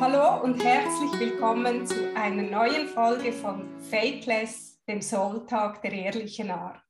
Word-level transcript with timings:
Hallo 0.00 0.44
und 0.44 0.62
herzlich 0.62 1.18
willkommen 1.18 1.84
zu 1.84 2.14
einer 2.14 2.44
neuen 2.44 2.86
Folge 2.86 3.32
von 3.32 3.68
Fakeless, 3.80 4.80
dem 4.86 5.02
Soul 5.02 5.44
Talk 5.46 5.82
der 5.82 5.92
ehrlichen 5.92 6.52
Art. 6.52 6.80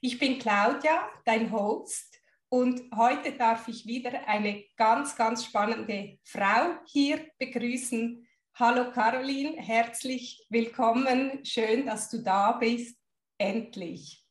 Ich 0.00 0.20
bin 0.20 0.38
Claudia, 0.38 1.08
dein 1.24 1.50
Host, 1.50 2.14
und 2.48 2.80
heute 2.94 3.32
darf 3.32 3.66
ich 3.66 3.86
wieder 3.86 4.28
eine 4.28 4.62
ganz, 4.76 5.16
ganz 5.16 5.44
spannende 5.44 6.20
Frau 6.22 6.78
hier 6.86 7.26
begrüßen. 7.40 8.24
Hallo 8.54 8.92
Caroline, 8.92 9.60
herzlich 9.60 10.46
willkommen. 10.48 11.44
Schön, 11.44 11.86
dass 11.86 12.08
du 12.08 12.22
da 12.22 12.52
bist. 12.52 12.96
Endlich. 13.36 14.24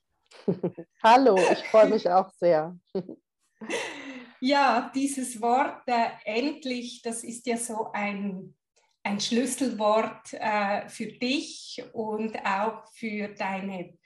Hallo, 1.04 1.36
ich 1.36 1.68
freue 1.68 1.90
mich 1.90 2.10
auch 2.10 2.32
sehr. 2.32 2.78
Ja, 4.46 4.92
dieses 4.94 5.42
Wort 5.42 5.88
äh, 5.88 6.10
endlich, 6.26 7.02
das 7.02 7.24
ist 7.24 7.48
ja 7.48 7.56
so 7.56 7.94
ein, 7.94 8.54
ein 9.02 9.22
Schlüsselwort 9.22 10.34
äh, 10.34 10.90
für 10.90 11.06
dich 11.06 11.82
und 11.94 12.38
auch 12.46 12.86
für 12.92 13.30
deine 13.30 13.98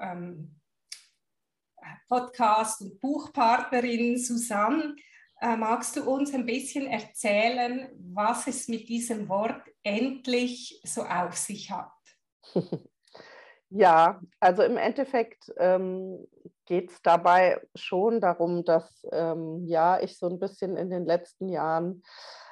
ähm, 0.00 0.58
Podcast- 2.08 2.80
und 2.80 3.00
Buchpartnerin 3.00 4.16
Susanne. 4.16 4.96
Äh, 5.42 5.58
magst 5.58 5.94
du 5.96 6.10
uns 6.10 6.32
ein 6.32 6.46
bisschen 6.46 6.86
erzählen, 6.86 7.90
was 8.14 8.46
es 8.46 8.68
mit 8.68 8.88
diesem 8.88 9.28
Wort 9.28 9.60
endlich 9.82 10.80
so 10.84 11.02
auf 11.02 11.36
sich 11.36 11.70
hat? 11.70 11.92
Ja, 13.74 14.20
also 14.38 14.62
im 14.64 14.76
Endeffekt 14.76 15.50
ähm, 15.56 16.28
geht 16.66 16.90
es 16.90 17.02
dabei 17.02 17.60
schon 17.74 18.20
darum, 18.20 18.64
dass 18.64 19.06
ähm, 19.12 19.66
ja, 19.66 20.00
ich 20.00 20.18
so 20.18 20.28
ein 20.28 20.38
bisschen 20.38 20.76
in 20.76 20.90
den 20.90 21.04
letzten 21.04 21.48
Jahren 21.48 22.02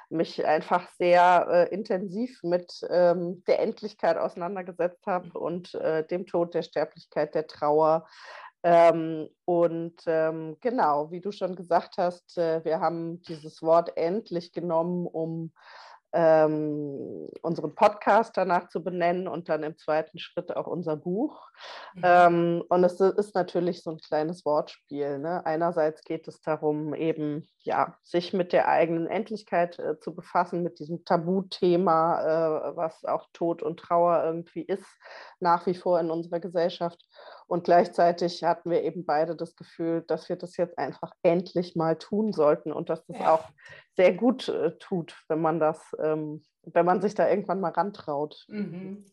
mich 0.09 0.45
einfach 0.45 0.89
sehr 0.97 1.47
äh, 1.49 1.73
intensiv 1.73 2.43
mit 2.43 2.81
ähm, 2.89 3.43
der 3.45 3.59
Endlichkeit 3.59 4.17
auseinandergesetzt 4.17 5.05
habe 5.07 5.39
und 5.39 5.73
äh, 5.75 6.05
dem 6.05 6.25
Tod, 6.25 6.53
der 6.53 6.63
Sterblichkeit, 6.63 7.33
der 7.33 7.47
Trauer. 7.47 8.05
Ähm, 8.63 9.29
und 9.45 10.01
ähm, 10.05 10.57
genau, 10.59 11.09
wie 11.11 11.21
du 11.21 11.31
schon 11.31 11.55
gesagt 11.55 11.97
hast, 11.97 12.37
äh, 12.37 12.63
wir 12.63 12.79
haben 12.79 13.21
dieses 13.23 13.61
Wort 13.63 13.97
endlich 13.97 14.51
genommen, 14.51 15.07
um 15.07 15.51
ähm, 16.13 17.29
unseren 17.41 17.73
Podcast 17.75 18.35
danach 18.35 18.69
zu 18.69 18.83
benennen 18.83 19.27
und 19.27 19.49
dann 19.49 19.63
im 19.63 19.77
zweiten 19.77 20.19
Schritt 20.19 20.55
auch 20.55 20.67
unser 20.67 20.97
Buch. 20.97 21.49
Mhm. 21.95 22.01
Ähm, 22.03 22.63
und 22.69 22.83
es 22.83 22.99
ist 22.99 23.35
natürlich 23.35 23.83
so 23.83 23.91
ein 23.91 23.97
kleines 23.97 24.45
Wortspiel. 24.45 25.19
Ne? 25.19 25.45
Einerseits 25.45 26.03
geht 26.03 26.27
es 26.27 26.41
darum, 26.41 26.93
eben 26.93 27.47
ja, 27.63 27.95
sich 28.03 28.33
mit 28.33 28.53
der 28.53 28.67
eigenen 28.67 29.07
Endlichkeit 29.07 29.77
äh, 29.79 29.99
zu 29.99 30.15
befassen, 30.15 30.63
mit 30.63 30.79
diesem 30.79 31.05
Tabuthema, 31.05 32.21
äh, 32.71 32.75
was 32.75 33.05
auch 33.05 33.27
Tod 33.33 33.61
und 33.61 33.79
Trauer 33.79 34.23
irgendwie 34.23 34.63
ist, 34.63 34.85
nach 35.41 35.65
wie 35.65 35.75
vor 35.75 35.99
in 35.99 36.11
unserer 36.11 36.39
Gesellschaft. 36.39 37.07
Und 37.47 37.63
gleichzeitig 37.63 38.43
hatten 38.43 38.69
wir 38.69 38.83
eben 38.83 39.05
beide 39.05 39.35
das 39.35 39.55
Gefühl, 39.55 40.03
dass 40.07 40.29
wir 40.29 40.35
das 40.35 40.57
jetzt 40.57 40.77
einfach 40.77 41.11
endlich 41.23 41.75
mal 41.75 41.97
tun 41.97 42.33
sollten 42.33 42.71
und 42.71 42.89
dass 42.89 43.05
das 43.05 43.19
ja. 43.19 43.33
auch 43.33 43.49
sehr 43.95 44.13
gut 44.13 44.47
äh, 44.47 44.77
tut, 44.77 45.15
wenn 45.27 45.41
man 45.41 45.59
das, 45.59 45.95
ähm, 46.01 46.43
wenn 46.63 46.85
man 46.85 47.01
sich 47.01 47.15
da 47.15 47.29
irgendwann 47.29 47.59
mal 47.59 47.71
rantraut. 47.71 48.45
Mhm. 48.47 49.05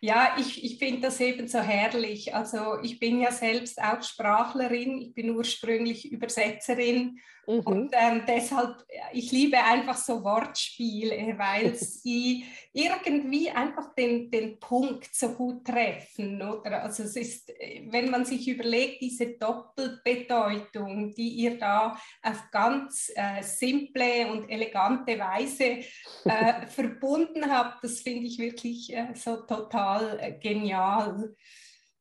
Ja, 0.00 0.36
ich, 0.36 0.64
ich 0.64 0.78
finde 0.78 1.02
das 1.02 1.20
eben 1.20 1.46
so 1.46 1.60
herrlich. 1.60 2.34
Also 2.34 2.80
ich 2.82 2.98
bin 2.98 3.20
ja 3.20 3.30
selbst 3.30 3.80
auch 3.80 4.02
Sprachlerin, 4.02 5.00
ich 5.00 5.14
bin 5.14 5.30
ursprünglich 5.30 6.10
Übersetzerin 6.10 7.20
mhm. 7.46 7.60
und 7.60 7.94
ähm, 7.96 8.22
deshalb, 8.26 8.84
ich 9.12 9.30
liebe 9.30 9.58
einfach 9.58 9.96
so 9.96 10.24
Wortspiele, 10.24 11.38
weil 11.38 11.74
sie 11.76 12.44
irgendwie 12.72 13.50
einfach 13.50 13.94
den, 13.94 14.30
den 14.30 14.58
Punkt 14.58 15.14
so 15.14 15.34
gut 15.34 15.66
treffen. 15.66 16.40
Oder? 16.42 16.82
Also 16.82 17.04
es 17.04 17.14
ist, 17.16 17.52
wenn 17.86 18.10
man 18.10 18.24
sich 18.24 18.48
überlegt, 18.48 19.02
diese 19.02 19.36
Doppelbedeutung, 19.38 21.14
die 21.14 21.28
ihr 21.28 21.58
da 21.58 21.96
auf 22.22 22.50
ganz 22.50 23.12
äh, 23.14 23.42
simple 23.42 24.32
und 24.32 24.50
elegante 24.50 25.18
Weise 25.18 25.80
äh, 26.24 26.66
verbunden 26.66 27.48
habt, 27.48 27.84
das 27.84 28.00
finde 28.00 28.26
ich 28.26 28.38
wirklich 28.38 28.92
äh, 28.92 29.14
so 29.14 29.36
total 29.62 30.38
genial. 30.40 31.34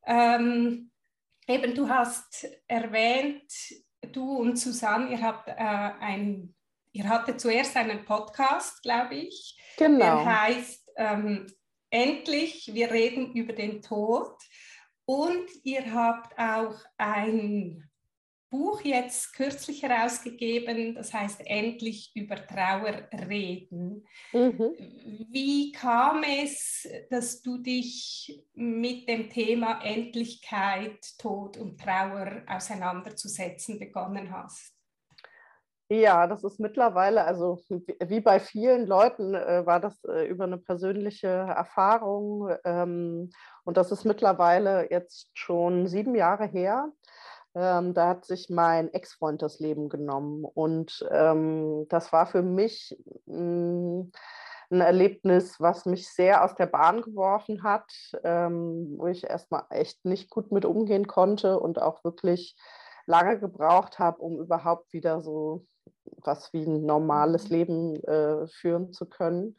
Ähm, 0.05 0.91
eben, 1.47 1.75
du 1.75 1.89
hast 1.89 2.47
erwähnt, 2.67 3.51
du 4.11 4.37
und 4.37 4.57
Susanne, 4.57 5.11
ihr 5.11 5.21
habt 5.21 5.47
äh, 5.47 5.53
ein 5.53 6.55
ihr 6.93 7.07
hattet 7.07 7.39
zuerst 7.39 7.75
einen 7.77 8.05
Podcast, 8.05 8.81
glaube 8.83 9.15
ich. 9.15 9.57
Genau. 9.77 10.23
Der 10.23 10.41
heißt 10.41 10.91
ähm, 10.97 11.47
Endlich, 11.89 12.73
wir 12.73 12.89
reden 12.89 13.33
über 13.33 13.53
den 13.53 13.81
Tod. 13.81 14.33
Und 15.05 15.45
ihr 15.63 15.93
habt 15.93 16.37
auch 16.39 16.79
ein 16.97 17.89
Buch 18.51 18.81
jetzt 18.81 19.33
kürzlich 19.33 19.81
herausgegeben, 19.81 20.93
das 20.93 21.13
heißt 21.13 21.41
Endlich 21.45 22.11
über 22.15 22.35
Trauer 22.35 23.07
reden. 23.27 24.05
Mhm. 24.33 24.75
Wie 25.31 25.71
kam 25.71 26.23
es, 26.23 26.85
dass 27.09 27.41
du 27.41 27.57
dich 27.59 28.45
mit 28.53 29.07
dem 29.07 29.29
Thema 29.29 29.81
Endlichkeit, 29.81 30.99
Tod 31.17 31.57
und 31.57 31.79
Trauer 31.79 32.43
auseinanderzusetzen 32.45 33.79
begonnen 33.79 34.29
hast? 34.31 34.75
Ja, 35.93 36.25
das 36.25 36.45
ist 36.45 36.57
mittlerweile, 36.57 37.25
also 37.25 37.61
wie 37.67 38.21
bei 38.21 38.39
vielen 38.39 38.85
Leuten 38.85 39.33
äh, 39.33 39.65
war 39.65 39.81
das 39.81 40.01
äh, 40.05 40.25
über 40.25 40.45
eine 40.45 40.57
persönliche 40.57 41.27
Erfahrung. 41.27 42.49
Ähm, 42.63 43.29
und 43.65 43.75
das 43.75 43.91
ist 43.91 44.05
mittlerweile 44.05 44.89
jetzt 44.89 45.29
schon 45.33 45.87
sieben 45.87 46.15
Jahre 46.15 46.45
her. 46.45 46.93
Ähm, 47.53 47.93
da 47.93 48.09
hat 48.09 48.25
sich 48.25 48.49
mein 48.49 48.93
Ex-Freund 48.93 49.41
das 49.41 49.59
Leben 49.59 49.89
genommen. 49.89 50.45
Und 50.45 51.05
ähm, 51.11 51.85
das 51.89 52.13
war 52.13 52.25
für 52.25 52.41
mich 52.41 52.97
mh, 53.25 53.35
hm, 53.35 54.11
ein 54.71 54.81
Erlebnis, 54.81 55.59
was 55.59 55.85
mich 55.85 56.07
sehr 56.09 56.43
aus 56.45 56.55
der 56.55 56.65
Bahn 56.65 57.01
geworfen 57.01 57.63
hat, 57.63 57.91
ähm, 58.23 58.95
wo 58.97 59.07
ich 59.07 59.25
erstmal 59.25 59.65
echt 59.69 60.05
nicht 60.05 60.29
gut 60.29 60.51
mit 60.51 60.63
umgehen 60.65 61.07
konnte 61.07 61.59
und 61.59 61.81
auch 61.81 62.03
wirklich 62.05 62.55
lange 63.05 63.39
gebraucht 63.39 63.99
habe, 63.99 64.19
um 64.21 64.39
überhaupt 64.39 64.93
wieder 64.93 65.21
so 65.21 65.65
was 66.17 66.51
wie 66.53 66.63
ein 66.63 66.85
normales 66.85 67.45
mhm. 67.45 67.55
Leben 67.55 68.03
äh, 68.03 68.47
führen 68.47 68.93
zu 68.93 69.05
können. 69.05 69.55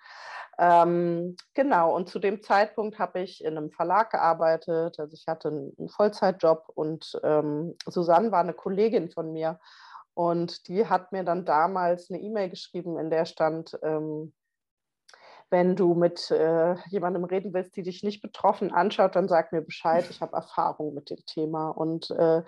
Ähm, 0.58 1.36
genau, 1.54 1.94
und 1.96 2.08
zu 2.08 2.18
dem 2.18 2.42
Zeitpunkt 2.42 2.98
habe 2.98 3.20
ich 3.20 3.42
in 3.42 3.56
einem 3.56 3.70
Verlag 3.70 4.10
gearbeitet. 4.10 4.98
Also 4.98 5.14
ich 5.14 5.26
hatte 5.26 5.48
einen 5.48 5.88
Vollzeitjob 5.88 6.64
und 6.74 7.18
ähm, 7.22 7.76
Susanne 7.86 8.30
war 8.32 8.40
eine 8.40 8.54
Kollegin 8.54 9.10
von 9.10 9.32
mir. 9.32 9.58
Und 10.14 10.68
die 10.68 10.86
hat 10.86 11.12
mir 11.12 11.24
dann 11.24 11.46
damals 11.46 12.10
eine 12.10 12.20
E-Mail 12.20 12.50
geschrieben, 12.50 12.98
in 12.98 13.08
der 13.08 13.24
stand, 13.24 13.78
ähm, 13.82 14.34
wenn 15.52 15.76
du 15.76 15.94
mit 15.94 16.30
äh, 16.30 16.74
jemandem 16.88 17.24
reden 17.24 17.52
willst, 17.52 17.76
die 17.76 17.82
dich 17.82 18.02
nicht 18.02 18.22
betroffen 18.22 18.72
anschaut, 18.72 19.14
dann 19.14 19.28
sag 19.28 19.52
mir 19.52 19.60
Bescheid. 19.60 20.06
Ich 20.08 20.22
habe 20.22 20.34
Erfahrung 20.34 20.94
mit 20.94 21.10
dem 21.10 21.24
Thema. 21.26 21.68
Und 21.68 22.10
äh, 22.10 22.42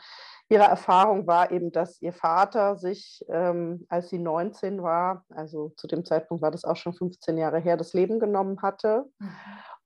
ihre 0.48 0.65
Erfahrung 0.65 1.26
war 1.26 1.53
eben, 1.53 1.70
dass 1.70 2.00
ihr 2.00 2.14
Vater 2.14 2.76
sich, 2.76 3.22
ähm, 3.28 3.84
als 3.91 4.09
sie 4.09 4.19
19 4.19 4.82
war, 4.82 5.25
also 5.28 5.75
zu 5.76 5.87
dem 5.87 6.06
Zeitpunkt 6.06 6.43
war 6.43 6.50
das 6.50 6.64
auch 6.64 6.76
schon 6.76 6.94
15 6.94 7.37
Jahre 7.37 7.60
her, 7.60 7.76
das 7.76 7.93
Leben 7.93 8.19
genommen 8.19 8.62
hatte. 8.62 9.04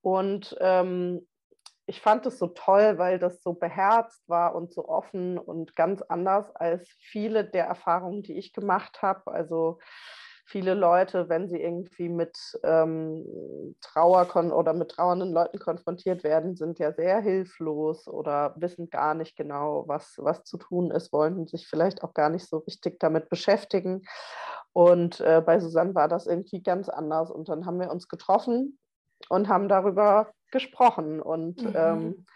Und 0.00 0.56
ähm, 0.60 1.26
ich 1.86 2.00
fand 2.00 2.24
es 2.26 2.38
so 2.38 2.46
toll, 2.46 2.98
weil 2.98 3.18
das 3.18 3.42
so 3.42 3.52
beherzt 3.54 4.22
war 4.28 4.54
und 4.54 4.72
so 4.72 4.88
offen 4.88 5.38
und 5.38 5.74
ganz 5.74 6.02
anders 6.02 6.54
als 6.54 6.88
viele 7.00 7.44
der 7.44 7.64
Erfahrungen, 7.64 8.22
die 8.22 8.38
ich 8.38 8.52
gemacht 8.52 9.02
habe. 9.02 9.32
Also 9.32 9.80
viele 10.48 10.72
Leute, 10.72 11.28
wenn 11.28 11.46
sie 11.46 11.60
irgendwie 11.60 12.08
mit 12.08 12.58
ähm, 12.62 13.74
Trauer 13.82 14.26
oder 14.54 14.72
mit 14.72 14.90
trauernden 14.90 15.32
Leuten 15.32 15.58
konfrontiert 15.58 16.24
werden, 16.24 16.56
sind 16.56 16.78
ja 16.78 16.92
sehr 16.92 17.20
hilflos 17.20 18.08
oder 18.08 18.54
wissen 18.56 18.88
gar 18.88 19.14
nicht 19.14 19.36
genau, 19.36 19.84
was, 19.86 20.14
was 20.16 20.44
zu 20.44 20.56
tun 20.56 20.90
ist, 20.90 21.12
wollen 21.12 21.46
sich 21.46 21.68
vielleicht 21.68 22.02
auch 22.02 22.14
gar 22.14 22.30
nicht 22.30 22.48
so 22.48 22.58
richtig 22.58 22.98
damit 22.98 23.28
beschäftigen. 23.28 24.02
Und 24.72 25.20
äh, 25.20 25.42
bei 25.44 25.60
Susanne 25.60 25.94
war 25.94 26.08
das 26.08 26.26
irgendwie 26.26 26.62
ganz 26.62 26.88
anders. 26.88 27.30
Und 27.30 27.50
dann 27.50 27.66
haben 27.66 27.78
wir 27.78 27.90
uns 27.90 28.08
getroffen 28.08 28.78
und 29.28 29.48
haben 29.48 29.68
darüber 29.68 30.30
gesprochen. 30.50 31.20
Und 31.20 31.62
mhm. 31.62 31.72
ähm, 31.74 32.26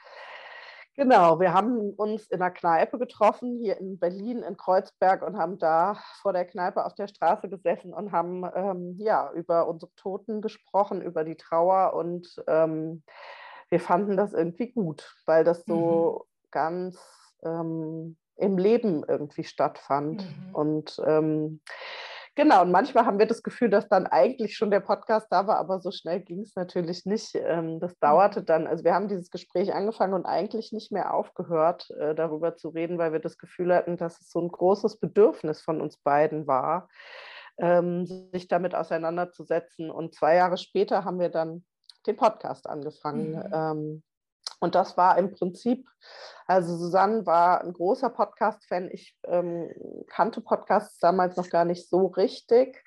Genau, 0.94 1.40
wir 1.40 1.54
haben 1.54 1.90
uns 1.94 2.26
in 2.26 2.42
einer 2.42 2.50
Kneipe 2.50 2.98
getroffen, 2.98 3.58
hier 3.62 3.78
in 3.78 3.98
Berlin, 3.98 4.42
in 4.42 4.58
Kreuzberg 4.58 5.22
und 5.22 5.38
haben 5.38 5.58
da 5.58 5.98
vor 6.20 6.34
der 6.34 6.44
Kneipe 6.44 6.84
auf 6.84 6.94
der 6.94 7.08
Straße 7.08 7.48
gesessen 7.48 7.94
und 7.94 8.12
haben 8.12 8.44
ähm, 8.54 8.96
ja, 8.98 9.32
über 9.32 9.68
unsere 9.68 9.90
Toten 9.94 10.42
gesprochen, 10.42 11.00
über 11.00 11.24
die 11.24 11.36
Trauer 11.36 11.94
und 11.94 12.42
ähm, 12.46 13.02
wir 13.70 13.80
fanden 13.80 14.18
das 14.18 14.34
irgendwie 14.34 14.70
gut, 14.70 15.16
weil 15.24 15.44
das 15.44 15.64
so 15.64 16.26
mhm. 16.26 16.48
ganz 16.50 16.98
ähm, 17.42 18.18
im 18.36 18.58
Leben 18.58 19.04
irgendwie 19.06 19.44
stattfand. 19.44 20.24
Mhm. 20.24 20.54
Und 20.54 21.02
ähm, 21.06 21.60
Genau, 22.34 22.62
und 22.62 22.70
manchmal 22.70 23.04
haben 23.04 23.18
wir 23.18 23.26
das 23.26 23.42
Gefühl, 23.42 23.68
dass 23.68 23.88
dann 23.88 24.06
eigentlich 24.06 24.56
schon 24.56 24.70
der 24.70 24.80
Podcast 24.80 25.26
da 25.30 25.46
war, 25.46 25.58
aber 25.58 25.80
so 25.80 25.90
schnell 25.90 26.20
ging 26.20 26.40
es 26.40 26.56
natürlich 26.56 27.04
nicht. 27.04 27.34
Ähm, 27.34 27.78
das 27.78 27.98
dauerte 27.98 28.40
mhm. 28.40 28.46
dann, 28.46 28.66
also 28.66 28.84
wir 28.84 28.94
haben 28.94 29.08
dieses 29.08 29.30
Gespräch 29.30 29.74
angefangen 29.74 30.14
und 30.14 30.24
eigentlich 30.24 30.72
nicht 30.72 30.92
mehr 30.92 31.12
aufgehört, 31.12 31.90
äh, 31.90 32.14
darüber 32.14 32.56
zu 32.56 32.70
reden, 32.70 32.96
weil 32.96 33.12
wir 33.12 33.20
das 33.20 33.36
Gefühl 33.36 33.74
hatten, 33.74 33.98
dass 33.98 34.18
es 34.20 34.30
so 34.30 34.40
ein 34.40 34.48
großes 34.48 34.98
Bedürfnis 34.98 35.60
von 35.60 35.82
uns 35.82 35.98
beiden 35.98 36.46
war, 36.46 36.88
ähm, 37.58 38.06
sich 38.06 38.48
damit 38.48 38.74
auseinanderzusetzen. 38.74 39.90
Und 39.90 40.14
zwei 40.14 40.36
Jahre 40.36 40.56
später 40.56 41.04
haben 41.04 41.20
wir 41.20 41.28
dann 41.28 41.64
den 42.06 42.16
Podcast 42.16 42.66
angefangen. 42.66 43.32
Mhm. 43.32 44.02
Und 44.62 44.76
das 44.76 44.96
war 44.96 45.18
im 45.18 45.32
Prinzip, 45.32 45.88
also 46.46 46.76
Susanne 46.76 47.26
war 47.26 47.62
ein 47.62 47.72
großer 47.72 48.10
Podcast-Fan. 48.10 48.90
Ich 48.92 49.18
ähm, 49.24 49.68
kannte 50.06 50.40
Podcasts 50.40 51.00
damals 51.00 51.36
noch 51.36 51.50
gar 51.50 51.64
nicht 51.64 51.88
so 51.88 52.06
richtig. 52.06 52.80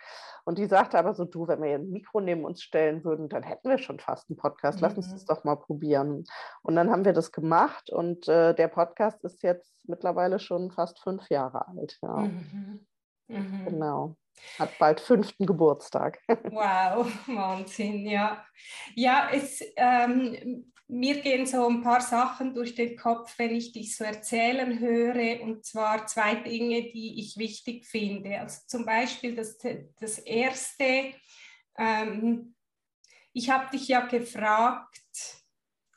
Und 0.46 0.58
die 0.58 0.68
sagte 0.68 0.98
aber 0.98 1.14
so, 1.14 1.26
du, 1.26 1.50
wenn 1.50 1.62
wir 1.62 1.76
ein 1.76 1.90
Mikro 1.90 2.22
neben 2.22 2.46
uns 2.46 2.62
stellen 2.62 3.04
würden, 3.04 3.28
dann 3.28 3.44
hätten 3.44 3.68
wir 3.70 3.78
schon 3.78 4.00
fast 4.00 4.30
einen 4.30 4.38
Podcast. 4.38 4.80
Lass 4.80 4.96
uns 4.96 5.10
mhm. 5.10 5.14
das 5.14 5.26
doch 5.26 5.44
mal 5.44 5.58
probieren. 5.58 6.24
Und 6.62 6.78
dann 6.78 6.90
haben 6.90 7.04
wir 7.04 7.12
das 7.12 7.34
gemacht 7.34 7.90
und 7.90 8.26
äh, 8.30 8.56
der 8.56 8.70
Podcast 8.70 9.22
ist 9.26 9.44
jetzt 9.44 9.76
mittlerweile 9.84 10.40
schon 10.40 10.72
fast 10.72 11.02
fünf 11.02 11.30
Jahre 11.30 11.68
alt. 11.68 12.00
Ja. 12.02 12.16
Mhm. 12.20 12.88
Mhm. 13.28 13.66
Genau. 13.66 14.16
Hat 14.60 14.70
bald 14.80 15.02
fünften 15.02 15.46
Geburtstag. 15.46 16.20
Wow, 16.30 17.06
Wahnsinn, 17.28 18.06
ja. 18.06 18.46
Ja, 18.94 19.28
es, 19.34 19.62
ähm, 19.76 20.72
mir 20.88 21.22
gehen 21.22 21.46
so 21.46 21.68
ein 21.68 21.82
paar 21.82 22.02
Sachen 22.02 22.54
durch 22.54 22.76
den 22.76 22.96
Kopf, 22.96 23.34
wenn 23.38 23.56
ich 23.56 23.72
dich 23.72 23.98
so 23.98 24.04
erzählen 24.04 24.80
höre, 24.80 25.42
und 25.42 25.66
zwar 25.66 26.06
zwei 26.06 26.36
Dinge, 26.36 26.84
die 26.84 27.20
ich 27.20 27.38
wichtig 27.38 27.86
finde. 27.86 28.40
Also 28.40 28.62
zum 28.68 28.86
Beispiel 28.86 29.36
das, 29.36 29.58
das 30.00 30.20
erste, 30.20 31.14
ähm, 31.78 32.56
ich 33.34 33.50
habe 33.50 33.76
dich 33.76 33.88
ja 33.88 34.06
gefragt, 34.06 35.02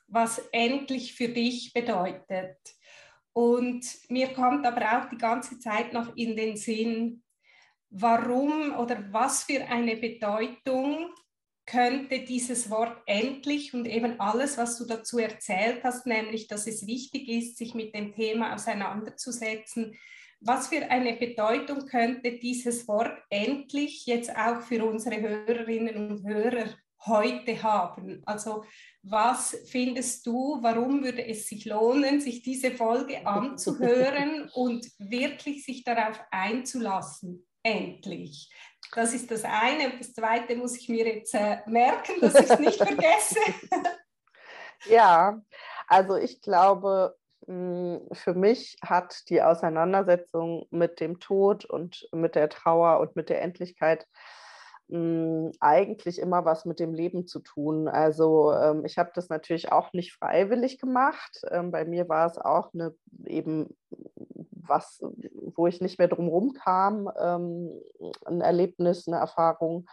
was 0.07 0.39
endlich 0.53 1.15
für 1.15 1.29
dich 1.29 1.73
bedeutet. 1.75 2.57
Und 3.33 3.85
mir 4.09 4.33
kommt 4.33 4.67
aber 4.67 4.99
auch 4.99 5.09
die 5.11 5.19
ganze 5.19 5.59
Zeit 5.59 5.93
noch 5.93 6.17
in 6.17 6.35
den 6.35 6.57
Sinn, 6.57 7.23
warum 7.91 8.75
oder 8.77 9.13
was 9.13 9.45
für 9.45 9.65
eine 9.67 9.97
Bedeutung 9.97 11.11
könnte 11.69 12.21
dieses 12.21 12.71
Wort 12.71 12.97
endlich 13.07 13.75
und 13.75 13.87
eben 13.87 14.19
alles, 14.19 14.57
was 14.57 14.79
du 14.79 14.87
dazu 14.87 15.19
erzählt 15.19 15.85
hast, 15.85 16.07
nämlich, 16.07 16.49
dass 16.49 16.67
es 16.67 16.87
wichtig 16.87 17.29
ist, 17.29 17.59
sich 17.59 17.75
mit 17.75 17.95
dem 17.95 18.15
Thema 18.15 18.55
auseinanderzusetzen, 18.55 19.95
was 20.41 20.69
für 20.69 20.91
eine 20.91 21.15
Bedeutung 21.15 21.87
könnte 21.87 22.39
dieses 22.39 22.87
Wort 22.89 23.19
endlich 23.29 24.07
jetzt 24.07 24.35
auch 24.35 24.63
für 24.63 24.85
unsere 24.85 25.21
Hörerinnen 25.21 26.11
und 26.11 26.27
Hörer 26.27 26.71
heute 27.05 27.63
haben? 27.63 28.23
Also 28.25 28.65
was 29.03 29.57
findest 29.67 30.27
du, 30.27 30.59
warum 30.63 31.03
würde 31.03 31.27
es 31.27 31.49
sich 31.49 31.65
lohnen, 31.65 32.21
sich 32.21 32.43
diese 32.43 32.71
Folge 32.71 33.27
anzuhören 33.27 34.49
und 34.55 34.87
wirklich 34.99 35.65
sich 35.65 35.85
darauf 35.85 36.21
einzulassen? 36.31 37.47
Endlich. 37.63 38.49
Das 38.95 39.15
ist 39.15 39.31
das 39.31 39.45
eine. 39.45 39.93
Und 39.93 40.01
das 40.01 40.13
zweite 40.13 40.57
muss 40.57 40.77
ich 40.77 40.89
mir 40.89 41.07
jetzt 41.07 41.35
äh, 41.35 41.59
merken, 41.67 42.21
dass 42.21 42.35
ich 42.35 42.51
es 42.51 42.59
nicht 42.59 42.79
vergesse. 42.79 43.41
ja, 44.87 45.41
also 45.87 46.17
ich 46.17 46.41
glaube, 46.41 47.17
hm, 47.47 48.09
für 48.13 48.35
mich 48.35 48.77
hat 48.83 49.29
die 49.29 49.43
Auseinandersetzung 49.43 50.67
mit 50.71 51.01
dem 51.01 51.21
Tod 51.21 51.65
und 51.65 52.09
mit 52.13 52.35
der 52.35 52.49
Trauer 52.49 53.01
und 53.01 53.17
mit 53.17 53.29
der 53.29 53.43
Endlichkeit 53.43 54.07
hm, 54.89 55.53
eigentlich 55.61 56.19
immer 56.19 56.45
was 56.45 56.65
mit 56.65 56.81
dem 56.81 56.95
Leben 56.95 57.27
zu 57.27 57.41
tun. 57.41 57.89
Also 57.89 58.53
ähm, 58.53 58.85
ich 58.85 58.99
habe 58.99 59.11
das 59.15 59.29
natürlich 59.29 59.71
auch 59.71 59.93
nicht 59.93 60.15
freiwillig 60.15 60.79
gemacht. 60.79 61.43
Ähm, 61.51 61.71
bei 61.71 61.85
mir 61.85 62.09
war 62.09 62.27
es 62.27 62.39
auch 62.39 62.73
eine 62.73 62.95
eben 63.27 63.77
was, 64.67 65.01
wo 65.55 65.67
ich 65.67 65.81
nicht 65.81 65.99
mehr 65.99 66.09
drumherum 66.09 66.53
kam, 66.53 67.11
ähm, 67.19 67.71
ein 68.25 68.41
Erlebnis, 68.41 69.07
eine 69.07 69.19
Erfahrung, 69.19 69.87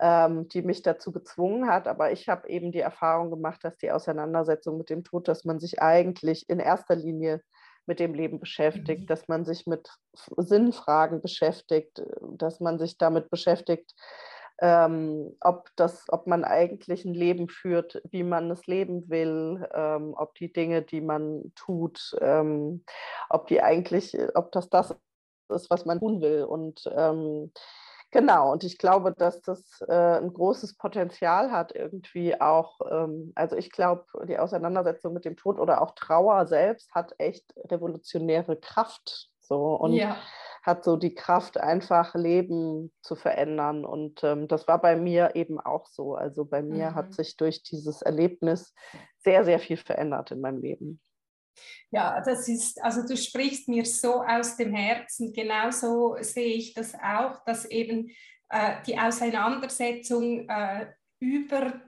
ähm, 0.00 0.48
die 0.48 0.62
mich 0.62 0.82
dazu 0.82 1.12
gezwungen 1.12 1.68
hat. 1.68 1.88
Aber 1.88 2.12
ich 2.12 2.28
habe 2.28 2.48
eben 2.48 2.72
die 2.72 2.80
Erfahrung 2.80 3.30
gemacht, 3.30 3.64
dass 3.64 3.76
die 3.78 3.90
Auseinandersetzung 3.90 4.78
mit 4.78 4.90
dem 4.90 5.04
Tod, 5.04 5.28
dass 5.28 5.44
man 5.44 5.58
sich 5.58 5.80
eigentlich 5.80 6.48
in 6.48 6.58
erster 6.58 6.96
Linie 6.96 7.42
mit 7.86 8.00
dem 8.00 8.14
Leben 8.14 8.40
beschäftigt, 8.40 9.02
mhm. 9.02 9.06
dass 9.06 9.28
man 9.28 9.44
sich 9.44 9.66
mit 9.66 9.88
Sinnfragen 10.36 11.22
beschäftigt, 11.22 12.02
dass 12.20 12.60
man 12.60 12.78
sich 12.78 12.98
damit 12.98 13.30
beschäftigt, 13.30 13.94
ähm, 14.60 15.36
ob, 15.40 15.70
das, 15.76 16.06
ob 16.08 16.26
man 16.26 16.44
eigentlich 16.44 17.04
ein 17.04 17.14
Leben 17.14 17.48
führt, 17.48 18.00
wie 18.10 18.22
man 18.22 18.50
es 18.50 18.66
leben 18.66 19.08
will, 19.08 19.68
ähm, 19.74 20.14
ob 20.16 20.34
die 20.36 20.52
Dinge, 20.52 20.82
die 20.82 21.00
man 21.00 21.52
tut, 21.54 22.16
ähm, 22.20 22.84
ob 23.28 23.46
die 23.48 23.62
eigentlich, 23.62 24.16
ob 24.34 24.52
das 24.52 24.70
das 24.70 24.96
ist, 25.50 25.70
was 25.70 25.84
man 25.84 26.00
tun 26.00 26.20
will. 26.20 26.44
Und 26.44 26.90
ähm, 26.96 27.52
genau, 28.10 28.52
und 28.52 28.64
ich 28.64 28.78
glaube, 28.78 29.12
dass 29.12 29.42
das 29.42 29.80
äh, 29.88 30.18
ein 30.18 30.32
großes 30.32 30.76
Potenzial 30.76 31.50
hat, 31.52 31.74
irgendwie 31.74 32.40
auch, 32.40 32.80
ähm, 32.90 33.32
also 33.34 33.56
ich 33.56 33.70
glaube, 33.70 34.06
die 34.26 34.38
Auseinandersetzung 34.38 35.12
mit 35.12 35.24
dem 35.26 35.36
Tod 35.36 35.60
oder 35.60 35.82
auch 35.82 35.94
Trauer 35.94 36.46
selbst 36.46 36.94
hat 36.94 37.14
echt 37.18 37.52
revolutionäre 37.68 38.56
Kraft. 38.56 39.30
So 39.40 39.74
und 39.76 39.92
ja 39.92 40.16
hat 40.66 40.84
so 40.84 40.96
die 40.96 41.14
Kraft, 41.14 41.58
einfach 41.58 42.16
Leben 42.16 42.92
zu 43.00 43.14
verändern. 43.14 43.84
Und 43.84 44.24
ähm, 44.24 44.48
das 44.48 44.66
war 44.66 44.80
bei 44.80 44.96
mir 44.96 45.36
eben 45.36 45.60
auch 45.60 45.86
so. 45.86 46.16
Also 46.16 46.44
bei 46.44 46.60
mir 46.60 46.90
mhm. 46.90 46.94
hat 46.96 47.14
sich 47.14 47.36
durch 47.36 47.62
dieses 47.62 48.02
Erlebnis 48.02 48.74
sehr, 49.18 49.44
sehr 49.44 49.60
viel 49.60 49.76
verändert 49.76 50.32
in 50.32 50.40
meinem 50.40 50.60
Leben. 50.60 51.00
Ja, 51.90 52.20
das 52.20 52.48
ist, 52.48 52.82
also 52.82 53.06
du 53.06 53.16
sprichst 53.16 53.68
mir 53.68 53.86
so 53.86 54.22
aus 54.22 54.56
dem 54.56 54.74
Herzen. 54.74 55.32
Genauso 55.32 56.16
sehe 56.20 56.54
ich 56.56 56.74
das 56.74 56.94
auch, 56.94 57.44
dass 57.44 57.64
eben 57.66 58.10
äh, 58.48 58.82
die 58.86 58.98
Auseinandersetzung 58.98 60.48
äh, 60.48 60.86
über, 61.20 61.80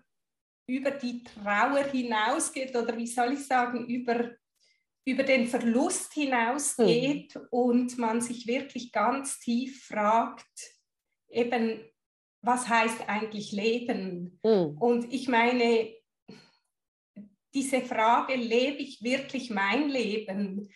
über 0.69 0.93
die 0.93 1.25
Trauer 1.25 1.83
hinausgeht 1.85 2.77
oder 2.77 2.97
wie 2.97 3.09
soll 3.09 3.33
ich 3.33 3.45
sagen, 3.45 3.87
über 3.87 4.31
über 5.09 5.23
den 5.23 5.47
Verlust 5.47 6.13
hinausgeht 6.13 7.35
mhm. 7.35 7.43
und 7.51 7.99
man 7.99 8.21
sich 8.21 8.47
wirklich 8.47 8.93
ganz 8.93 9.41
tief 9.41 9.87
fragt, 9.87 10.47
eben, 11.31 11.81
was 12.43 12.69
heißt 12.69 13.09
eigentlich 13.09 13.53
Leben? 13.53 14.39
Mhm. 14.45 14.77
Und 14.79 15.13
ich 15.13 15.29
meine, 15.29 15.95
diese 17.55 17.81
Frage, 17.81 18.35
lebe 18.35 18.79
ich 18.79 19.03
wirklich 19.03 19.51
mein 19.51 19.89
Leben? 19.89 20.71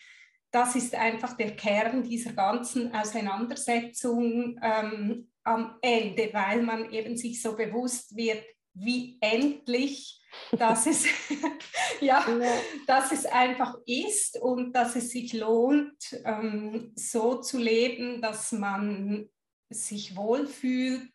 Das 0.51 0.75
ist 0.75 0.95
einfach 0.95 1.37
der 1.37 1.55
Kern 1.55 2.03
dieser 2.03 2.33
ganzen 2.33 2.93
Auseinandersetzung 2.93 4.59
ähm, 4.63 5.31
am 5.43 5.77
Ende, 5.81 6.29
weil 6.33 6.63
man 6.63 6.91
eben 6.91 7.17
sich 7.17 7.41
so 7.41 7.55
bewusst 7.55 8.15
wird, 8.15 8.43
wie 8.73 9.17
endlich 9.21 10.22
dass 10.57 10.87
es, 10.87 11.05
ja, 12.01 12.25
ja, 12.27 12.51
dass 12.87 13.11
es 13.11 13.25
einfach 13.25 13.75
ist 13.85 14.39
und 14.41 14.73
dass 14.73 14.95
es 14.95 15.09
sich 15.09 15.33
lohnt, 15.33 15.95
ähm, 16.25 16.91
so 16.95 17.41
zu 17.41 17.57
leben, 17.57 18.21
dass 18.21 18.51
man 18.51 19.29
sich 19.69 20.15
wohlfühlt 20.15 21.09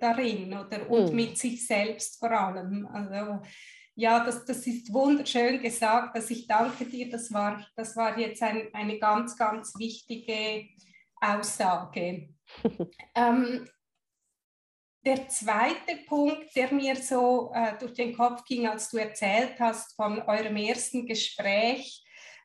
darin 0.00 0.52
oder 0.52 0.90
und 0.90 1.10
mhm. 1.10 1.16
mit 1.16 1.38
sich 1.38 1.66
selbst 1.66 2.18
vor 2.18 2.30
allem. 2.30 2.86
Also 2.86 3.40
ja, 3.96 4.24
das, 4.24 4.44
das 4.44 4.66
ist 4.66 4.92
wunderschön 4.92 5.62
gesagt. 5.62 6.16
dass 6.16 6.30
ich 6.30 6.46
danke 6.46 6.84
dir. 6.84 7.08
Das 7.10 7.32
war, 7.32 7.64
das 7.76 7.96
war 7.96 8.18
jetzt 8.18 8.42
ein, 8.42 8.68
eine 8.72 8.98
ganz, 8.98 9.36
ganz 9.36 9.72
wichtige 9.78 10.68
Aussage. 11.20 12.28
ähm, 13.14 13.68
der 15.04 15.28
zweite 15.28 15.96
Punkt, 16.06 16.54
der 16.56 16.72
mir 16.72 16.96
so 16.96 17.52
äh, 17.54 17.78
durch 17.78 17.92
den 17.94 18.16
Kopf 18.16 18.44
ging, 18.44 18.66
als 18.66 18.90
du 18.90 18.96
erzählt 18.96 19.54
hast 19.58 19.94
von 19.96 20.22
eurem 20.22 20.56
ersten 20.56 21.06
Gespräch 21.06 22.02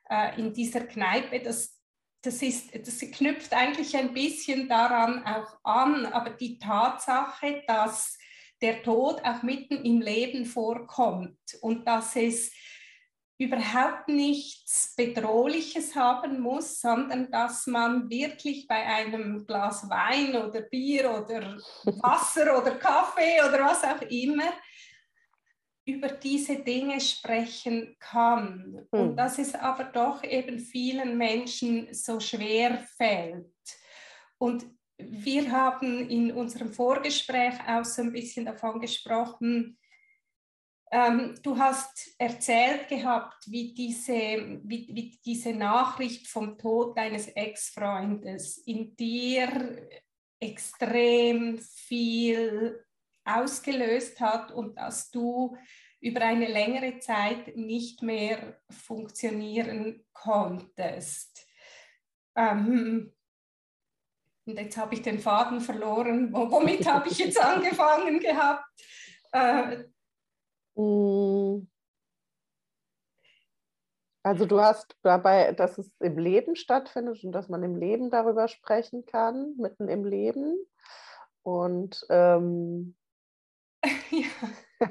äh, 0.09 0.37
in 0.39 0.53
dieser 0.53 0.81
Kneipe, 0.81 1.39
das, 1.39 1.79
das, 2.21 2.41
ist, 2.41 2.75
das 2.75 2.99
knüpft 2.99 3.53
eigentlich 3.53 3.95
ein 3.95 4.13
bisschen 4.13 4.67
daran 4.67 5.23
auch 5.25 5.57
an, 5.63 6.05
aber 6.05 6.31
die 6.31 6.59
Tatsache, 6.59 7.63
dass 7.65 8.17
der 8.61 8.83
Tod 8.83 9.23
auch 9.23 9.41
mitten 9.41 9.85
im 9.85 10.01
Leben 10.01 10.45
vorkommt 10.45 11.39
und 11.61 11.87
dass 11.87 12.15
es 12.17 12.51
überhaupt 13.39 14.09
nichts 14.09 14.93
Bedrohliches 14.97 15.95
haben 15.95 16.41
muss, 16.41 16.81
sondern 16.81 17.31
dass 17.31 17.65
man 17.67 18.09
wirklich 18.09 18.67
bei 18.67 18.85
einem 18.85 19.47
Glas 19.47 19.89
Wein 19.89 20.35
oder 20.35 20.61
Bier 20.61 21.09
oder 21.09 21.57
Wasser 21.85 22.57
oder 22.61 22.71
Kaffee 22.75 23.41
oder 23.41 23.63
was 23.63 23.83
auch 23.83 24.01
immer 24.09 24.51
über 25.85 26.09
diese 26.09 26.57
Dinge 26.57 26.99
sprechen 26.99 27.95
kann. 27.97 28.71
Mhm. 28.91 28.99
Und 28.99 29.09
hm. 29.11 29.15
dass 29.15 29.39
es 29.39 29.55
aber 29.55 29.85
doch 29.85 30.21
eben 30.23 30.59
vielen 30.59 31.17
Menschen 31.17 31.93
so 31.93 32.19
schwer 32.19 32.85
fällt. 32.97 33.47
Und 34.37 34.65
wir 34.97 35.49
haben 35.49 36.09
in 36.09 36.33
unserem 36.33 36.73
Vorgespräch 36.73 37.55
auch 37.65 37.85
so 37.85 38.01
ein 38.01 38.11
bisschen 38.11 38.45
davon 38.45 38.81
gesprochen, 38.81 39.79
ähm, 40.91 41.35
du 41.43 41.57
hast 41.57 42.15
erzählt 42.17 42.87
gehabt, 42.87 43.45
wie 43.47 43.73
diese, 43.73 44.59
wie, 44.63 44.89
wie 44.91 45.19
diese 45.23 45.53
Nachricht 45.53 46.27
vom 46.27 46.57
Tod 46.57 46.97
deines 46.97 47.27
Ex-Freundes 47.27 48.57
in 48.65 48.95
dir 48.95 49.87
extrem 50.39 51.59
viel 51.59 52.83
ausgelöst 53.23 54.19
hat 54.19 54.51
und 54.51 54.77
dass 54.77 55.11
du 55.11 55.55
über 56.01 56.21
eine 56.21 56.47
längere 56.47 56.99
Zeit 56.99 57.55
nicht 57.55 58.01
mehr 58.01 58.59
funktionieren 58.69 60.05
konntest. 60.13 61.45
Ähm, 62.35 63.13
und 64.45 64.57
jetzt 64.57 64.77
habe 64.77 64.95
ich 64.95 65.03
den 65.03 65.19
Faden 65.19 65.61
verloren. 65.61 66.33
Womit 66.33 66.87
habe 66.87 67.09
ich 67.09 67.19
jetzt 67.19 67.39
angefangen 67.43 68.19
gehabt? 68.19 68.65
Äh. 69.31 69.83
Also 74.23 74.45
du 74.45 74.59
hast 74.59 74.95
dabei, 75.01 75.53
dass 75.53 75.77
es 75.77 75.91
im 75.99 76.17
Leben 76.17 76.55
stattfindet 76.55 77.23
und 77.23 77.31
dass 77.31 77.49
man 77.49 77.63
im 77.63 77.75
Leben 77.75 78.09
darüber 78.09 78.47
sprechen 78.47 79.05
kann, 79.05 79.55
mitten 79.57 79.87
im 79.87 80.05
Leben. 80.05 80.57
Und 81.43 82.05
ähm, 82.09 82.95
ja. 84.11 84.27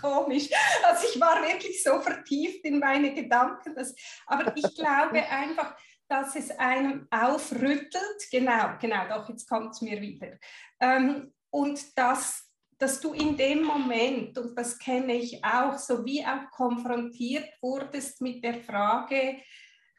Komisch. 0.00 0.48
Also 0.84 1.06
ich 1.12 1.20
war 1.20 1.42
wirklich 1.42 1.82
so 1.82 2.00
vertieft 2.00 2.64
in 2.64 2.78
meine 2.78 3.14
Gedanken. 3.14 3.74
Dass, 3.74 3.94
aber 4.26 4.56
ich 4.56 4.74
glaube 4.74 5.22
einfach, 5.28 5.76
dass 6.08 6.36
es 6.36 6.50
einem 6.58 7.06
aufrüttelt. 7.10 8.30
Genau, 8.30 8.76
genau, 8.80 9.08
doch, 9.08 9.28
jetzt 9.28 9.48
kommt 9.48 9.74
es 9.74 9.82
mir 9.82 10.00
wieder. 10.00 10.38
Ähm, 10.80 11.34
und 11.50 11.98
dass, 11.98 12.47
dass 12.78 13.00
du 13.00 13.12
in 13.12 13.36
dem 13.36 13.64
Moment, 13.64 14.38
und 14.38 14.56
das 14.56 14.78
kenne 14.78 15.14
ich 15.14 15.44
auch, 15.44 15.76
so 15.76 16.04
wie 16.04 16.24
auch 16.24 16.50
konfrontiert 16.52 17.48
wurdest 17.60 18.20
mit 18.20 18.42
der 18.44 18.54
Frage, 18.54 19.38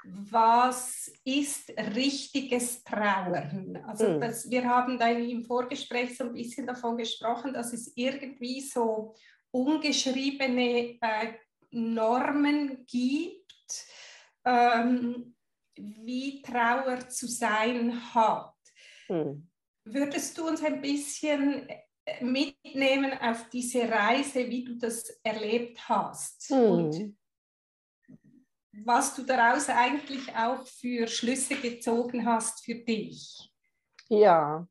was 0.05 1.11
ist 1.25 1.69
richtiges 1.95 2.83
Trauern? 2.83 3.77
Also 3.85 4.07
hm. 4.07 4.21
das, 4.21 4.49
wir 4.49 4.63
haben 4.63 4.97
da 4.97 5.09
im 5.09 5.43
Vorgespräch 5.43 6.15
so 6.17 6.23
ein 6.23 6.33
bisschen 6.33 6.65
davon 6.65 6.97
gesprochen, 6.97 7.53
dass 7.53 7.73
es 7.73 7.91
irgendwie 7.95 8.61
so 8.61 9.13
ungeschriebene 9.51 10.97
äh, 11.01 11.33
Normen 11.71 12.85
gibt, 12.85 13.85
ähm, 14.45 15.35
wie 15.75 16.41
Trauer 16.41 17.09
zu 17.09 17.27
sein 17.27 18.13
hat. 18.13 18.55
Hm. 19.07 19.49
Würdest 19.83 20.37
du 20.37 20.47
uns 20.47 20.63
ein 20.63 20.81
bisschen 20.81 21.67
mitnehmen 22.21 23.13
auf 23.21 23.49
diese 23.49 23.89
Reise, 23.89 24.47
wie 24.47 24.63
du 24.63 24.75
das 24.75 25.09
erlebt 25.23 25.87
hast? 25.87 26.49
Hm. 26.49 26.71
Und 26.71 27.17
was 28.85 29.15
du 29.15 29.23
daraus 29.23 29.69
eigentlich 29.69 30.35
auch 30.35 30.65
für 30.65 31.07
Schlüsse 31.07 31.55
gezogen 31.55 32.25
hast 32.25 32.63
für 32.63 32.75
dich. 32.75 33.51
Ja, 34.07 34.67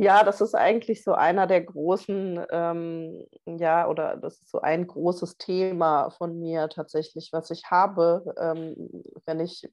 ja, 0.00 0.22
das 0.22 0.40
ist 0.40 0.54
eigentlich 0.54 1.02
so 1.02 1.12
einer 1.14 1.48
der 1.48 1.60
großen, 1.60 2.46
ähm, 2.52 3.26
ja, 3.46 3.88
oder 3.88 4.16
das 4.16 4.38
ist 4.38 4.50
so 4.52 4.60
ein 4.60 4.86
großes 4.86 5.38
Thema 5.38 6.10
von 6.10 6.38
mir 6.38 6.68
tatsächlich, 6.68 7.30
was 7.32 7.50
ich 7.50 7.64
habe, 7.68 8.22
ähm, 8.40 8.76
wenn 9.26 9.40
ich 9.40 9.68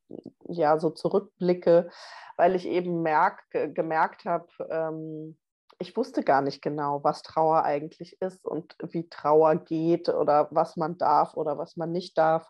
ja 0.48 0.80
so 0.80 0.90
zurückblicke, 0.90 1.92
weil 2.38 2.56
ich 2.56 2.66
eben 2.66 3.04
merk, 3.04 3.44
gemerkt 3.52 4.26
habe, 4.26 4.48
ähm, 4.72 5.38
ich 5.78 5.96
wusste 5.98 6.24
gar 6.24 6.42
nicht 6.42 6.62
genau, 6.62 7.04
was 7.04 7.22
Trauer 7.22 7.64
eigentlich 7.64 8.22
ist 8.22 8.46
und 8.46 8.76
wie 8.82 9.10
Trauer 9.10 9.56
geht 9.56 10.10
oder 10.10 10.48
was 10.52 10.78
man 10.78 10.98
darf 10.98 11.36
oder 11.36 11.58
was 11.58 11.76
man 11.76 11.92
nicht 11.92 12.18
darf. 12.18 12.48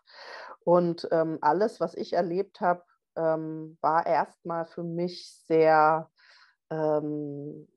Und 0.60 1.08
ähm, 1.10 1.38
alles, 1.40 1.80
was 1.80 1.94
ich 1.94 2.12
erlebt 2.12 2.60
habe, 2.60 2.82
ähm, 3.16 3.78
war 3.80 4.06
erstmal 4.06 4.66
für 4.66 4.84
mich 4.84 5.28
sehr 5.46 6.08
ähm, 6.70 7.68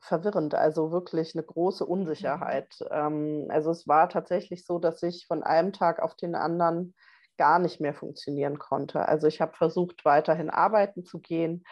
verwirrend, 0.00 0.54
also 0.54 0.92
wirklich 0.92 1.34
eine 1.34 1.44
große 1.44 1.84
mhm. 1.84 1.90
Unsicherheit. 1.90 2.76
Mhm. 2.80 3.46
also 3.50 3.70
es 3.70 3.88
war 3.88 4.08
tatsächlich 4.08 4.64
so, 4.64 4.78
dass 4.78 5.02
ich 5.02 5.26
von 5.26 5.42
einem 5.42 5.72
Tag 5.72 6.00
auf 6.00 6.14
den 6.14 6.34
anderen 6.34 6.94
gar 7.36 7.58
nicht 7.58 7.80
mehr 7.80 7.94
funktionieren 7.94 8.58
konnte. 8.58 9.06
Also 9.06 9.26
ich 9.26 9.40
habe 9.40 9.56
versucht, 9.56 10.04
weiterhin 10.04 10.50
arbeiten 10.50 11.04
zu 11.04 11.20
gehen 11.20 11.64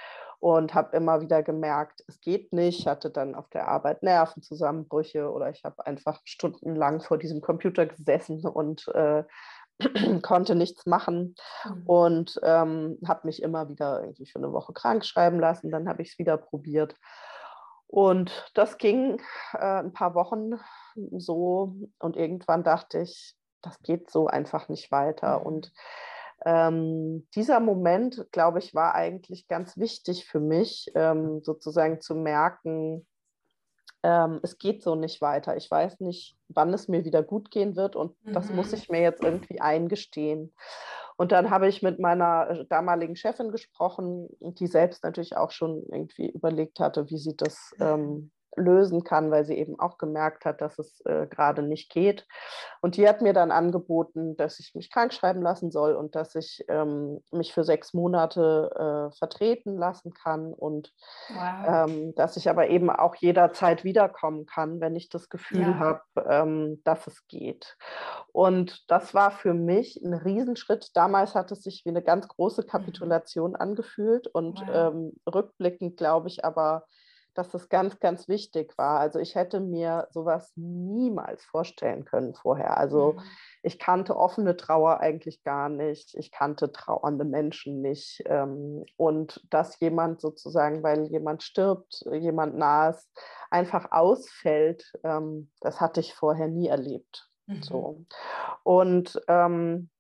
und 0.47 0.75
habe 0.75 0.97
immer 0.97 1.21
wieder 1.21 1.43
gemerkt, 1.43 2.05
es 2.07 2.21
geht 2.21 2.53
nicht. 2.53 2.79
Ich 2.79 2.87
hatte 2.87 3.11
dann 3.11 3.35
auf 3.35 3.49
der 3.49 3.67
Arbeit 3.67 4.05
Nervenzusammenbrüche 4.05 5.29
oder 5.29 5.51
ich 5.51 5.65
habe 5.65 5.85
einfach 5.85 6.21
stundenlang 6.23 7.01
vor 7.01 7.19
diesem 7.19 7.41
Computer 7.41 7.85
gesessen 7.85 8.47
und 8.47 8.87
äh, 8.95 9.25
konnte 10.23 10.55
nichts 10.55 10.87
machen 10.87 11.35
mhm. 11.65 11.83
und 11.87 12.41
ähm, 12.45 12.97
habe 13.09 13.27
mich 13.27 13.43
immer 13.43 13.69
wieder 13.69 14.03
irgendwie 14.03 14.27
für 14.27 14.39
eine 14.39 14.53
Woche 14.53 14.73
krank 14.73 15.05
schreiben 15.05 15.41
lassen. 15.41 15.73
Dann 15.73 15.89
habe 15.89 16.03
ich 16.03 16.13
es 16.13 16.19
wieder 16.21 16.37
probiert. 16.37 16.95
Und 17.89 18.49
das 18.55 18.79
ging 18.79 19.21
äh, 19.53 19.81
ein 19.81 19.93
paar 19.93 20.15
Wochen 20.15 20.61
so 21.19 21.75
und 21.99 22.17
irgendwann 22.17 22.63
dachte 22.63 23.01
ich, 23.01 23.35
das 23.63 23.83
geht 23.83 24.13
so 24.13 24.29
einfach 24.29 24.69
nicht 24.69 24.93
weiter. 24.93 25.41
Mhm. 25.41 25.47
Und 25.47 25.73
ähm, 26.47 27.27
dieser 27.35 27.59
Moment, 27.59 28.29
glaube 28.31 28.61
ich, 28.61 28.73
war 28.73 28.95
eigentlich 28.95 29.49
ganz 29.49 29.77
wichtig 29.77 30.27
für 30.27 30.39
mich, 30.39 30.93
ähm, 30.95 31.43
sozusagen 31.43 32.01
zu 32.01 32.15
merken, 32.15 33.05
ähm, 34.05 34.39
es 34.45 34.57
geht 34.57 34.81
so 34.85 34.95
nicht 34.95 35.21
weiter. 35.21 35.57
Ich 35.57 35.69
weiß 35.69 35.99
nicht, 35.99 36.37
wann 36.49 36.73
es 36.73 36.87
mir 36.87 37.05
wieder 37.05 37.25
gut 37.25 37.51
gehen 37.51 37.75
wird 37.75 37.97
und 37.97 38.15
mhm. 38.25 38.33
das 38.33 38.51
muss 38.51 38.71
mhm. 38.71 38.75
ich 38.79 38.89
mir 38.89 39.01
jetzt 39.01 39.25
irgendwie 39.25 39.61
eingestehen. 39.61 40.55
Und 41.17 41.33
dann 41.33 41.51
habe 41.51 41.67
ich 41.67 41.83
mit 41.83 41.99
meiner 41.99 42.49
äh, 42.49 42.67
damaligen 42.67 43.17
Chefin 43.17 43.51
gesprochen, 43.51 44.29
die 44.39 44.69
selbst 44.69 45.03
natürlich 45.03 45.37
auch 45.37 45.51
schon 45.51 45.83
irgendwie 45.91 46.31
überlegt 46.31 46.79
hatte, 46.79 47.11
wie 47.11 47.19
sie 47.19 47.37
das 47.37 47.75
ähm, 47.81 48.31
lösen 48.57 49.05
kann, 49.05 49.31
weil 49.31 49.45
sie 49.45 49.57
eben 49.57 49.79
auch 49.79 49.99
gemerkt 49.99 50.45
hat, 50.45 50.61
dass 50.61 50.79
es 50.79 51.01
äh, 51.05 51.27
gerade 51.29 51.63
nicht 51.63 51.91
geht. 51.91 52.27
Und 52.81 52.97
die 52.97 53.09
hat 53.09 53.23
mir 53.23 53.33
dann 53.33 53.51
angeboten, 53.51 54.37
dass 54.37 54.59
ich 54.61 54.75
mich 54.75 54.91
krank 54.91 55.13
schreiben 55.13 55.43
lassen 55.43 55.71
soll 55.71 55.95
und 55.95 56.15
dass 56.15 56.35
ich 56.35 56.65
ähm, 56.69 57.23
mich 57.31 57.53
für 57.53 57.65
sechs 57.65 57.95
Monate 57.95 59.11
äh, 59.13 59.17
vertreten 59.17 59.77
lassen 59.77 60.13
kann 60.13 60.53
und 60.53 60.93
wow. 61.29 61.89
ähm, 61.89 62.15
dass 62.15 62.37
ich 62.37 62.49
aber 62.49 62.69
eben 62.69 62.91
auch 62.91 63.15
jederzeit 63.17 63.85
wiederkommen 63.85 64.47
kann, 64.47 64.81
wenn 64.81 64.97
ich 64.97 65.09
das 65.09 65.29
Gefühl 65.29 65.61
ja. 65.61 65.79
habe, 65.79 66.03
ähm, 66.29 66.81
dass 66.85 67.07
es 67.07 67.27
geht. 67.29 67.77
Und 68.33 68.91
das 68.91 69.15
war 69.15 69.31
für 69.31 69.55
mich 69.55 70.01
ein 70.03 70.15
Riesenschritt. 70.15 70.91
Damals 70.95 71.35
hat 71.35 71.53
es 71.53 71.63
sich 71.63 71.85
wie 71.85 71.91
eine 71.91 72.03
ganz 72.03 72.29
große 72.29 72.63
mhm. 72.63 72.67
Kapitulation 72.67 73.57
angefühlt 73.57 74.27
und 74.27 74.61
wow. 74.61 74.67
Ähm, 74.77 75.13
rückblickend 75.27 75.97
glaube 75.97 76.29
ich 76.29 76.45
aber, 76.45 76.85
dass 77.37 77.51
das 77.51 77.69
ganz, 77.69 78.01
ganz 78.01 78.29
wichtig 78.29 78.77
war. 78.79 79.01
Also 79.01 79.19
ich 79.19 79.35
hätte 79.35 79.61
mir 79.61 80.09
sowas 80.11 80.53
niemals 80.57 81.45
vorstellen 81.45 82.05
können 82.05 82.35
vorher. 82.35 82.77
Also 82.77 83.13
mhm. 83.13 83.23
ich 83.63 83.79
kannte 83.79 84.17
offene 84.17 84.57
Trauer 84.57 85.01
eigentlich 85.01 85.43
gar 85.43 85.69
nicht. 85.69 86.15
Ich 86.15 86.31
kannte 86.31 86.73
trauernde 86.73 87.25
Menschen 87.25 87.83
nicht. 87.83 88.23
Ähm, 88.27 88.85
und 88.97 89.45
dass 89.51 89.79
jemand 89.81 90.21
sozusagen, 90.21 90.83
weil 90.83 91.07
jemand 91.07 91.43
stirbt, 91.43 92.05
jemand 92.11 92.57
nahes, 92.57 93.09
einfach 93.51 93.93
ausfällt, 93.93 94.93
ähm, 95.05 95.51
das 95.61 95.81
hatte 95.81 96.01
ich 96.01 96.15
vorher 96.15 96.49
nie 96.49 96.69
erlebt. 96.69 97.29
Mhm. 97.47 97.63
So. 97.63 98.05
Und 98.63 99.21
ähm, 99.29 99.91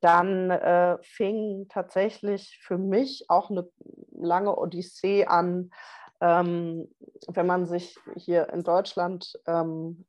dann 0.00 0.50
äh, 0.50 0.98
fing 1.02 1.66
tatsächlich 1.68 2.58
für 2.62 2.78
mich 2.78 3.26
auch 3.28 3.50
eine 3.50 3.68
lange 4.12 4.56
Odyssee 4.56 5.26
an, 5.26 5.70
ähm, 6.20 6.88
wenn 7.28 7.46
man 7.46 7.66
sich 7.66 7.96
hier 8.16 8.48
in 8.50 8.62
Deutschland 8.62 9.38
ähm, 9.46 10.04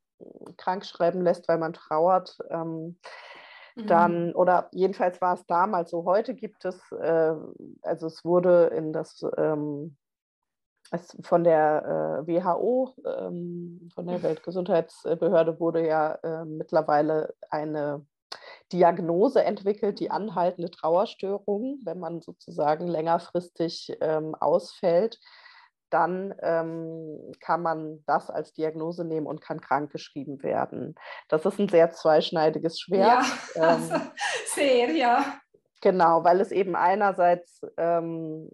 krank 0.57 0.85
schreiben 0.85 1.21
lässt, 1.21 1.47
weil 1.47 1.57
man 1.57 1.73
trauert, 1.73 2.37
ähm, 2.49 2.97
mhm. 3.75 3.87
dann, 3.87 4.33
oder 4.33 4.69
jedenfalls 4.71 5.21
war 5.21 5.35
es 5.35 5.45
damals 5.45 5.91
so, 5.91 6.05
heute 6.05 6.35
gibt 6.35 6.65
es, 6.65 6.79
äh, 6.91 7.33
also 7.81 8.07
es 8.07 8.23
wurde 8.25 8.67
in 8.75 8.93
das, 8.93 9.25
ähm, 9.37 9.97
es 10.91 11.17
von 11.21 11.43
der 11.43 12.23
äh, 12.27 12.27
WHO, 12.27 12.93
ähm, 13.05 13.89
von 13.93 14.07
der 14.07 14.21
Weltgesundheitsbehörde 14.21 15.59
wurde 15.59 15.87
ja 15.87 16.15
äh, 16.15 16.45
mittlerweile 16.45 17.33
eine 17.49 18.05
Diagnose 18.73 19.43
entwickelt, 19.43 19.99
die 19.99 20.11
anhaltende 20.11 20.69
Trauerstörung, 20.69 21.79
wenn 21.83 21.99
man 21.99 22.21
sozusagen 22.21 22.87
längerfristig 22.87 23.97
ähm, 24.01 24.35
ausfällt 24.35 25.19
dann 25.91 26.33
ähm, 26.41 27.31
kann 27.39 27.61
man 27.61 28.03
das 28.05 28.29
als 28.29 28.53
Diagnose 28.53 29.05
nehmen 29.05 29.27
und 29.27 29.41
kann 29.41 29.61
krankgeschrieben 29.61 30.41
werden. 30.43 30.95
Das 31.27 31.45
ist 31.45 31.59
ein 31.59 31.69
sehr 31.69 31.91
zweischneidiges 31.91 32.79
Schwert. 32.79 33.25
Ja, 33.55 33.75
ähm, 33.75 34.01
sehr, 34.53 34.91
ja. 34.91 35.40
Genau, 35.81 36.23
weil 36.23 36.39
es 36.41 36.51
eben 36.51 36.75
einerseits 36.75 37.61
ähm, 37.77 38.49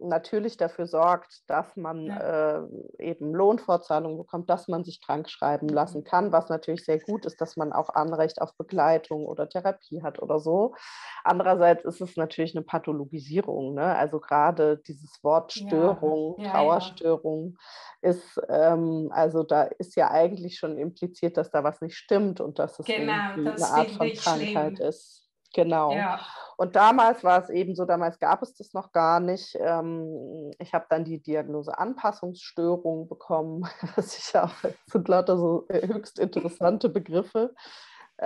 natürlich 0.00 0.56
dafür 0.56 0.86
sorgt, 0.86 1.42
dass 1.48 1.76
man 1.76 2.06
ja. 2.06 2.58
äh, 2.58 2.62
eben 2.98 3.34
Lohnfortzahlungen 3.34 4.18
bekommt, 4.18 4.48
dass 4.48 4.66
man 4.68 4.82
sich 4.84 5.00
krank 5.00 5.28
schreiben 5.28 5.66
mhm. 5.66 5.74
lassen 5.74 6.04
kann, 6.04 6.32
was 6.32 6.48
natürlich 6.48 6.84
sehr 6.84 6.98
gut 6.98 7.26
ist, 7.26 7.40
dass 7.40 7.56
man 7.56 7.72
auch 7.72 7.90
Anrecht 7.90 8.40
auf 8.40 8.56
Begleitung 8.56 9.26
oder 9.26 9.48
Therapie 9.48 10.02
hat 10.02 10.20
oder 10.20 10.40
so. 10.40 10.74
Andererseits 11.22 11.84
ist 11.84 12.00
es 12.00 12.16
natürlich 12.16 12.56
eine 12.56 12.64
Pathologisierung. 12.64 13.74
Ne? 13.74 13.94
Also 13.96 14.20
gerade 14.20 14.78
dieses 14.78 15.22
Wort 15.22 15.52
Störung, 15.52 16.36
ja. 16.38 16.44
Ja, 16.44 16.50
Trauerstörung 16.52 17.56
ist, 18.00 18.40
ähm, 18.48 19.10
also 19.12 19.42
da 19.42 19.64
ist 19.64 19.96
ja 19.96 20.10
eigentlich 20.10 20.58
schon 20.58 20.78
impliziert, 20.78 21.36
dass 21.36 21.50
da 21.50 21.62
was 21.62 21.80
nicht 21.80 21.96
stimmt 21.96 22.40
und 22.40 22.58
dass 22.58 22.78
es 22.78 22.86
genau, 22.86 23.12
eine 23.12 23.54
Art 23.62 23.90
von 23.90 24.10
Krankheit 24.12 24.76
schlimm. 24.76 24.88
ist. 24.88 25.23
Genau. 25.54 25.92
Ja. 25.94 26.20
Und 26.56 26.76
damals 26.76 27.24
war 27.24 27.42
es 27.42 27.48
eben 27.48 27.74
so, 27.74 27.84
damals 27.84 28.18
gab 28.18 28.42
es 28.42 28.54
das 28.54 28.74
noch 28.74 28.92
gar 28.92 29.20
nicht. 29.20 29.56
Ähm, 29.60 30.52
ich 30.58 30.74
habe 30.74 30.86
dann 30.88 31.04
die 31.04 31.22
Diagnose 31.22 31.78
Anpassungsstörung 31.78 33.08
bekommen. 33.08 33.66
Das 33.96 34.18
ist 34.18 34.32
ja 34.32 34.50
sind 34.86 35.08
lauter 35.08 35.38
so 35.38 35.66
äh, 35.68 35.86
höchst 35.86 36.18
interessante 36.18 36.88
Begriffe. 36.88 37.54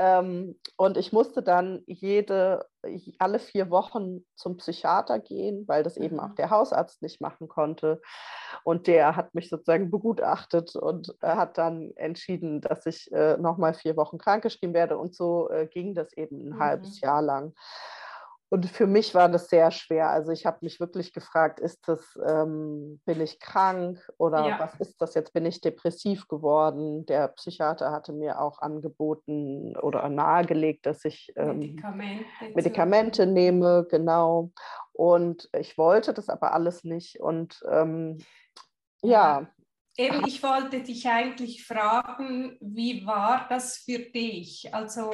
Ähm, 0.01 0.57
und 0.77 0.97
ich 0.97 1.13
musste 1.13 1.43
dann 1.43 1.83
jede, 1.87 2.65
alle 3.19 3.41
vier 3.41 3.69
Wochen 3.69 4.25
zum 4.37 4.57
Psychiater 4.59 5.19
gehen, 5.19 5.67
weil 5.67 5.83
das 5.83 5.97
eben 5.97 6.21
auch 6.21 6.29
mhm. 6.29 6.35
der 6.37 6.51
Hausarzt 6.51 7.03
nicht 7.03 7.21
machen 7.21 7.49
konnte. 7.49 8.01
Und 8.63 8.87
der 8.87 9.17
hat 9.17 9.35
mich 9.35 9.49
sozusagen 9.49 9.91
begutachtet 9.91 10.77
und 10.77 11.17
hat 11.21 11.59
dann 11.59 11.91
entschieden, 11.97 12.61
dass 12.61 12.87
ich 12.87 13.11
äh, 13.11 13.37
nochmal 13.39 13.75
vier 13.75 13.97
Wochen 13.97 14.19
krankgeschrieben 14.19 14.73
werde. 14.73 14.99
Und 14.99 15.17
so 15.17 15.51
äh, 15.51 15.67
ging 15.67 15.95
das 15.95 16.13
eben 16.13 16.45
ein 16.45 16.51
mhm. 16.51 16.61
halbes 16.61 17.01
Jahr 17.01 17.21
lang. 17.21 17.55
Und 18.51 18.67
für 18.67 18.87
mich 18.87 19.15
war 19.15 19.29
das 19.29 19.49
sehr 19.49 19.71
schwer. 19.71 20.09
Also 20.09 20.33
ich 20.33 20.47
habe 20.47 20.59
mich 20.63 20.81
wirklich 20.81 21.13
gefragt, 21.13 21.61
ist 21.61 21.87
das, 21.87 22.19
ähm, 22.27 22.99
bin 23.05 23.21
ich 23.21 23.41
krank 23.41 23.99
oder 24.17 24.49
ja. 24.49 24.59
was 24.59 24.75
ist 24.77 25.01
das 25.03 25.15
jetzt? 25.15 25.35
Bin 25.35 25.45
ich 25.45 25.61
depressiv 25.61 26.29
geworden? 26.29 27.05
Der 27.07 27.29
Psychiater 27.29 27.93
hatte 27.93 28.15
mir 28.15 28.41
auch 28.41 28.61
angeboten 28.61 29.77
oder 29.77 30.09
nahegelegt, 30.09 30.87
dass 30.87 31.05
ich 31.05 31.33
ähm, 31.37 31.59
Medikamente, 31.59 32.25
Medikamente 32.55 33.27
nehme, 33.27 33.87
genau. 33.91 34.51
Und 34.93 35.51
ich 35.57 35.77
wollte 35.77 36.15
das 36.15 36.31
aber 36.31 36.55
alles 36.55 36.85
nicht. 36.85 37.21
Und 37.21 37.63
ähm, 37.71 38.17
ja. 39.03 39.41
ja. 39.41 39.49
Eben, 40.01 40.25
ich 40.29 40.45
wollte 40.45 40.81
dich 40.81 41.09
eigentlich 41.09 41.67
fragen, 41.67 42.57
wie 42.61 43.05
war 43.05 43.49
das 43.49 43.79
für 43.79 43.99
dich? 43.99 44.73
Also 44.73 45.11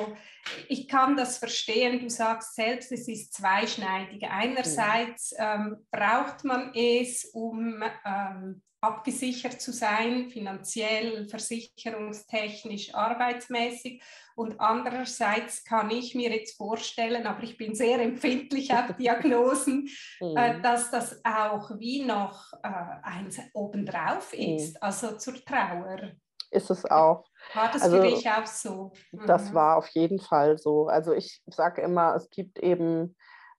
ich 0.68 0.88
kann 0.88 1.16
das 1.16 1.38
verstehen, 1.38 2.00
du 2.00 2.10
sagst 2.10 2.54
selbst, 2.54 2.92
es 2.92 3.08
ist 3.08 3.32
zweischneidig. 3.32 4.24
Einerseits 4.24 5.34
ähm, 5.38 5.86
braucht 5.90 6.44
man 6.44 6.72
es, 6.74 7.24
um 7.32 7.82
ähm, 8.04 8.62
abgesichert 8.84 9.60
zu 9.60 9.72
sein, 9.72 10.28
finanziell, 10.30 11.26
versicherungstechnisch, 11.28 12.94
arbeitsmäßig. 12.94 14.02
Und 14.36 14.60
andererseits 14.60 15.64
kann 15.64 15.90
ich 15.90 16.14
mir 16.14 16.30
jetzt 16.30 16.56
vorstellen, 16.56 17.26
aber 17.26 17.42
ich 17.44 17.56
bin 17.56 17.74
sehr 17.74 18.00
empfindlich 18.00 18.72
auf 18.72 18.92
Diagnosen, 18.98 19.88
mhm. 20.20 20.36
äh, 20.36 20.60
dass 20.60 20.90
das 20.90 21.20
auch 21.24 21.70
wie 21.78 22.04
noch 22.04 22.52
äh, 22.62 22.68
eins 23.02 23.38
obendrauf 23.52 24.32
mhm. 24.32 24.56
ist, 24.56 24.82
also 24.82 25.16
zur 25.16 25.34
Trauer. 25.44 26.12
Ist 26.50 26.70
es 26.70 26.84
auch. 26.84 27.24
War 27.54 27.70
das 27.72 27.82
also, 27.82 27.96
für 27.96 28.08
dich 28.08 28.28
auch 28.28 28.46
so? 28.46 28.92
Mhm. 29.12 29.26
Das 29.26 29.54
war 29.54 29.76
auf 29.76 29.88
jeden 29.88 30.20
Fall 30.20 30.58
so. 30.58 30.86
Also 30.86 31.12
ich 31.12 31.42
sage 31.46 31.82
immer, 31.82 32.14
es 32.14 32.30
gibt 32.30 32.58
eben 32.58 33.16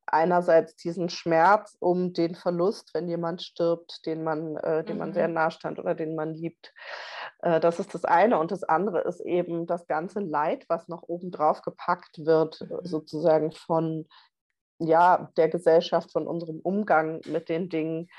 einerseits 0.07 0.75
diesen 0.75 1.09
Schmerz 1.09 1.75
um 1.79 2.13
den 2.13 2.35
Verlust, 2.35 2.93
wenn 2.93 3.07
jemand 3.07 3.41
stirbt, 3.41 4.05
den 4.05 4.23
man, 4.23 4.57
äh, 4.57 4.83
dem 4.83 4.95
mhm. 4.95 4.99
man 4.99 5.13
sehr 5.13 5.27
nahe 5.27 5.51
stand 5.51 5.79
oder 5.79 5.95
den 5.95 6.15
man 6.15 6.33
liebt. 6.33 6.73
Äh, 7.39 7.59
das 7.59 7.79
ist 7.79 7.93
das 7.93 8.05
eine. 8.05 8.39
Und 8.39 8.51
das 8.51 8.63
andere 8.63 9.01
ist 9.01 9.21
eben 9.21 9.65
das 9.67 9.87
ganze 9.87 10.19
Leid, 10.19 10.65
was 10.67 10.87
noch 10.87 11.03
obendrauf 11.03 11.61
gepackt 11.61 12.25
wird, 12.25 12.61
äh, 12.61 12.65
mhm. 12.65 12.79
sozusagen 12.83 13.51
von 13.51 14.07
ja, 14.79 15.31
der 15.37 15.49
Gesellschaft, 15.49 16.11
von 16.11 16.27
unserem 16.27 16.59
Umgang 16.59 17.21
mit 17.25 17.49
den 17.49 17.69
Dingen. 17.69 18.09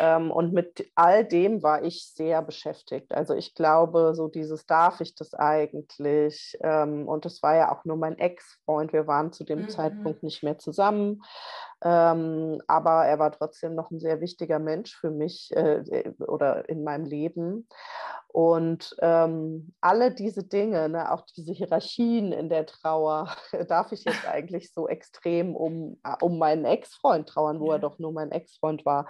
Ähm, 0.00 0.30
und 0.30 0.54
mit 0.54 0.90
all 0.94 1.26
dem 1.26 1.62
war 1.62 1.84
ich 1.84 2.06
sehr 2.06 2.40
beschäftigt. 2.40 3.12
Also 3.12 3.34
ich 3.34 3.54
glaube, 3.54 4.14
so 4.14 4.28
dieses, 4.28 4.64
darf 4.64 5.02
ich 5.02 5.14
das 5.14 5.34
eigentlich? 5.34 6.56
Ähm, 6.62 7.06
und 7.06 7.26
es 7.26 7.42
war 7.42 7.54
ja 7.54 7.70
auch 7.70 7.84
nur 7.84 7.98
mein 7.98 8.16
Ex-Freund. 8.16 8.94
Wir 8.94 9.06
waren 9.06 9.30
zu 9.30 9.44
dem 9.44 9.62
mhm. 9.62 9.68
Zeitpunkt 9.68 10.22
nicht 10.22 10.42
mehr 10.42 10.56
zusammen. 10.56 11.20
Ähm, 11.82 12.60
aber 12.66 13.06
er 13.06 13.18
war 13.18 13.32
trotzdem 13.32 13.74
noch 13.74 13.90
ein 13.90 14.00
sehr 14.00 14.20
wichtiger 14.20 14.58
Mensch 14.58 14.96
für 14.96 15.10
mich 15.10 15.50
äh, 15.56 16.12
oder 16.18 16.68
in 16.68 16.84
meinem 16.84 17.04
Leben. 17.04 17.66
Und 18.32 18.94
ähm, 19.00 19.72
alle 19.80 20.12
diese 20.12 20.44
Dinge, 20.44 20.88
ne, 20.88 21.10
auch 21.10 21.22
diese 21.36 21.52
Hierarchien 21.52 22.30
in 22.30 22.48
der 22.48 22.64
Trauer, 22.64 23.28
darf 23.68 23.90
ich 23.90 24.04
jetzt 24.04 24.24
eigentlich 24.28 24.72
so 24.72 24.86
extrem 24.86 25.56
um, 25.56 25.98
äh, 26.04 26.14
um 26.20 26.38
meinen 26.38 26.64
Ex-Freund 26.64 27.28
trauern, 27.28 27.58
wo 27.58 27.68
ja. 27.68 27.72
er 27.72 27.78
doch 27.80 27.98
nur 27.98 28.12
mein 28.12 28.30
Ex-Freund 28.30 28.86
war? 28.86 29.08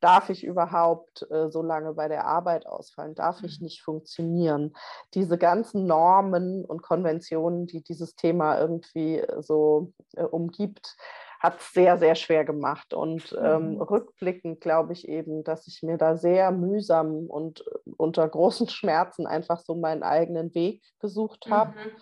Darf 0.00 0.30
ich 0.30 0.42
überhaupt 0.42 1.30
äh, 1.30 1.48
so 1.48 1.62
lange 1.62 1.92
bei 1.94 2.08
der 2.08 2.26
Arbeit 2.26 2.66
ausfallen? 2.66 3.14
Darf 3.14 3.44
ich 3.44 3.60
mhm. 3.60 3.66
nicht 3.66 3.82
funktionieren? 3.82 4.74
Diese 5.14 5.38
ganzen 5.38 5.86
Normen 5.86 6.64
und 6.64 6.82
Konventionen, 6.82 7.66
die 7.68 7.82
dieses 7.82 8.16
Thema 8.16 8.58
irgendwie 8.58 9.20
äh, 9.20 9.42
so 9.42 9.92
äh, 10.16 10.24
umgibt, 10.24 10.96
hat 11.46 11.60
es 11.60 11.72
sehr, 11.72 11.96
sehr 11.96 12.16
schwer 12.16 12.44
gemacht. 12.44 12.92
Und 12.92 13.36
ähm, 13.40 13.74
mhm. 13.74 13.82
rückblickend 13.82 14.60
glaube 14.60 14.92
ich 14.92 15.08
eben, 15.08 15.44
dass 15.44 15.68
ich 15.68 15.82
mir 15.82 15.96
da 15.96 16.16
sehr 16.16 16.50
mühsam 16.50 17.26
und 17.28 17.60
äh, 17.60 17.90
unter 17.96 18.28
großen 18.28 18.68
Schmerzen 18.68 19.26
einfach 19.26 19.60
so 19.60 19.76
meinen 19.76 20.02
eigenen 20.02 20.54
Weg 20.54 20.82
gesucht 21.00 21.46
habe. 21.48 21.70
Mhm. 21.70 21.92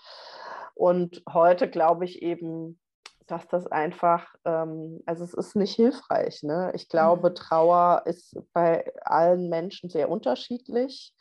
Und 0.74 1.22
heute 1.32 1.68
glaube 1.68 2.06
ich 2.06 2.22
eben, 2.22 2.80
dass 3.26 3.48
das 3.48 3.66
einfach, 3.66 4.34
ähm, 4.44 5.00
also 5.06 5.24
es 5.24 5.34
ist 5.34 5.56
nicht 5.56 5.74
hilfreich. 5.74 6.42
Ne? 6.42 6.72
Ich 6.74 6.88
glaube, 6.88 7.30
mhm. 7.30 7.34
Trauer 7.34 8.02
ist 8.04 8.36
bei 8.52 8.92
allen 9.02 9.48
Menschen 9.48 9.90
sehr 9.90 10.10
unterschiedlich. 10.10 11.14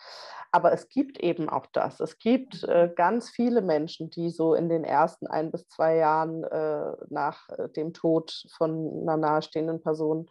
Aber 0.52 0.72
es 0.72 0.88
gibt 0.88 1.20
eben 1.20 1.50
auch 1.50 1.66
das. 1.66 2.00
Es 2.00 2.20
gibt 2.20 2.64
äh, 2.66 2.92
ganz 2.96 3.32
viele 3.32 3.62
Menschen, 3.62 4.12
die 4.12 4.30
so 4.30 4.54
in 4.54 4.70
den 4.70 4.84
ersten 4.84 5.26
ein 5.26 5.50
bis 5.52 5.68
zwei 5.68 5.96
Jahren 5.96 6.44
äh, 6.44 6.92
nach 7.10 7.50
äh, 7.50 7.70
dem 7.70 7.94
Tod 7.94 8.46
von 8.56 9.02
einer 9.02 9.18
nahestehenden 9.18 9.82
Person 9.82 10.30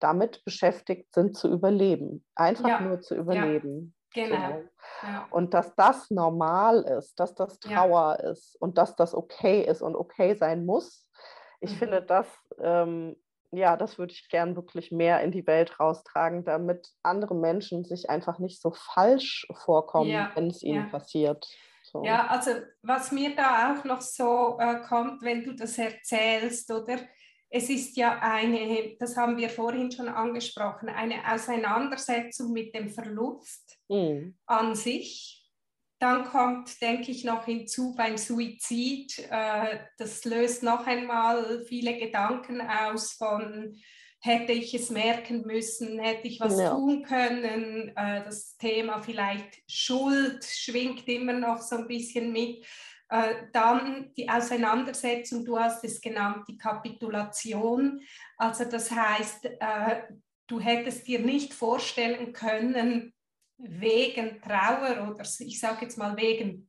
damit 0.00 0.44
beschäftigt 0.44 1.14
sind, 1.14 1.36
zu 1.36 1.48
überleben. 1.50 2.26
Einfach 2.34 2.68
ja. 2.68 2.80
nur 2.80 3.00
zu 3.00 3.14
überleben. 3.14 3.94
Ja. 4.14 4.26
Genau. 4.26 4.62
So. 5.00 5.06
Ja. 5.06 5.26
Und 5.30 5.54
dass 5.54 5.74
das 5.74 6.10
normal 6.10 6.82
ist, 6.82 7.18
dass 7.18 7.34
das 7.34 7.58
Trauer 7.58 8.20
ist 8.20 8.56
und 8.60 8.78
dass 8.78 8.94
das 8.96 9.14
okay 9.14 9.62
ist 9.62 9.82
und 9.82 9.96
okay 9.96 10.34
sein 10.34 10.64
muss. 10.64 11.03
Ich 11.64 11.72
mhm. 11.72 11.76
finde, 11.76 12.02
das 12.02 12.26
ähm, 12.58 13.16
ja, 13.56 13.76
das 13.76 13.98
würde 13.98 14.12
ich 14.12 14.28
gern 14.28 14.56
wirklich 14.56 14.90
mehr 14.90 15.20
in 15.22 15.30
die 15.30 15.46
Welt 15.46 15.78
raustragen, 15.78 16.44
damit 16.44 16.88
andere 17.02 17.34
Menschen 17.34 17.84
sich 17.84 18.10
einfach 18.10 18.38
nicht 18.38 18.60
so 18.60 18.72
falsch 18.72 19.46
vorkommen, 19.52 20.10
ja, 20.10 20.32
wenn 20.34 20.48
es 20.48 20.62
ihnen 20.62 20.84
ja. 20.84 20.90
passiert. 20.90 21.46
So. 21.82 22.04
Ja, 22.04 22.26
also 22.26 22.50
was 22.82 23.12
mir 23.12 23.36
da 23.36 23.72
auch 23.72 23.84
noch 23.84 24.00
so 24.00 24.58
äh, 24.58 24.80
kommt, 24.80 25.22
wenn 25.22 25.44
du 25.44 25.54
das 25.54 25.78
erzählst, 25.78 26.70
oder? 26.70 26.98
Es 27.50 27.70
ist 27.70 27.96
ja 27.96 28.18
eine, 28.20 28.96
das 28.98 29.16
haben 29.16 29.36
wir 29.36 29.48
vorhin 29.48 29.92
schon 29.92 30.08
angesprochen, 30.08 30.88
eine 30.88 31.20
Auseinandersetzung 31.32 32.52
mit 32.52 32.74
dem 32.74 32.88
Verlust 32.88 33.78
mhm. 33.88 34.36
an 34.46 34.74
sich 34.74 35.43
dann 36.04 36.24
kommt, 36.24 36.82
denke 36.82 37.10
ich, 37.10 37.24
noch 37.24 37.46
hinzu 37.46 37.94
beim 37.94 38.18
Suizid, 38.18 39.18
äh, 39.30 39.78
das 39.96 40.22
löst 40.26 40.62
noch 40.62 40.86
einmal 40.86 41.64
viele 41.64 41.96
Gedanken 41.96 42.60
aus 42.60 43.12
von, 43.12 43.74
hätte 44.20 44.52
ich 44.52 44.74
es 44.74 44.90
merken 44.90 45.46
müssen, 45.46 45.98
hätte 45.98 46.28
ich 46.28 46.40
was 46.40 46.60
ja. 46.60 46.74
tun 46.74 47.04
können. 47.04 47.96
Äh, 47.96 48.22
das 48.22 48.54
Thema 48.58 49.00
vielleicht 49.00 49.62
Schuld 49.66 50.44
schwingt 50.44 51.08
immer 51.08 51.32
noch 51.32 51.62
so 51.62 51.76
ein 51.76 51.88
bisschen 51.88 52.32
mit. 52.32 52.66
Äh, 53.08 53.46
dann 53.54 54.12
die 54.14 54.28
Auseinandersetzung, 54.28 55.42
du 55.42 55.58
hast 55.58 55.84
es 55.84 56.02
genannt, 56.02 56.44
die 56.48 56.58
Kapitulation. 56.58 58.02
Also 58.36 58.66
das 58.66 58.90
heißt, 58.90 59.48
du 60.48 60.60
hättest 60.60 61.06
dir 61.06 61.20
nicht 61.20 61.54
vorstellen 61.54 62.34
können, 62.34 63.13
wegen 63.58 64.40
Trauer 64.40 65.10
oder 65.10 65.22
ich 65.22 65.60
sage 65.60 65.82
jetzt 65.82 65.98
mal 65.98 66.16
wegen 66.16 66.68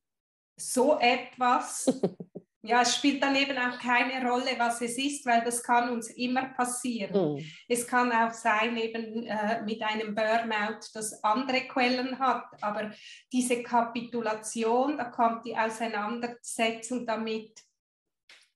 so 0.55 0.99
etwas. 0.99 1.85
Ja, 2.67 2.81
es 2.81 2.95
spielt 2.95 3.21
dann 3.21 3.35
eben 3.35 3.55
auch 3.59 3.77
keine 3.77 4.27
Rolle, 4.27 4.57
was 4.57 4.81
es 4.81 4.97
ist, 4.97 5.23
weil 5.27 5.43
das 5.43 5.61
kann 5.61 5.89
uns 5.91 6.09
immer 6.09 6.45
passieren. 6.45 7.35
Mhm. 7.35 7.45
Es 7.67 7.85
kann 7.85 8.11
auch 8.11 8.33
sein, 8.33 8.75
eben 8.75 9.23
äh, 9.27 9.61
mit 9.61 9.83
einem 9.83 10.15
Burnout, 10.15 10.79
das 10.95 11.23
andere 11.23 11.67
Quellen 11.67 12.17
hat, 12.17 12.45
aber 12.61 12.91
diese 13.31 13.61
Kapitulation, 13.61 14.97
da 14.97 15.05
kommt 15.05 15.45
die 15.45 15.55
Auseinandersetzung 15.55 17.05
damit, 17.05 17.61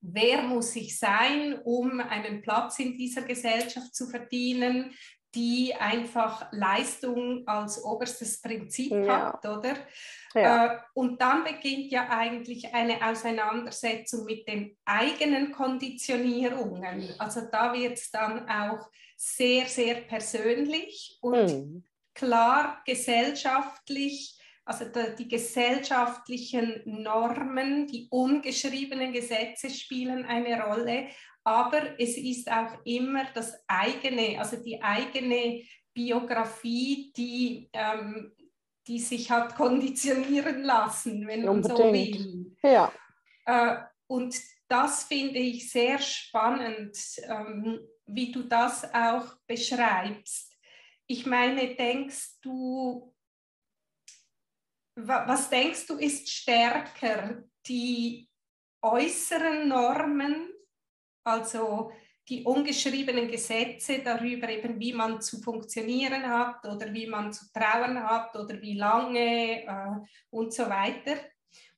wer 0.01 0.41
muss 0.41 0.75
ich 0.75 0.97
sein, 0.97 1.59
um 1.63 1.99
einen 1.99 2.41
Platz 2.41 2.79
in 2.79 2.97
dieser 2.97 3.21
Gesellschaft 3.21 3.93
zu 3.93 4.07
verdienen, 4.07 4.91
die 5.35 5.75
einfach 5.75 6.51
Leistung 6.51 7.47
als 7.47 7.83
oberstes 7.83 8.41
Prinzip 8.41 8.91
ja. 8.91 9.33
hat, 9.33 9.45
oder? 9.45 9.75
Ja. 10.33 10.65
Äh, 10.65 10.79
und 10.93 11.21
dann 11.21 11.43
beginnt 11.43 11.91
ja 11.91 12.09
eigentlich 12.09 12.73
eine 12.73 13.05
Auseinandersetzung 13.05 14.25
mit 14.25 14.47
den 14.47 14.75
eigenen 14.85 15.51
Konditionierungen. 15.51 17.13
Also 17.19 17.41
da 17.51 17.73
wird 17.73 17.93
es 17.93 18.09
dann 18.11 18.49
auch 18.49 18.89
sehr, 19.15 19.65
sehr 19.65 19.95
persönlich 19.95 21.17
und 21.21 21.47
mhm. 21.47 21.83
klar 22.13 22.81
gesellschaftlich 22.85 24.39
also 24.69 24.85
die 25.17 25.27
gesellschaftlichen 25.27 26.83
Normen, 26.85 27.87
die 27.87 28.07
ungeschriebenen 28.11 29.11
Gesetze 29.11 29.67
spielen 29.71 30.25
eine 30.25 30.61
Rolle, 30.61 31.07
aber 31.49 31.99
es 31.99 32.15
ist 32.15 32.47
auch 32.51 32.77
immer 32.85 33.25
das 33.33 33.63
eigene, 33.67 34.37
also 34.37 34.57
die 34.57 34.79
eigene 34.79 35.63
Biografie, 35.91 37.11
die, 37.17 37.67
ähm, 37.73 38.35
die 38.85 38.99
sich 38.99 39.31
hat 39.31 39.55
konditionieren 39.55 40.61
lassen, 40.61 41.27
wenn 41.27 41.45
man 41.45 41.63
Unbedingt. 41.63 42.15
so 42.15 42.23
will. 42.23 42.55
Ja. 42.61 42.93
Äh, 43.45 43.77
und 44.05 44.39
das 44.67 45.05
finde 45.05 45.39
ich 45.39 45.71
sehr 45.71 45.97
spannend, 45.97 46.95
ähm, 47.23 47.79
wie 48.05 48.31
du 48.31 48.43
das 48.43 48.83
auch 48.93 49.33
beschreibst. 49.47 50.55
Ich 51.07 51.25
meine, 51.25 51.73
denkst 51.75 52.41
du, 52.43 53.11
was 54.95 55.49
denkst 55.49 55.87
du 55.87 55.95
ist 55.95 56.29
stärker, 56.29 57.43
die 57.65 58.29
äußeren 58.83 59.67
Normen, 59.67 60.48
also 61.29 61.91
die 62.27 62.43
ungeschriebenen 62.43 63.27
Gesetze 63.27 63.99
darüber, 63.99 64.49
eben 64.49 64.79
wie 64.79 64.93
man 64.93 65.19
zu 65.19 65.41
funktionieren 65.41 66.23
hat 66.29 66.63
oder 66.65 66.93
wie 66.93 67.07
man 67.07 67.33
zu 67.33 67.45
trauern 67.51 68.03
hat 68.03 68.35
oder 68.35 68.61
wie 68.61 68.75
lange 68.75 69.63
äh, 69.63 70.05
und 70.29 70.53
so 70.53 70.69
weiter. 70.69 71.15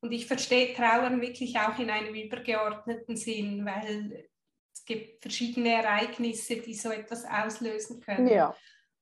Und 0.01 0.11
ich 0.11 0.25
verstehe 0.25 0.73
Trauern 0.73 1.21
wirklich 1.21 1.57
auch 1.57 1.77
in 1.79 1.89
einem 1.89 2.13
übergeordneten 2.13 3.15
Sinn, 3.15 3.65
weil 3.65 4.27
es 4.73 4.83
gibt 4.83 5.21
verschiedene 5.21 5.69
Ereignisse, 5.69 6.57
die 6.57 6.73
so 6.73 6.91
etwas 6.91 7.23
auslösen 7.23 8.01
können. 8.01 8.27
Ja. 8.27 8.55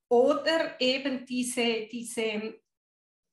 Oder 0.10 0.80
eben 0.80 1.26
diese, 1.26 1.88
diese 1.92 2.60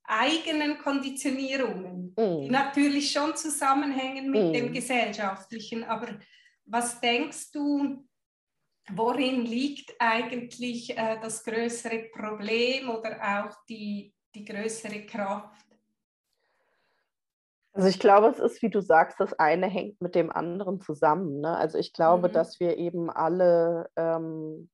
eigenen 0.05 0.79
Konditionierungen, 0.79 2.14
mm. 2.16 2.42
die 2.42 2.50
natürlich 2.50 3.11
schon 3.11 3.35
zusammenhängen 3.35 4.31
mit 4.31 4.50
mm. 4.50 4.52
dem 4.52 4.72
Gesellschaftlichen. 4.72 5.85
Aber 5.85 6.18
was 6.66 7.00
denkst 7.00 7.52
du, 7.52 8.05
worin 8.90 9.44
liegt 9.44 9.94
eigentlich 9.98 10.96
äh, 10.96 11.18
das 11.20 11.42
größere 11.44 12.11
Problem 12.12 12.88
oder 12.90 13.18
auch 13.20 13.57
die, 13.68 14.14
die 14.35 14.44
größere 14.44 15.07
Kraft? 15.07 15.66
Also 17.72 17.88
ich 17.88 17.98
glaube, 17.98 18.29
es 18.29 18.38
ist, 18.38 18.62
wie 18.62 18.70
du 18.70 18.81
sagst, 18.81 19.20
das 19.20 19.35
eine 19.35 19.66
hängt 19.66 20.00
mit 20.00 20.14
dem 20.14 20.31
anderen 20.31 20.81
zusammen. 20.81 21.40
Ne? 21.40 21.57
Also 21.57 21.76
ich 21.79 21.92
glaube, 21.92 22.29
mhm. 22.29 22.33
dass 22.33 22.59
wir 22.59 22.79
eben 22.79 23.11
alle 23.11 23.90
ähm, 23.96 24.70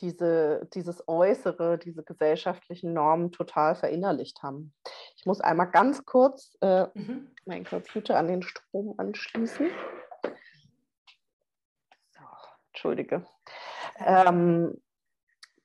diese, 0.00 0.68
dieses 0.74 1.06
Äußere, 1.06 1.78
diese 1.78 2.02
gesellschaftlichen 2.02 2.92
Normen 2.92 3.30
total 3.30 3.76
verinnerlicht 3.76 4.42
haben. 4.42 4.72
Ich 5.16 5.26
muss 5.26 5.40
einmal 5.40 5.70
ganz 5.70 6.04
kurz 6.04 6.56
äh, 6.60 6.86
mhm. 6.94 7.30
meinen 7.46 7.64
Computer 7.64 8.16
an 8.16 8.26
den 8.26 8.42
Strom 8.42 8.94
anschließen. 8.98 9.68
Entschuldige. 12.84 13.24
Ähm, 13.98 14.74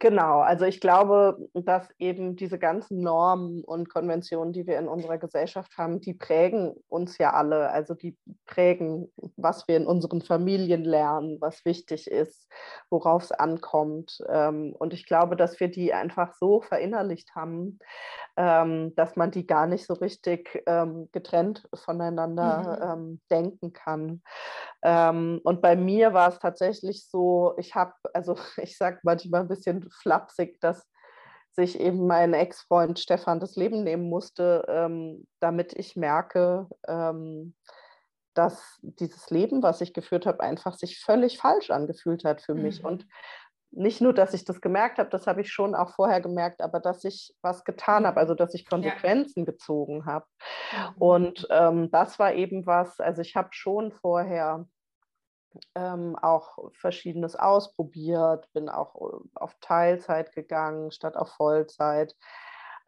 Genau, 0.01 0.39
also 0.39 0.63
ich 0.63 0.79
glaube, 0.79 1.49
dass 1.53 1.89
eben 1.99 2.37
diese 2.37 2.57
ganzen 2.57 3.01
Normen 3.01 3.65
und 3.65 3.89
Konventionen, 3.89 4.53
die 4.53 4.65
wir 4.65 4.79
in 4.79 4.87
unserer 4.87 5.17
Gesellschaft 5.17 5.77
haben, 5.77 5.99
die 5.99 6.13
prägen 6.13 6.73
uns 6.87 7.17
ja 7.17 7.33
alle. 7.33 7.69
Also 7.69 7.95
die 7.95 8.17
prägen, 8.45 9.11
was 9.35 9.67
wir 9.67 9.75
in 9.75 9.85
unseren 9.85 10.21
Familien 10.21 10.85
lernen, 10.85 11.37
was 11.41 11.65
wichtig 11.65 12.09
ist, 12.09 12.47
worauf 12.89 13.23
es 13.23 13.33
ankommt. 13.33 14.19
Ähm, 14.29 14.73
und 14.79 14.93
ich 14.93 15.05
glaube, 15.05 15.35
dass 15.35 15.59
wir 15.59 15.67
die 15.67 15.93
einfach 15.93 16.33
so 16.39 16.61
verinnerlicht 16.61 17.35
haben, 17.35 17.79
ähm, 18.37 18.95
dass 18.95 19.17
man 19.17 19.31
die 19.31 19.45
gar 19.45 19.67
nicht 19.67 19.85
so 19.85 19.95
richtig 19.95 20.63
ähm, 20.65 21.09
getrennt 21.11 21.67
voneinander 21.73 22.95
mhm. 22.95 23.19
denken 23.29 23.73
kann. 23.73 24.21
Und 24.81 25.61
bei 25.61 25.75
mir 25.75 26.13
war 26.13 26.29
es 26.29 26.39
tatsächlich 26.39 27.05
so, 27.05 27.53
ich 27.57 27.75
habe, 27.75 27.91
also 28.13 28.37
ich 28.57 28.77
sage 28.77 28.99
manchmal 29.03 29.41
ein 29.41 29.49
bisschen 29.49 29.88
flapsig, 29.91 30.59
dass 30.61 30.87
sich 31.51 31.79
eben 31.79 32.07
mein 32.07 32.33
Ex-Freund 32.33 32.99
Stefan 32.99 33.39
das 33.39 33.55
Leben 33.55 33.83
nehmen 33.83 34.09
musste, 34.09 34.65
ähm, 34.69 35.27
damit 35.39 35.73
ich 35.73 35.95
merke, 35.95 36.67
ähm, 36.87 37.55
dass 38.33 38.79
dieses 38.81 39.29
Leben, 39.29 39.61
was 39.61 39.81
ich 39.81 39.93
geführt 39.93 40.25
habe, 40.25 40.41
einfach 40.41 40.75
sich 40.75 40.99
völlig 40.99 41.37
falsch 41.37 41.71
angefühlt 41.71 42.23
hat 42.23 42.41
für 42.41 42.53
mhm. 42.53 42.61
mich. 42.61 42.83
Und 42.83 43.05
nicht 43.71 44.01
nur, 44.01 44.13
dass 44.13 44.33
ich 44.33 44.45
das 44.45 44.61
gemerkt 44.61 44.97
habe, 44.97 45.09
das 45.09 45.27
habe 45.27 45.41
ich 45.41 45.51
schon 45.51 45.75
auch 45.75 45.91
vorher 45.91 46.21
gemerkt, 46.21 46.61
aber 46.61 46.79
dass 46.79 47.03
ich 47.03 47.35
was 47.41 47.63
getan 47.65 48.07
habe, 48.07 48.19
also 48.19 48.33
dass 48.33 48.53
ich 48.53 48.67
Konsequenzen 48.67 49.41
ja. 49.41 49.45
gezogen 49.45 50.05
habe. 50.05 50.25
Mhm. 50.71 51.01
Und 51.01 51.47
ähm, 51.51 51.91
das 51.91 52.17
war 52.19 52.33
eben 52.33 52.65
was, 52.65 52.99
also 52.99 53.21
ich 53.21 53.35
habe 53.35 53.49
schon 53.51 53.91
vorher 53.91 54.65
ähm, 55.75 56.15
auch 56.15 56.71
Verschiedenes 56.73 57.35
ausprobiert, 57.35 58.47
bin 58.53 58.69
auch 58.69 58.95
äh, 58.95 59.17
auf 59.35 59.55
Teilzeit 59.61 60.33
gegangen 60.33 60.91
statt 60.91 61.17
auf 61.17 61.29
Vollzeit. 61.29 62.15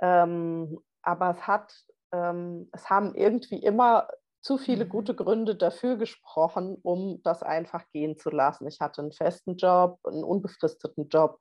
Ähm, 0.02 0.80
aber 1.02 1.32
es 1.32 1.48
hat, 1.48 1.74
ähm, 2.12 2.70
es 2.74 2.90
haben 2.90 3.16
irgendwie 3.16 3.64
immer 3.64 4.08
zu 4.42 4.58
viele 4.58 4.86
mhm. 4.86 4.90
gute 4.90 5.16
Gründe 5.16 5.56
dafür 5.56 5.98
gesprochen, 5.98 6.78
um 6.82 7.22
das 7.24 7.44
einfach 7.44 7.84
gehen 7.92 8.18
zu 8.18 8.30
lassen. 8.32 8.68
Ich 8.68 8.80
hatte 8.80 9.02
einen 9.02 9.12
festen 9.12 9.56
Job, 9.56 10.00
einen 10.04 10.24
unbefristeten 10.24 11.10
Job. 11.10 11.40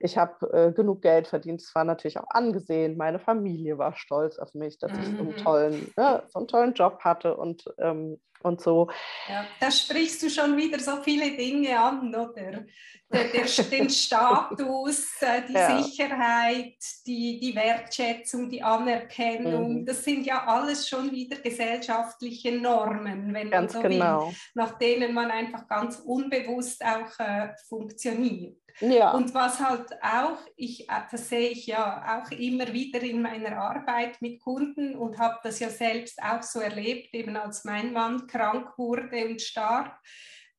Ich 0.00 0.18
habe 0.18 0.46
äh, 0.52 0.72
genug 0.72 1.00
Geld 1.02 1.26
verdient. 1.26 1.62
Es 1.62 1.74
war 1.74 1.84
natürlich 1.84 2.18
auch 2.18 2.28
angesehen. 2.28 2.96
Meine 2.96 3.18
Familie 3.18 3.78
war 3.78 3.96
stolz 3.96 4.38
auf 4.38 4.52
mich, 4.54 4.78
dass 4.78 4.92
ich 4.92 5.06
so 5.06 5.18
einen 5.18 5.28
mhm. 5.28 5.36
tollen, 5.36 5.92
ne, 5.96 6.22
so 6.28 6.40
einen 6.40 6.48
tollen 6.48 6.74
Job 6.74 7.00
hatte 7.00 7.36
und 7.36 7.64
ähm, 7.78 8.20
und 8.44 8.60
so. 8.60 8.88
Ja, 9.28 9.46
da 9.60 9.70
sprichst 9.70 10.22
du 10.22 10.30
schon 10.30 10.56
wieder 10.56 10.78
so 10.78 11.02
viele 11.02 11.36
Dinge 11.36 11.78
an, 11.78 12.14
oder? 12.14 12.64
Der, 13.12 13.24
der, 13.24 13.44
den 13.70 13.90
Status, 13.90 15.20
äh, 15.20 15.42
die 15.46 15.52
ja. 15.52 15.82
Sicherheit, 15.82 16.76
die, 17.06 17.38
die 17.40 17.54
Wertschätzung, 17.54 18.48
die 18.48 18.62
Anerkennung, 18.62 19.80
mhm. 19.80 19.86
das 19.86 20.02
sind 20.02 20.24
ja 20.24 20.46
alles 20.46 20.88
schon 20.88 21.10
wieder 21.10 21.36
gesellschaftliche 21.36 22.52
Normen, 22.52 23.34
wenn 23.34 23.50
ganz 23.50 23.74
man 23.74 23.82
so 23.82 23.88
genau. 23.88 24.28
will, 24.28 24.34
nach 24.54 24.78
denen 24.78 25.12
man 25.12 25.30
einfach 25.30 25.68
ganz 25.68 25.98
unbewusst 25.98 26.82
auch 26.82 27.18
äh, 27.18 27.50
funktioniert. 27.68 28.61
Ja. 28.80 29.12
Und 29.12 29.34
was 29.34 29.60
halt 29.60 29.92
auch, 30.02 30.38
ich, 30.56 30.88
äh, 30.88 31.02
das 31.10 31.28
sehe 31.28 31.50
ich 31.50 31.66
ja 31.66 32.22
auch 32.22 32.30
immer 32.30 32.72
wieder 32.72 33.00
in 33.02 33.22
meiner 33.22 33.56
Arbeit 33.56 34.20
mit 34.20 34.40
Kunden 34.40 34.96
und 34.96 35.18
habe 35.18 35.38
das 35.42 35.60
ja 35.60 35.68
selbst 35.68 36.22
auch 36.22 36.42
so 36.42 36.60
erlebt, 36.60 37.14
eben 37.14 37.36
als 37.36 37.64
mein 37.64 37.92
Mann 37.92 38.26
krank 38.26 38.76
wurde 38.76 39.26
und 39.26 39.40
starb, 39.40 39.98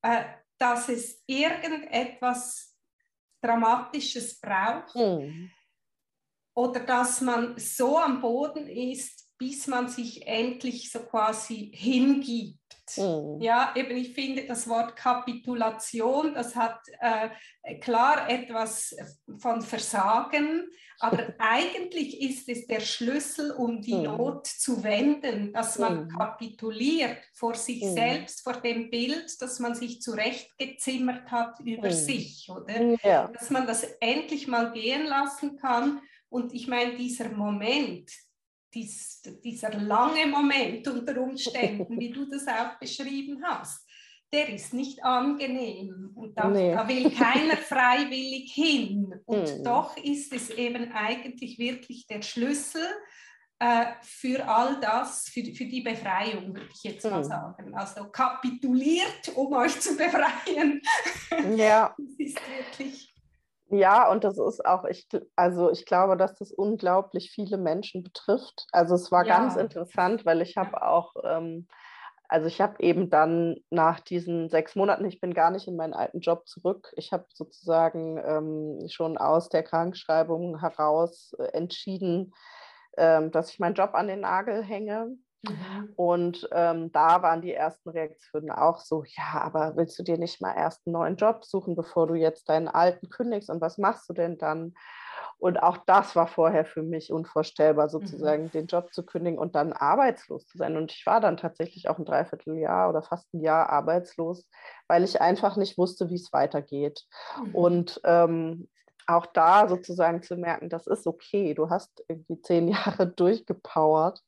äh, 0.02 0.24
dass 0.58 0.88
es 0.88 1.22
irgendetwas 1.26 2.76
Dramatisches 3.42 4.40
braucht 4.40 4.94
mhm. 4.94 5.50
oder 6.54 6.80
dass 6.80 7.20
man 7.20 7.58
so 7.58 7.98
am 7.98 8.20
Boden 8.22 8.66
ist, 8.68 9.28
bis 9.36 9.66
man 9.66 9.88
sich 9.88 10.26
endlich 10.26 10.90
so 10.90 11.00
quasi 11.00 11.70
hingibt 11.74 12.63
Mhm. 12.96 13.40
Ja, 13.40 13.72
eben 13.76 13.96
ich 13.96 14.14
finde 14.14 14.46
das 14.46 14.68
Wort 14.68 14.96
Kapitulation, 14.96 16.34
das 16.34 16.54
hat 16.54 16.80
äh, 17.00 17.78
klar 17.80 18.28
etwas 18.28 18.94
von 19.38 19.62
Versagen, 19.62 20.68
aber 21.00 21.34
eigentlich 21.38 22.20
ist 22.20 22.48
es 22.48 22.66
der 22.66 22.80
Schlüssel, 22.80 23.50
um 23.52 23.80
die 23.80 23.94
mhm. 23.94 24.02
Not 24.04 24.46
zu 24.46 24.82
wenden, 24.82 25.52
dass 25.52 25.78
man 25.78 26.04
mhm. 26.04 26.08
kapituliert 26.08 27.18
vor 27.32 27.54
sich 27.54 27.82
mhm. 27.82 27.94
selbst, 27.94 28.42
vor 28.42 28.54
dem 28.54 28.90
Bild, 28.90 29.40
dass 29.40 29.58
man 29.58 29.74
sich 29.74 30.00
zurechtgezimmert 30.00 31.30
hat 31.30 31.60
über 31.60 31.88
mhm. 31.88 31.92
sich, 31.92 32.48
oder? 32.50 32.96
Ja. 33.02 33.28
Dass 33.28 33.50
man 33.50 33.66
das 33.66 33.84
endlich 34.00 34.46
mal 34.46 34.72
gehen 34.72 35.06
lassen 35.06 35.56
kann. 35.56 36.00
Und 36.28 36.52
ich 36.52 36.66
meine, 36.66 36.96
dieser 36.96 37.28
Moment, 37.30 38.10
dies, 38.74 39.22
dieser 39.44 39.72
lange 39.74 40.26
Moment 40.26 40.86
unter 40.88 41.20
Umständen, 41.20 41.98
wie 41.98 42.10
du 42.10 42.28
das 42.28 42.46
auch 42.46 42.78
beschrieben 42.78 43.42
hast, 43.44 43.86
der 44.32 44.48
ist 44.48 44.74
nicht 44.74 45.02
angenehm 45.04 46.10
und 46.14 46.36
da, 46.36 46.48
nee. 46.48 46.72
da 46.72 46.88
will 46.88 47.10
keiner 47.10 47.56
freiwillig 47.68 48.52
hin. 48.52 49.14
Und 49.26 49.48
hm. 49.48 49.64
doch 49.64 49.96
ist 49.96 50.32
es 50.32 50.50
eben 50.50 50.92
eigentlich 50.92 51.58
wirklich 51.58 52.06
der 52.08 52.22
Schlüssel, 52.22 52.84
äh, 53.60 53.86
für 54.02 54.46
all 54.48 54.80
das, 54.80 55.28
für, 55.28 55.44
für 55.54 55.66
die 55.66 55.82
Befreiung, 55.82 56.48
würde 56.48 56.68
ich 56.74 56.82
jetzt 56.82 57.04
mal 57.04 57.18
hm. 57.18 57.24
sagen. 57.24 57.74
Also 57.74 58.10
kapituliert, 58.10 59.30
um 59.36 59.52
euch 59.52 59.80
zu 59.80 59.96
befreien. 59.96 60.82
Ja. 61.56 61.94
das 61.98 62.18
ist 62.18 62.38
wirklich. 62.48 63.13
Ja, 63.76 64.08
und 64.08 64.22
das 64.22 64.38
ist 64.38 64.64
auch, 64.64 64.84
ich, 64.84 65.08
also 65.34 65.70
ich 65.70 65.84
glaube, 65.84 66.16
dass 66.16 66.36
das 66.36 66.52
unglaublich 66.52 67.32
viele 67.32 67.56
Menschen 67.56 68.04
betrifft. 68.04 68.66
Also 68.70 68.94
es 68.94 69.10
war 69.10 69.26
ja. 69.26 69.38
ganz 69.38 69.56
interessant, 69.56 70.24
weil 70.24 70.42
ich 70.42 70.56
habe 70.56 70.86
auch, 70.86 71.14
ähm, 71.24 71.66
also 72.28 72.46
ich 72.46 72.60
habe 72.60 72.80
eben 72.80 73.10
dann 73.10 73.56
nach 73.70 73.98
diesen 73.98 74.48
sechs 74.48 74.76
Monaten, 74.76 75.04
ich 75.06 75.20
bin 75.20 75.34
gar 75.34 75.50
nicht 75.50 75.66
in 75.66 75.74
meinen 75.74 75.92
alten 75.92 76.20
Job 76.20 76.46
zurück. 76.46 76.92
Ich 76.96 77.12
habe 77.12 77.26
sozusagen 77.32 78.18
ähm, 78.24 78.88
schon 78.88 79.18
aus 79.18 79.48
der 79.48 79.64
Krankschreibung 79.64 80.60
heraus 80.60 81.34
äh, 81.38 81.46
entschieden, 81.48 82.32
ähm, 82.96 83.32
dass 83.32 83.50
ich 83.50 83.58
meinen 83.58 83.74
Job 83.74 83.90
an 83.94 84.06
den 84.06 84.20
Nagel 84.20 84.62
hänge. 84.62 85.16
Mhm. 85.48 85.92
Und 85.96 86.48
ähm, 86.52 86.92
da 86.92 87.22
waren 87.22 87.42
die 87.42 87.52
ersten 87.52 87.90
Reaktionen 87.90 88.50
auch 88.50 88.80
so, 88.80 89.04
ja, 89.04 89.40
aber 89.42 89.76
willst 89.76 89.98
du 89.98 90.02
dir 90.02 90.18
nicht 90.18 90.40
mal 90.40 90.54
erst 90.54 90.86
einen 90.86 90.94
neuen 90.94 91.16
Job 91.16 91.44
suchen, 91.44 91.76
bevor 91.76 92.06
du 92.06 92.14
jetzt 92.14 92.48
deinen 92.48 92.68
alten 92.68 93.08
kündigst? 93.08 93.50
Und 93.50 93.60
was 93.60 93.78
machst 93.78 94.08
du 94.08 94.12
denn 94.12 94.38
dann? 94.38 94.74
Und 95.38 95.62
auch 95.62 95.76
das 95.78 96.16
war 96.16 96.26
vorher 96.26 96.64
für 96.64 96.82
mich 96.82 97.12
unvorstellbar, 97.12 97.86
mhm. 97.86 97.90
sozusagen 97.90 98.44
mhm. 98.44 98.50
den 98.50 98.66
Job 98.66 98.92
zu 98.92 99.04
kündigen 99.04 99.38
und 99.38 99.54
dann 99.54 99.72
arbeitslos 99.72 100.46
zu 100.46 100.58
sein. 100.58 100.76
Und 100.76 100.92
ich 100.92 101.04
war 101.06 101.20
dann 101.20 101.36
tatsächlich 101.36 101.88
auch 101.88 101.98
ein 101.98 102.04
Dreivierteljahr 102.04 102.88
oder 102.88 103.02
fast 103.02 103.32
ein 103.34 103.40
Jahr 103.40 103.68
arbeitslos, 103.70 104.48
weil 104.88 105.04
ich 105.04 105.20
einfach 105.20 105.56
nicht 105.56 105.76
wusste, 105.76 106.08
wie 106.10 106.14
es 106.14 106.32
weitergeht. 106.32 107.04
Mhm. 107.44 107.54
Und 107.54 108.00
ähm, 108.04 108.68
auch 109.06 109.26
da 109.26 109.68
sozusagen 109.68 110.22
zu 110.22 110.36
merken, 110.36 110.68
das 110.68 110.86
ist 110.86 111.06
okay, 111.06 111.54
du 111.54 111.70
hast 111.70 112.04
irgendwie 112.08 112.40
zehn 112.40 112.68
Jahre 112.98 113.06
durchgepowert 113.06 114.22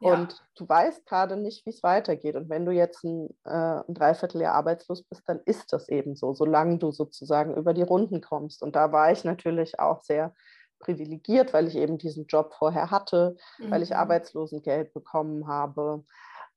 ja. 0.00 0.14
und 0.14 0.42
du 0.56 0.68
weißt 0.68 1.06
gerade 1.06 1.36
nicht, 1.36 1.66
wie 1.66 1.70
es 1.70 1.82
weitergeht. 1.82 2.36
Und 2.36 2.48
wenn 2.48 2.64
du 2.64 2.72
jetzt 2.72 3.04
ein, 3.04 3.28
äh, 3.44 3.80
ein 3.86 3.94
Dreivierteljahr 3.94 4.54
arbeitslos 4.54 5.02
bist, 5.02 5.22
dann 5.26 5.40
ist 5.44 5.72
das 5.72 5.88
eben 5.88 6.16
so, 6.16 6.34
solange 6.34 6.78
du 6.78 6.90
sozusagen 6.90 7.54
über 7.56 7.74
die 7.74 7.82
Runden 7.82 8.20
kommst. 8.20 8.62
Und 8.62 8.76
da 8.76 8.92
war 8.92 9.12
ich 9.12 9.24
natürlich 9.24 9.78
auch 9.78 10.02
sehr 10.02 10.34
privilegiert, 10.78 11.52
weil 11.52 11.68
ich 11.68 11.76
eben 11.76 11.98
diesen 11.98 12.26
Job 12.26 12.54
vorher 12.54 12.90
hatte, 12.90 13.36
mhm. 13.58 13.70
weil 13.70 13.82
ich 13.82 13.90
mhm. 13.90 13.96
Arbeitslosengeld 13.96 14.92
bekommen 14.92 15.46
habe. 15.46 16.04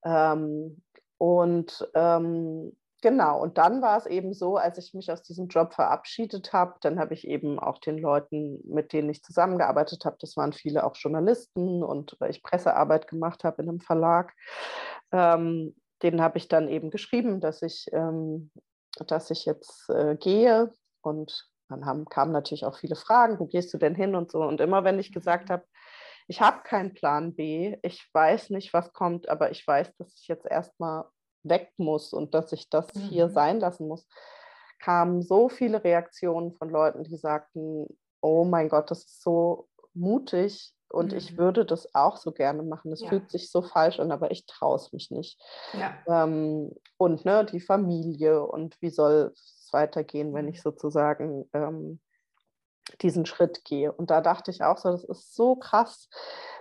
Ähm, 0.04 0.82
und 1.18 1.88
ähm, 1.94 2.76
Genau, 3.06 3.40
und 3.40 3.56
dann 3.56 3.82
war 3.82 3.98
es 3.98 4.06
eben 4.06 4.34
so, 4.34 4.56
als 4.56 4.78
ich 4.78 4.92
mich 4.92 5.12
aus 5.12 5.22
diesem 5.22 5.46
Job 5.46 5.74
verabschiedet 5.74 6.52
habe, 6.52 6.74
dann 6.80 6.98
habe 6.98 7.14
ich 7.14 7.24
eben 7.24 7.60
auch 7.60 7.78
den 7.78 7.98
Leuten, 7.98 8.58
mit 8.64 8.92
denen 8.92 9.08
ich 9.10 9.22
zusammengearbeitet 9.22 10.04
habe, 10.04 10.16
das 10.18 10.36
waren 10.36 10.52
viele 10.52 10.82
auch 10.82 10.96
Journalisten 10.96 11.84
und 11.84 12.16
weil 12.18 12.30
ich 12.30 12.42
Pressearbeit 12.42 13.06
gemacht 13.06 13.44
habe 13.44 13.62
in 13.62 13.68
einem 13.68 13.78
Verlag, 13.78 14.34
ähm, 15.12 15.76
denen 16.02 16.20
habe 16.20 16.38
ich 16.38 16.48
dann 16.48 16.66
eben 16.66 16.90
geschrieben, 16.90 17.38
dass 17.38 17.62
ich, 17.62 17.86
ähm, 17.92 18.50
dass 19.06 19.30
ich 19.30 19.44
jetzt 19.44 19.88
äh, 19.88 20.16
gehe 20.16 20.72
und 21.00 21.48
dann 21.68 21.86
haben, 21.86 22.06
kamen 22.06 22.32
natürlich 22.32 22.64
auch 22.64 22.76
viele 22.76 22.96
Fragen, 22.96 23.38
wo 23.38 23.46
gehst 23.46 23.72
du 23.72 23.78
denn 23.78 23.94
hin 23.94 24.16
und 24.16 24.32
so. 24.32 24.42
Und 24.42 24.60
immer 24.60 24.82
wenn 24.82 24.98
ich 24.98 25.12
gesagt 25.12 25.48
mhm. 25.48 25.52
habe, 25.52 25.64
ich 26.26 26.40
habe 26.40 26.64
keinen 26.64 26.92
Plan 26.92 27.36
B, 27.36 27.76
ich 27.82 28.04
weiß 28.12 28.50
nicht, 28.50 28.72
was 28.72 28.92
kommt, 28.92 29.28
aber 29.28 29.52
ich 29.52 29.64
weiß, 29.64 29.94
dass 29.94 30.12
ich 30.20 30.26
jetzt 30.26 30.46
erstmal 30.46 31.04
weg 31.48 31.72
muss 31.76 32.12
und 32.12 32.34
dass 32.34 32.52
ich 32.52 32.68
das 32.70 32.94
mhm. 32.94 33.00
hier 33.00 33.28
sein 33.28 33.60
lassen 33.60 33.88
muss, 33.88 34.06
kamen 34.80 35.22
so 35.22 35.48
viele 35.48 35.82
Reaktionen 35.82 36.52
von 36.52 36.68
Leuten, 36.68 37.04
die 37.04 37.16
sagten, 37.16 37.86
oh 38.20 38.44
mein 38.44 38.68
Gott, 38.68 38.90
das 38.90 39.04
ist 39.04 39.22
so 39.22 39.68
mutig 39.94 40.74
und 40.88 41.12
mhm. 41.12 41.18
ich 41.18 41.36
würde 41.36 41.64
das 41.64 41.94
auch 41.94 42.16
so 42.16 42.32
gerne 42.32 42.62
machen. 42.62 42.92
Es 42.92 43.00
ja. 43.00 43.08
fühlt 43.08 43.30
sich 43.30 43.50
so 43.50 43.62
falsch 43.62 43.98
an, 43.98 44.12
aber 44.12 44.30
ich 44.30 44.46
traue 44.46 44.76
es 44.76 44.92
mich 44.92 45.10
nicht. 45.10 45.40
Ja. 45.72 46.24
Ähm, 46.24 46.72
und 46.96 47.24
ne, 47.24 47.44
die 47.44 47.60
Familie 47.60 48.42
und 48.42 48.80
wie 48.80 48.90
soll 48.90 49.32
es 49.34 49.68
weitergehen, 49.72 50.32
wenn 50.34 50.48
ich 50.48 50.58
mhm. 50.58 50.62
sozusagen 50.62 51.48
ähm, 51.52 52.00
diesen 53.02 53.26
Schritt 53.26 53.64
gehe. 53.64 53.92
Und 53.92 54.10
da 54.10 54.20
dachte 54.20 54.50
ich 54.50 54.62
auch 54.62 54.78
so, 54.78 54.90
das 54.90 55.04
ist 55.04 55.34
so 55.34 55.56
krass, 55.56 56.08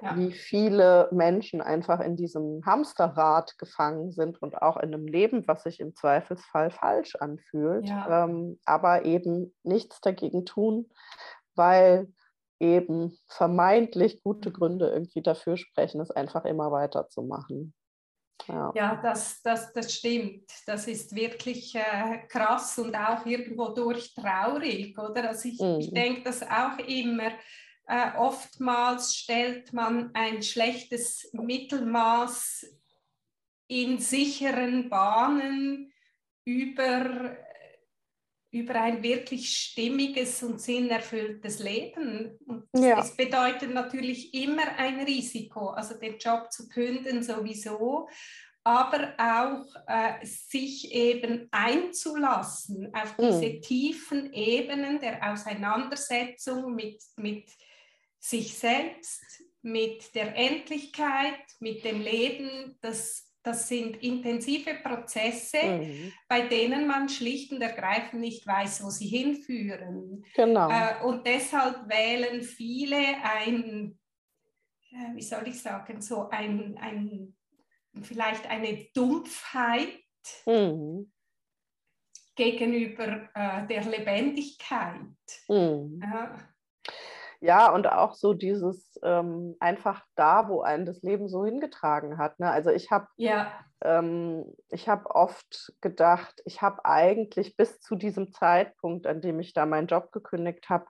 ja. 0.02 0.18
wie 0.18 0.32
viele 0.32 1.08
Menschen 1.12 1.62
einfach 1.62 2.00
in 2.00 2.16
diesem 2.16 2.66
Hamsterrad 2.66 3.58
gefangen 3.58 4.12
sind 4.12 4.42
und 4.42 4.62
auch 4.62 4.78
in 4.78 4.94
einem 4.94 5.08
Leben, 5.08 5.48
was 5.48 5.64
sich 5.64 5.80
im 5.80 5.96
Zweifelsfall 5.96 6.72
falsch 6.72 7.16
anfühlt, 7.16 7.88
ja. 7.88 8.26
ähm, 8.26 8.60
aber 8.66 9.06
eben 9.06 9.54
nichts 9.64 10.02
dagegen 10.02 10.46
tun, 10.46 10.90
weil 11.56 12.12
eben 12.60 13.18
vermeintlich 13.28 14.24
gute 14.24 14.50
mhm. 14.50 14.54
Gründe 14.54 14.90
irgendwie 14.90 15.22
dafür 15.22 15.58
sprechen, 15.58 16.02
es 16.02 16.12
einfach 16.12 16.46
immer 16.46 16.72
weiterzumachen. 16.72 17.74
Ja, 18.48 18.72
ja 18.76 18.96
das, 19.02 19.42
das, 19.42 19.74
das 19.74 19.94
stimmt. 19.94 20.52
Das 20.66 20.88
ist 20.88 21.16
wirklich 21.16 21.76
äh, 21.76 22.26
krass 22.28 22.78
und 22.78 22.96
auch 22.96 23.26
irgendwo 23.26 23.70
durch 23.70 24.14
traurig, 24.14 24.98
oder? 24.98 25.30
Also 25.30 25.50
ich, 25.50 25.60
mhm. 25.60 25.80
ich 25.80 25.94
denke 25.94 26.24
das 26.24 26.44
auch 26.44 26.78
immer. 26.80 27.32
Äh, 27.88 28.18
oftmals 28.18 29.16
stellt 29.16 29.74
man 29.74 30.12
ein 30.14 30.42
schlechtes 30.42 31.30
Mittelmaß 31.34 32.66
in 33.68 34.00
sicheren 34.00 34.90
Bahnen 34.90 35.92
über 36.46 37.38
über 38.56 38.76
ein 38.76 39.04
wirklich 39.04 39.50
stimmiges 39.50 40.42
und 40.42 40.62
sinnerfülltes 40.62 41.60
Leben. 41.60 42.40
Und 42.48 42.64
ja. 42.74 43.02
es 43.02 43.12
bedeutet 43.12 43.74
natürlich 43.74 44.34
immer 44.34 44.78
ein 44.78 45.02
Risiko, 45.02 45.72
also 45.72 45.96
den 45.96 46.18
Job 46.18 46.50
zu 46.54 46.70
künden 46.70 47.22
sowieso, 47.22 48.08
aber 48.64 49.14
auch 49.18 49.66
äh, 49.88 50.26
sich 50.26 50.90
eben 50.94 51.50
einzulassen 51.52 52.96
auf 52.96 53.18
diese 53.20 53.58
mm. 53.58 53.62
tiefen 53.62 54.32
Ebenen 54.34 55.02
der 55.02 55.34
Auseinandersetzung 55.34 56.74
mit, 56.74 57.04
mit 57.18 57.50
sich 58.20 58.58
selbst, 58.58 59.22
mit 59.64 60.16
der 60.16 60.34
Endlichkeit, 60.34 61.42
mit 61.60 61.84
dem 61.84 62.00
Leben, 62.00 62.78
das 62.80 63.25
das 63.46 63.68
sind 63.68 64.02
intensive 64.02 64.74
Prozesse, 64.84 65.64
mhm. 65.64 66.12
bei 66.28 66.42
denen 66.48 66.88
man 66.88 67.08
schlicht 67.08 67.52
und 67.52 67.62
ergreifend 67.62 68.22
nicht 68.22 68.46
weiß, 68.48 68.84
wo 68.84 68.90
sie 68.90 69.08
hinführen. 69.08 70.26
Genau. 70.36 70.70
Äh, 70.70 71.04
und 71.06 71.26
deshalb 71.28 71.88
wählen 71.88 72.42
viele 72.42 72.98
ein, 73.24 74.00
äh, 74.92 75.16
wie 75.16 75.22
soll 75.22 75.48
ich 75.48 75.62
sagen, 75.62 76.02
so 76.02 76.28
ein, 76.30 76.76
ein 76.80 77.36
vielleicht 78.02 78.50
eine 78.50 78.88
Dumpfheit 78.94 80.04
mhm. 80.48 81.12
gegenüber 82.36 83.30
äh, 83.36 83.68
der 83.68 83.84
Lebendigkeit. 83.86 84.98
Mhm. 85.48 86.02
Ja, 86.02 86.55
und 87.72 87.88
auch 87.88 88.14
so 88.14 88.34
dieses 88.34 89.00
ähm, 89.04 89.56
einfach 89.60 90.04
da, 90.16 90.50
wo 90.50 90.62
einen 90.62 90.86
das 90.86 91.02
Leben 91.02 91.28
so 91.28 91.46
hingetragen 91.46 92.18
hat. 92.18 92.40
Ne? 92.40 92.50
Also 92.50 92.70
ich 92.72 92.92
habe 92.92 93.08
ja. 93.18 93.52
ähm, 93.84 94.46
ich 94.70 94.90
oft 95.16 95.74
gedacht, 95.82 96.42
ich 96.46 96.62
habe 96.62 96.86
eigentlich 96.86 97.58
bis 97.58 97.80
zu 97.80 97.96
diesem 97.96 98.32
Zeitpunkt, 98.32 99.08
an 99.08 99.22
dem 99.22 99.40
ich 99.40 99.54
da 99.54 99.66
meinen 99.66 99.88
Job 99.88 100.12
gekündigt 100.12 100.70
habe, 100.70 100.86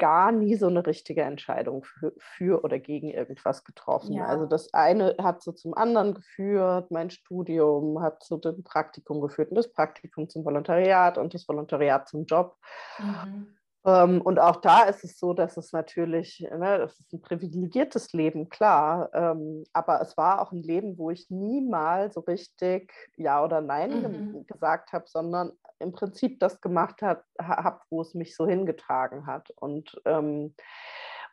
gar 0.00 0.32
nie 0.32 0.56
so 0.56 0.66
eine 0.66 0.84
richtige 0.84 1.22
Entscheidung 1.22 1.84
für, 1.84 2.12
für 2.18 2.64
oder 2.64 2.80
gegen 2.80 3.10
irgendwas 3.10 3.64
getroffen. 3.64 4.14
Ja. 4.14 4.26
Also 4.26 4.46
das 4.46 4.72
eine 4.72 5.14
hat 5.20 5.42
so 5.42 5.52
zum 5.52 5.74
anderen 5.74 6.14
geführt, 6.14 6.90
mein 6.90 7.10
Studium 7.10 8.02
hat 8.02 8.22
zu 8.24 8.38
dem 8.38 8.64
Praktikum 8.64 9.20
geführt 9.20 9.50
und 9.50 9.56
das 9.56 9.72
Praktikum 9.72 10.28
zum 10.28 10.44
Volontariat 10.44 11.18
und 11.18 11.34
das 11.34 11.46
Volontariat 11.46 12.08
zum 12.08 12.24
Job. 12.24 12.56
Mhm. 12.98 13.54
Ähm, 13.84 14.20
und 14.20 14.38
auch 14.38 14.56
da 14.56 14.82
ist 14.82 15.04
es 15.04 15.18
so, 15.18 15.32
dass 15.32 15.56
es 15.56 15.72
natürlich, 15.72 16.40
ne, 16.40 16.78
das 16.78 17.00
ist 17.00 17.12
ein 17.12 17.22
privilegiertes 17.22 18.12
Leben, 18.12 18.50
klar, 18.50 19.08
ähm, 19.14 19.64
aber 19.72 20.02
es 20.02 20.16
war 20.18 20.42
auch 20.42 20.52
ein 20.52 20.62
Leben, 20.62 20.98
wo 20.98 21.10
ich 21.10 21.30
niemals 21.30 22.14
so 22.14 22.20
richtig 22.20 22.92
Ja 23.16 23.42
oder 23.42 23.62
Nein 23.62 24.02
mhm. 24.02 24.32
ge 24.32 24.44
gesagt 24.44 24.92
habe, 24.92 25.06
sondern 25.08 25.52
im 25.78 25.92
Prinzip 25.92 26.40
das 26.40 26.60
gemacht 26.60 27.00
habe, 27.00 27.24
hab, 27.38 27.84
wo 27.88 28.02
es 28.02 28.14
mich 28.14 28.36
so 28.36 28.46
hingetragen 28.46 29.26
hat. 29.26 29.50
Und, 29.56 29.98
ähm, 30.04 30.54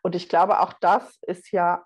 und 0.01 0.15
ich 0.15 0.29
glaube, 0.29 0.61
auch 0.61 0.71
das 0.73 1.19
ist 1.23 1.51
ja 1.51 1.83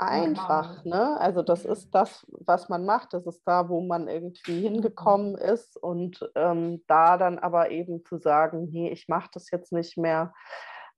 einfach. 0.00 0.84
Ne? 0.84 1.20
Also 1.20 1.42
das 1.42 1.64
ist 1.64 1.94
das, 1.94 2.26
was 2.30 2.68
man 2.68 2.84
macht. 2.84 3.12
Das 3.12 3.26
ist 3.26 3.42
da, 3.44 3.68
wo 3.68 3.82
man 3.82 4.08
irgendwie 4.08 4.52
mhm. 4.52 4.62
hingekommen 4.62 5.36
ist 5.36 5.76
und 5.76 6.28
ähm, 6.34 6.82
da 6.86 7.18
dann 7.18 7.38
aber 7.38 7.70
eben 7.70 8.04
zu 8.04 8.18
sagen, 8.18 8.68
nee, 8.70 8.90
ich 8.90 9.08
mache 9.08 9.30
das 9.32 9.50
jetzt 9.50 9.72
nicht 9.72 9.98
mehr. 9.98 10.32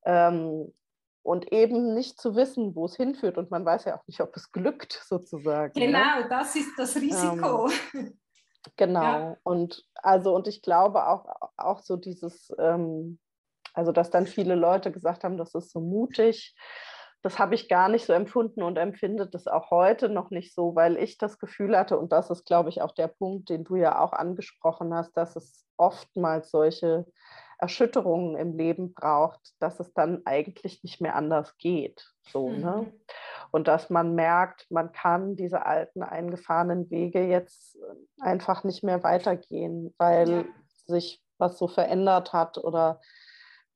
Ähm, 0.05 0.73
und 1.25 1.53
eben 1.53 1.95
nicht 1.95 2.21
zu 2.21 2.35
wissen, 2.35 2.75
wo 2.75 2.87
es 2.87 2.97
hinführt. 2.97 3.39
Und 3.39 3.51
man 3.51 3.65
weiß 3.65 3.85
ja 3.85 3.97
auch 3.97 4.07
nicht, 4.07 4.21
ob 4.21 4.37
es 4.37 4.51
glückt, 4.51 4.93
sozusagen. 5.05 5.79
Ne? 5.79 5.87
Genau, 5.87 6.21
ne? 6.21 6.29
das 6.29 6.57
ist 6.57 6.77
das 6.77 6.97
Risiko. 6.97 7.69
Ähm, 7.95 8.19
genau. 8.77 9.03
Ja. 9.03 9.37
Und 9.43 9.85
also, 9.95 10.35
und 10.35 10.47
ich 10.49 10.63
glaube 10.63 11.07
auch, 11.07 11.27
auch 11.57 11.81
so 11.81 11.97
dieses, 11.97 12.53
ähm, 12.59 13.19
also 13.75 13.91
dass 13.93 14.11
dann 14.11 14.27
viele 14.27 14.55
Leute 14.55 14.93
gesagt 14.93 15.25
haben, 15.25 15.37
das 15.37 15.55
ist 15.55 15.71
so 15.73 15.81
mutig 15.81 16.55
das 17.23 17.39
habe 17.39 17.55
ich 17.55 17.69
gar 17.69 17.89
nicht 17.89 18.05
so 18.05 18.13
empfunden 18.13 18.63
und 18.63 18.77
empfinde 18.77 19.29
das 19.29 19.47
auch 19.47 19.71
heute 19.71 20.09
noch 20.09 20.31
nicht 20.31 20.55
so, 20.55 20.75
weil 20.75 20.97
ich 20.97 21.19
das 21.19 21.39
Gefühl 21.39 21.77
hatte, 21.77 21.99
und 21.99 22.11
das 22.13 22.31
ist, 22.31 22.45
glaube 22.45 22.69
ich, 22.69 22.83
auch 22.83 22.93
der 22.93 23.09
Punkt, 23.09 23.49
den 23.49 23.65
du 23.65 23.77
ja 23.77 24.01
auch 24.01 24.13
angesprochen 24.13 24.93
hast, 24.93 25.17
dass 25.17 25.37
es 25.37 25.65
oftmals 25.77 26.51
solche 26.51 27.07
Erschütterungen 27.59 28.37
im 28.37 28.57
Leben 28.57 28.93
braucht, 28.93 29.55
dass 29.61 29.79
es 29.79 29.95
dann 29.95 30.23
eigentlich 30.25 30.83
nicht 30.83 31.01
mehr 31.01 31.15
anders 31.15 31.57
geht. 31.59 32.05
So, 32.29 32.51
ne? 32.51 32.57
mhm. 32.57 32.63
ne? 32.63 32.93
Und 33.53 33.69
dass 33.69 33.89
man 33.89 34.17
merkt, 34.17 34.67
man 34.71 34.91
kann 34.93 35.37
diese 35.37 35.65
alten 35.65 36.03
eingefahrenen 36.03 36.91
Wege 36.91 37.23
jetzt 37.23 37.79
einfach 38.21 38.65
nicht 38.65 38.83
mehr 38.83 39.05
weitergehen, 39.05 39.95
weil 39.99 40.29
ja. 40.29 40.45
sich 40.87 41.23
was 41.39 41.59
so 41.59 41.69
verändert 41.69 42.33
hat 42.33 42.59
oder 42.59 43.01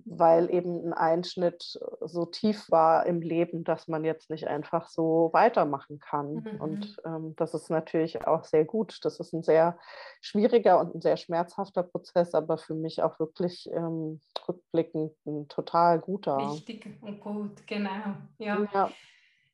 weil 0.09 0.51
eben 0.55 0.87
ein 0.87 0.93
Einschnitt 0.93 1.79
so 2.01 2.27
tief 2.27 2.71
war 2.71 3.07
im 3.07 3.21
Leben, 3.21 3.65
dass 3.65 3.89
man 3.89 4.05
jetzt 4.05 4.31
nicht 4.31 4.47
einfach 4.47 4.89
so 4.89 5.31
weitermachen 5.33 5.99
kann. 5.99 6.35
Mhm. 6.35 6.61
Und 6.61 6.97
ähm, 7.05 7.35
das 7.37 7.55
ist 7.55 7.71
natürlich 7.71 8.25
auch 8.27 8.45
sehr 8.45 8.65
gut. 8.65 9.01
Das 9.03 9.19
ist 9.19 9.33
ein 9.33 9.43
sehr 9.43 9.79
schwieriger 10.21 10.79
und 10.79 10.95
ein 10.95 11.01
sehr 11.01 11.17
schmerzhafter 11.17 11.83
Prozess, 11.83 12.35
aber 12.35 12.57
für 12.57 12.75
mich 12.75 13.03
auch 13.03 13.19
wirklich 13.19 13.69
ähm, 13.73 14.21
rückblickend 14.49 15.13
ein 15.27 15.49
total 15.49 15.99
guter. 15.99 16.39
Wichtig 16.39 16.87
und 17.01 17.21
gut, 17.21 17.67
genau. 17.67 18.15
ja. 18.39 18.69
ja. 18.73 18.91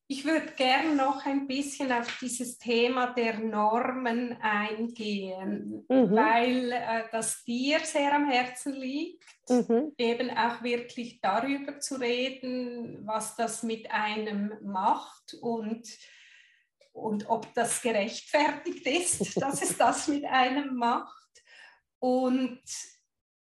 Ich 0.09 0.25
würde 0.25 0.53
gerne 0.57 0.95
noch 0.95 1.25
ein 1.25 1.47
bisschen 1.47 1.91
auf 1.91 2.19
dieses 2.21 2.59
Thema 2.59 3.15
der 3.15 3.39
Normen 3.39 4.37
eingehen, 4.43 5.87
mhm. 5.89 6.15
weil 6.15 6.73
äh, 6.73 7.05
das 7.11 7.45
dir 7.45 7.81
sehr 7.81 8.15
am 8.15 8.29
Herzen 8.29 8.75
liegt, 8.75 9.25
mhm. 9.49 9.93
eben 9.97 10.31
auch 10.31 10.63
wirklich 10.63 11.21
darüber 11.21 11.79
zu 11.79 11.97
reden, 11.97 13.07
was 13.07 13.37
das 13.37 13.63
mit 13.63 13.91
einem 13.91 14.53
macht 14.63 15.35
und, 15.41 15.89
und 16.93 17.29
ob 17.31 17.53
das 17.55 17.81
gerechtfertigt 17.81 18.87
ist, 18.87 19.37
dass 19.41 19.63
es 19.63 19.79
das 19.79 20.09
mit 20.09 20.25
einem 20.25 20.77
macht. 20.77 21.43
Und 22.01 22.63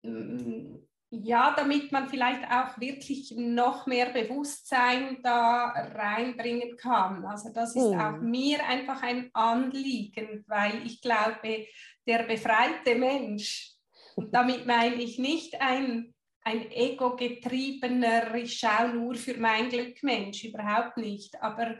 mm, 0.02 0.76
ja, 1.22 1.54
damit 1.56 1.92
man 1.92 2.08
vielleicht 2.08 2.44
auch 2.50 2.78
wirklich 2.80 3.34
noch 3.36 3.86
mehr 3.86 4.10
Bewusstsein 4.10 5.18
da 5.22 5.66
reinbringen 5.94 6.76
kann. 6.76 7.24
Also 7.24 7.50
das 7.52 7.74
ist 7.74 7.90
mhm. 7.90 8.00
auch 8.00 8.20
mir 8.20 8.64
einfach 8.66 9.02
ein 9.02 9.30
Anliegen, 9.32 10.44
weil 10.46 10.84
ich 10.84 11.00
glaube, 11.00 11.66
der 12.06 12.24
befreite 12.24 12.94
Mensch, 12.94 13.72
und 14.14 14.32
damit 14.34 14.66
meine 14.66 14.96
ich 14.96 15.18
nicht 15.18 15.60
ein, 15.60 16.14
ein 16.42 16.70
ego-getriebener, 16.70 18.34
ich 18.34 18.58
schaue 18.58 18.90
nur 18.90 19.14
für 19.14 19.36
mein 19.38 19.68
Glück 19.68 20.02
Mensch, 20.02 20.44
überhaupt 20.44 20.96
nicht, 20.96 21.40
aber 21.42 21.76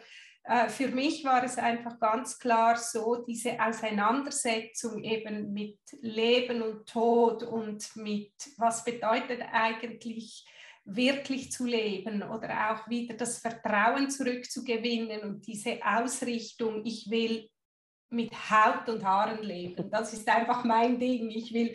für 0.69 0.89
mich 0.89 1.25
war 1.25 1.43
es 1.43 1.59
einfach 1.59 1.99
ganz 1.99 2.39
klar 2.39 2.77
so, 2.77 3.17
diese 3.17 3.61
Auseinandersetzung 3.61 5.03
eben 5.03 5.53
mit 5.53 5.79
Leben 6.01 6.63
und 6.63 6.87
Tod 6.89 7.43
und 7.43 7.97
mit, 7.97 8.33
was 8.57 8.85
bedeutet 8.85 9.41
eigentlich 9.53 10.47
wirklich 10.85 11.51
zu 11.51 11.67
leben 11.67 12.23
oder 12.23 12.71
auch 12.71 12.89
wieder 12.89 13.15
das 13.15 13.39
Vertrauen 13.39 14.09
zurückzugewinnen 14.09 15.23
und 15.23 15.47
diese 15.47 15.81
Ausrichtung, 15.85 16.85
ich 16.85 17.11
will 17.11 17.51
mit 18.09 18.33
Haut 18.33 18.89
und 18.89 19.05
Haaren 19.05 19.43
leben. 19.43 19.91
Das 19.91 20.13
ist 20.13 20.29
einfach 20.29 20.65
mein 20.65 21.01
Ding. 21.01 21.29
Ich 21.31 21.53
will, 21.53 21.75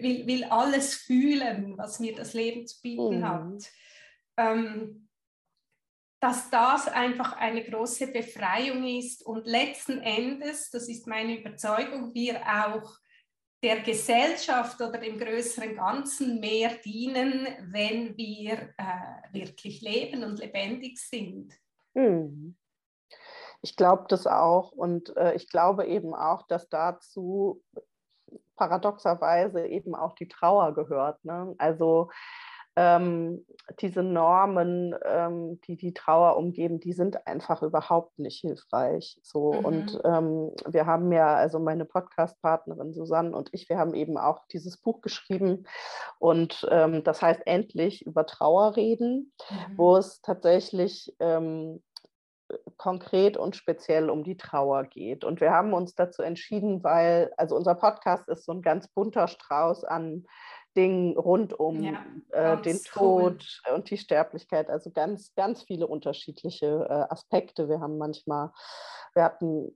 will, 0.00 0.26
will 0.26 0.44
alles 0.44 0.94
fühlen, 0.96 1.78
was 1.78 1.98
mir 1.98 2.14
das 2.14 2.34
Leben 2.34 2.66
zu 2.66 2.80
bieten 2.82 3.20
mhm. 3.20 3.28
hat. 3.28 3.72
Ähm, 4.36 5.01
dass 6.22 6.48
das 6.50 6.86
einfach 6.86 7.36
eine 7.36 7.64
große 7.64 8.12
Befreiung 8.12 8.84
ist 8.84 9.26
und 9.26 9.44
letzten 9.44 9.98
Endes, 9.98 10.70
das 10.70 10.88
ist 10.88 11.08
meine 11.08 11.40
Überzeugung, 11.40 12.14
wir 12.14 12.40
auch 12.46 12.96
der 13.60 13.80
Gesellschaft 13.80 14.80
oder 14.80 14.98
dem 14.98 15.18
größeren 15.18 15.74
Ganzen 15.74 16.38
mehr 16.38 16.76
dienen, 16.84 17.48
wenn 17.72 18.16
wir 18.16 18.52
äh, 18.76 19.32
wirklich 19.32 19.80
leben 19.80 20.22
und 20.22 20.38
lebendig 20.38 21.00
sind. 21.00 21.52
Hm. 21.96 22.56
Ich 23.60 23.74
glaube 23.74 24.04
das 24.08 24.28
auch 24.28 24.70
und 24.70 25.16
äh, 25.16 25.34
ich 25.34 25.48
glaube 25.48 25.86
eben 25.86 26.14
auch, 26.14 26.46
dass 26.46 26.68
dazu 26.68 27.64
paradoxerweise 28.54 29.66
eben 29.66 29.96
auch 29.96 30.14
die 30.14 30.28
Trauer 30.28 30.72
gehört. 30.72 31.24
Ne? 31.24 31.56
Also 31.58 32.10
ähm, 32.76 33.44
diese 33.80 34.02
Normen, 34.02 34.94
ähm, 35.04 35.60
die 35.62 35.76
die 35.76 35.92
Trauer 35.92 36.36
umgeben, 36.36 36.80
die 36.80 36.92
sind 36.92 37.26
einfach 37.26 37.62
überhaupt 37.62 38.18
nicht 38.18 38.40
hilfreich. 38.40 39.18
So 39.22 39.52
mhm. 39.52 39.64
und 39.64 40.00
ähm, 40.04 40.52
wir 40.66 40.86
haben 40.86 41.12
ja, 41.12 41.34
also 41.34 41.58
meine 41.58 41.84
Podcast-Partnerin 41.84 42.92
Susanne 42.92 43.36
und 43.36 43.50
ich, 43.52 43.68
wir 43.68 43.78
haben 43.78 43.94
eben 43.94 44.16
auch 44.16 44.46
dieses 44.52 44.78
Buch 44.78 45.00
geschrieben 45.00 45.64
und 46.18 46.66
ähm, 46.70 47.04
das 47.04 47.20
heißt 47.20 47.42
endlich 47.46 48.06
über 48.06 48.26
Trauer 48.26 48.76
reden, 48.76 49.32
mhm. 49.50 49.76
wo 49.78 49.96
es 49.96 50.22
tatsächlich 50.22 51.14
ähm, 51.20 51.82
konkret 52.76 53.36
und 53.36 53.56
speziell 53.56 54.10
um 54.10 54.24
die 54.24 54.36
Trauer 54.36 54.84
geht. 54.84 55.24
Und 55.24 55.40
wir 55.40 55.52
haben 55.52 55.72
uns 55.72 55.94
dazu 55.94 56.22
entschieden, 56.22 56.82
weil, 56.84 57.32
also 57.36 57.56
unser 57.56 57.74
Podcast 57.74 58.28
ist 58.28 58.44
so 58.44 58.52
ein 58.52 58.62
ganz 58.62 58.88
bunter 58.88 59.28
Strauß 59.28 59.84
an 59.84 60.26
Dingen 60.76 61.16
rund 61.16 61.58
um 61.58 61.82
ja, 61.82 62.04
äh, 62.30 62.60
den 62.62 62.80
Tod 62.82 63.44
cool. 63.66 63.74
und 63.74 63.90
die 63.90 63.98
Sterblichkeit. 63.98 64.70
Also 64.70 64.90
ganz, 64.90 65.34
ganz 65.34 65.62
viele 65.62 65.86
unterschiedliche 65.86 66.86
äh, 66.88 67.12
Aspekte. 67.12 67.68
Wir 67.68 67.80
haben 67.80 67.98
manchmal, 67.98 68.50
wir 69.14 69.24
hatten 69.24 69.74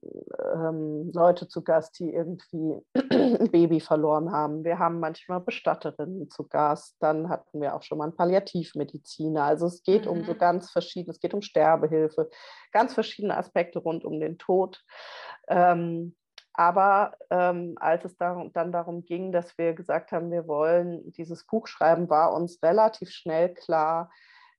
ähm, 0.55 1.11
Leute 1.15 1.49
zu 1.49 1.63
Gast, 1.63 1.99
die 1.99 2.13
irgendwie 2.13 2.81
ein 3.13 3.51
Baby 3.51 3.81
verloren 3.81 4.33
haben. 4.33 4.65
Wir 4.65 4.79
haben 4.79 5.01
manchmal 5.01 5.41
Bestatterinnen 5.41 6.31
zu 6.31 6.49
Gast. 6.49 6.97
Dann 7.01 7.29
hatten 7.29 7.61
wir 7.61 7.75
auch 7.75 7.83
schon 7.83 7.99
mal 7.99 8.05
einen 8.05 8.17
Palliativmediziner. 8.17 9.45
Also 9.45 9.67
es 9.67 9.83
geht 9.83 10.07
mhm. 10.07 10.13
um 10.13 10.25
so 10.25 10.33
mhm. 10.33 10.39
ganz 10.39 10.71
verschiedene, 10.71 11.13
es 11.13 11.21
geht 11.21 11.35
um 11.35 11.43
Sterbehilfe, 11.43 12.31
ganz 12.73 12.95
verschiedene 12.95 13.37
Aspekte 13.37 13.79
rund 13.79 14.05
um 14.05 14.21
den 14.21 14.39
Tod. 14.39 14.83
Ähm, 15.49 16.15
aber 16.57 17.13
ähm, 17.29 17.77
als 17.79 18.07
es 18.07 18.17
darum, 18.17 18.51
dann 18.55 18.73
darum 18.73 19.05
ging, 19.05 19.31
dass 19.31 19.59
wir 19.59 19.75
gesagt 19.75 20.11
haben, 20.11 20.31
wir 20.31 20.49
wollen 20.49 21.13
dieses 21.13 21.45
Buch 21.45 21.67
schreiben, 21.67 22.09
war 22.09 22.33
uns 22.33 22.63
relativ 22.63 23.11
schnell 23.11 23.53
klar, 23.53 24.11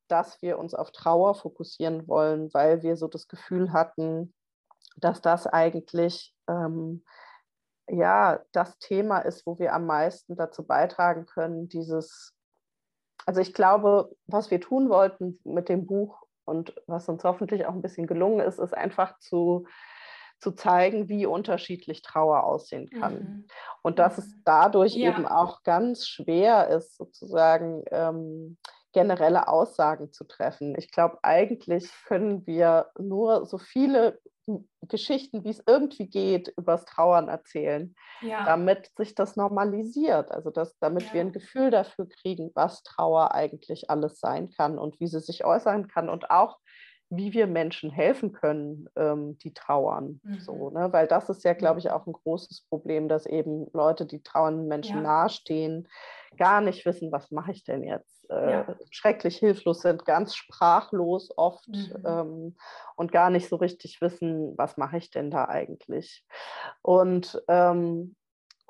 dass 0.08 0.40
wir 0.44 0.60
uns 0.60 0.76
auf 0.76 0.92
Trauer 0.92 1.34
fokussieren 1.34 2.08
wollen, 2.08 2.54
weil 2.54 2.84
wir 2.84 2.98
so 2.98 3.08
das 3.08 3.28
Gefühl 3.28 3.74
hatten, 3.74 4.34
dass 4.98 5.22
das 5.22 5.48
eigentlich 5.48 6.36
ähm, 6.48 7.04
ja 7.90 8.42
das 8.52 8.78
Thema 8.78 9.20
ist, 9.20 9.48
wo 9.48 9.58
wir 9.58 9.74
am 9.74 9.88
meisten 9.88 10.36
dazu 10.36 10.66
beitragen 10.68 11.26
können, 11.26 11.68
dieses, 11.68 12.36
also 13.26 13.42
ich 13.42 13.56
glaube, 13.56 14.16
was 14.28 14.52
wir 14.52 14.62
tun 14.62 14.90
wollten 14.90 15.40
mit 15.44 15.68
dem 15.68 15.88
Buch 15.88 16.22
und 16.46 16.80
was 16.86 17.10
uns 17.10 17.24
hoffentlich 17.24 17.66
auch 17.66 17.74
ein 17.74 17.82
bisschen 17.82 18.06
gelungen 18.06 18.40
ist, 18.40 18.60
ist 18.60 18.78
einfach 18.78 19.18
zu 19.18 19.66
zu 20.40 20.52
zeigen, 20.52 21.10
wie 21.10 21.26
unterschiedlich 21.26 22.02
Trauer 22.02 22.44
aussehen 22.44 22.90
kann. 22.90 23.14
Mhm. 23.14 23.48
Und 23.82 24.00
dass 24.00 24.18
es 24.18 24.34
dadurch 24.44 24.96
ja. 24.96 25.10
eben 25.10 25.26
auch 25.26 25.64
ganz 25.64 26.08
schwer 26.08 26.68
ist, 26.70 26.98
sozusagen 26.98 27.84
ähm, 27.92 28.58
generelle 28.94 29.48
Aussagen 29.48 30.12
zu 30.12 30.24
treffen. 30.24 30.76
Ich 30.78 30.92
glaube, 30.92 31.20
eigentlich 31.24 31.92
können 32.06 32.46
wir 32.48 32.88
nur 32.98 33.46
so 33.46 33.58
viele 33.58 34.20
Geschichten, 34.82 35.44
wie 35.44 35.50
es 35.50 35.62
irgendwie 35.68 36.08
geht, 36.08 36.54
übers 36.58 36.86
Trauern 36.86 37.28
erzählen, 37.28 37.94
ja. 38.22 38.46
damit 38.46 38.90
sich 38.98 39.14
das 39.14 39.36
normalisiert. 39.36 40.32
Also 40.32 40.52
dass, 40.52 40.78
damit 40.80 41.04
ja. 41.08 41.14
wir 41.14 41.22
ein 41.22 41.34
Gefühl 41.34 41.70
dafür 41.70 42.08
kriegen, 42.08 42.52
was 42.56 42.84
Trauer 42.84 43.34
eigentlich 43.34 43.90
alles 43.90 44.20
sein 44.20 44.50
kann 44.50 44.80
und 44.80 45.00
wie 45.00 45.08
sie 45.08 45.20
sich 45.20 45.44
äußern 45.44 45.90
kann 45.90 46.10
und 46.10 46.32
auch 46.32 46.60
wie 47.10 47.34
wir 47.34 47.48
Menschen 47.48 47.90
helfen 47.90 48.34
können, 48.34 48.90
ähm, 48.96 49.38
die 49.38 49.54
trauern. 49.54 50.20
Mhm. 50.24 50.40
So, 50.40 50.70
ne? 50.70 50.92
Weil 50.92 51.08
das 51.08 51.30
ist 51.30 51.44
ja, 51.44 51.54
glaube 51.54 51.80
ich, 51.80 51.90
auch 51.90 52.06
ein 52.06 52.14
großes 52.14 52.66
Problem, 52.70 53.08
dass 53.08 53.26
eben 53.26 53.68
Leute, 53.74 54.06
die 54.06 54.22
trauernden 54.22 54.68
Menschen 54.68 54.98
ja. 54.98 55.04
nahestehen, 55.04 55.88
gar 56.38 56.62
nicht 56.62 56.86
wissen, 56.86 57.12
was 57.12 57.32
mache 57.32 57.52
ich 57.52 57.64
denn 57.64 57.84
jetzt? 57.84 58.30
Äh, 58.30 58.52
ja. 58.52 58.76
Schrecklich 58.92 59.38
hilflos 59.38 59.82
sind, 59.82 60.06
ganz 60.06 60.36
sprachlos 60.36 61.32
oft 61.38 61.70
mhm. 61.70 62.04
ähm, 62.06 62.58
und 62.96 63.12
gar 63.12 63.30
nicht 63.30 63.48
so 63.48 63.56
richtig 63.56 64.02
wissen, 64.02 64.58
was 64.58 64.76
mache 64.78 64.98
ich 64.98 65.10
denn 65.10 65.32
da 65.32 65.46
eigentlich? 65.46 66.26
Und 66.82 67.42
ähm, 67.48 68.16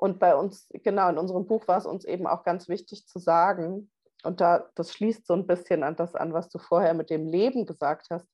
und 0.00 0.20
bei 0.20 0.36
uns, 0.36 0.68
genau, 0.84 1.10
in 1.10 1.18
unserem 1.18 1.46
Buch 1.46 1.66
war 1.66 1.76
es 1.76 1.84
uns 1.84 2.04
eben 2.04 2.28
auch 2.28 2.44
ganz 2.44 2.68
wichtig 2.68 3.08
zu 3.08 3.18
sagen, 3.18 3.90
und 4.24 4.40
da, 4.40 4.68
das 4.74 4.92
schließt 4.92 5.26
so 5.26 5.34
ein 5.34 5.46
bisschen 5.46 5.82
an 5.82 5.96
das 5.96 6.14
an, 6.14 6.32
was 6.32 6.48
du 6.48 6.58
vorher 6.58 6.94
mit 6.94 7.10
dem 7.10 7.26
Leben 7.26 7.66
gesagt 7.66 8.08
hast. 8.10 8.28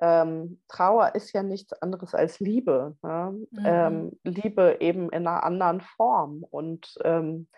Ähm, 0.00 0.60
Trauer 0.68 1.14
ist 1.14 1.32
ja 1.32 1.42
nichts 1.42 1.72
anderes 1.72 2.14
als 2.14 2.38
Liebe. 2.38 2.96
Ne? 3.02 3.46
Mhm. 3.50 3.64
Ähm, 3.64 4.20
Liebe 4.22 4.76
eben 4.80 5.10
in 5.10 5.26
einer 5.26 5.42
anderen 5.42 5.80
Form. 5.80 6.44
Und 6.48 6.94
ähm, 7.02 7.48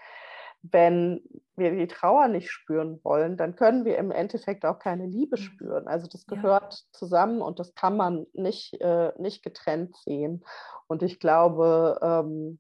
wenn 0.63 1.23
wir 1.57 1.75
die 1.75 1.87
Trauer 1.87 2.29
nicht 2.29 2.51
spüren 2.51 3.01
wollen, 3.03 3.37
dann 3.37 3.57
können 3.57 3.85
wir 3.85 3.99
im 3.99 4.11
Endeffekt 4.11 4.65
auch 4.65 4.79
keine 4.79 5.07
Liebe 5.07 5.37
spüren. 5.37 5.87
Also 5.87 6.07
das 6.07 6.27
gehört 6.27 6.75
ja. 6.75 6.81
zusammen 6.93 7.41
und 7.41 7.59
das 7.59 7.75
kann 7.75 7.97
man 7.97 8.27
nicht, 8.33 8.81
äh, 8.81 9.13
nicht 9.19 9.43
getrennt 9.43 9.97
sehen. 9.97 10.45
Und 10.87 11.03
ich 11.03 11.19
glaube, 11.19 11.99
ähm, 12.03 12.59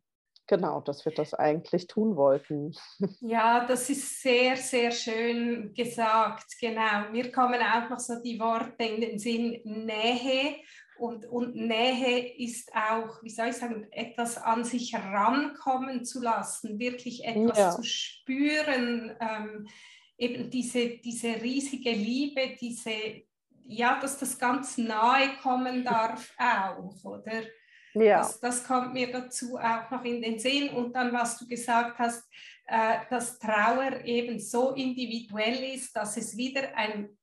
genau, 0.51 0.81
dass 0.81 1.05
wir 1.05 1.13
das 1.13 1.33
eigentlich 1.33 1.87
tun 1.87 2.17
wollten. 2.17 2.75
Ja, 3.21 3.65
das 3.65 3.89
ist 3.89 4.21
sehr, 4.21 4.57
sehr 4.57 4.91
schön 4.91 5.73
gesagt. 5.75 6.57
Genau. 6.61 7.11
Mir 7.13 7.31
kommen 7.31 7.61
auch 7.61 7.89
noch 7.89 8.01
so 8.01 8.21
die 8.23 8.39
Worte 8.41 8.85
in 8.85 9.01
den 9.01 9.19
Sinn 9.19 9.61
Nähe 9.65 10.57
und, 10.99 11.27
und 11.27 11.55
Nähe 11.55 12.37
ist 12.37 12.73
auch, 12.75 13.23
wie 13.23 13.31
soll 13.31 13.49
ich 13.49 13.57
sagen, 13.57 13.87
etwas 13.93 14.37
an 14.37 14.65
sich 14.65 14.93
herankommen 14.93 16.05
zu 16.05 16.21
lassen, 16.21 16.79
wirklich 16.79 17.25
etwas 17.25 17.59
ja. 17.59 17.71
zu 17.71 17.83
spüren, 17.85 19.17
ähm, 19.21 19.69
eben 20.19 20.51
diese, 20.51 20.99
diese 20.99 21.41
riesige 21.41 21.93
Liebe, 21.93 22.57
diese, 22.61 22.93
ja, 23.65 24.01
dass 24.01 24.19
das 24.19 24.39
ganz 24.39 24.77
nahe 24.77 25.37
kommen 25.43 25.85
darf 25.85 26.35
auch, 26.39 27.05
oder? 27.05 27.43
Ja. 27.95 28.19
Das, 28.19 28.41
das 28.41 28.65
kommt 28.65 28.95
mir 28.95 29.11
dazu 29.11 29.57
auch 29.57 29.91
noch 29.91 30.05
in 30.05 30.23
den 30.23 30.39
Sinn. 30.39 30.71
Und 30.71 30.95
dann, 30.95 31.13
was 31.13 31.39
du 31.39 31.47
gesagt 31.47 31.99
hast, 31.99 32.29
äh, 32.67 32.99
dass 33.09 33.39
Trauer 33.39 34.05
eben 34.05 34.39
so 34.39 34.75
individuell 34.75 35.75
ist, 35.75 35.95
dass 35.97 36.17
es 36.17 36.37
wieder 36.37 36.77
ein 36.77 37.17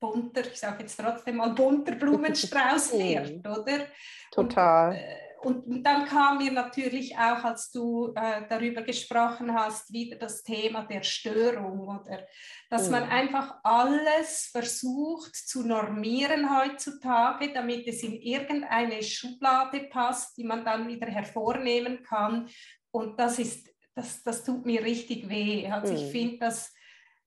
bunter, 0.00 0.42
ich 0.46 0.58
sage 0.58 0.82
jetzt 0.82 0.98
trotzdem 0.98 1.36
mal 1.36 1.50
bunter 1.50 1.92
Blumenstrauß 1.96 2.92
wird, 2.94 3.46
oder? 3.46 3.86
Total. 4.30 4.90
Und, 4.90 4.96
äh, 4.96 5.21
und, 5.44 5.84
dann 5.84 6.04
kam 6.06 6.38
mir 6.38 6.52
natürlich 6.52 7.16
auch, 7.16 7.44
als 7.44 7.70
du 7.70 8.12
äh, 8.14 8.42
darüber 8.48 8.82
gesprochen 8.82 9.52
hast, 9.54 9.92
wieder 9.92 10.16
das 10.16 10.42
Thema 10.42 10.84
der 10.84 11.02
Störung 11.02 11.88
oder 11.88 12.26
dass 12.70 12.86
mhm. 12.86 12.92
man 12.92 13.02
einfach 13.04 13.56
alles 13.64 14.48
versucht 14.52 15.34
zu 15.34 15.66
normieren 15.66 16.48
heutzutage, 16.56 17.52
damit 17.52 17.86
es 17.88 18.02
in 18.02 18.14
irgendeine 18.14 19.02
Schublade 19.02 19.88
passt, 19.90 20.36
die 20.36 20.44
man 20.44 20.64
dann 20.64 20.86
wieder 20.86 21.08
hervornehmen 21.08 22.02
kann. 22.02 22.48
Und 22.90 23.18
das 23.18 23.38
ist, 23.38 23.68
das, 23.94 24.22
das 24.22 24.44
tut 24.44 24.64
mir 24.64 24.84
richtig 24.84 25.28
weh. 25.28 25.68
Also 25.68 25.92
mhm. 25.92 25.98
ich 25.98 26.12
finde, 26.12 26.38
dass 26.38 26.72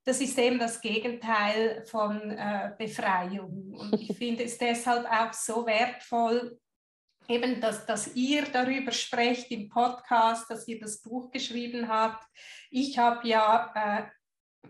das 0.07 0.21
ist 0.21 0.37
eben 0.37 0.59
das 0.59 0.81
Gegenteil 0.81 1.83
von 1.85 2.29
äh, 2.29 2.71
Befreiung. 2.77 3.73
Und 3.73 3.99
ich 3.99 4.15
finde 4.17 4.43
es 4.43 4.57
deshalb 4.57 5.05
auch 5.05 5.33
so 5.33 5.65
wertvoll, 5.65 6.59
eben, 7.27 7.61
dass, 7.61 7.85
dass 7.85 8.15
ihr 8.15 8.43
darüber 8.51 8.91
sprecht 8.91 9.51
im 9.51 9.69
Podcast, 9.69 10.49
dass 10.49 10.67
ihr 10.67 10.79
das 10.79 11.01
Buch 11.01 11.31
geschrieben 11.31 11.87
habt. 11.87 12.25
Ich 12.69 12.97
habe 12.97 13.27
ja 13.27 13.71
äh, 13.75 14.69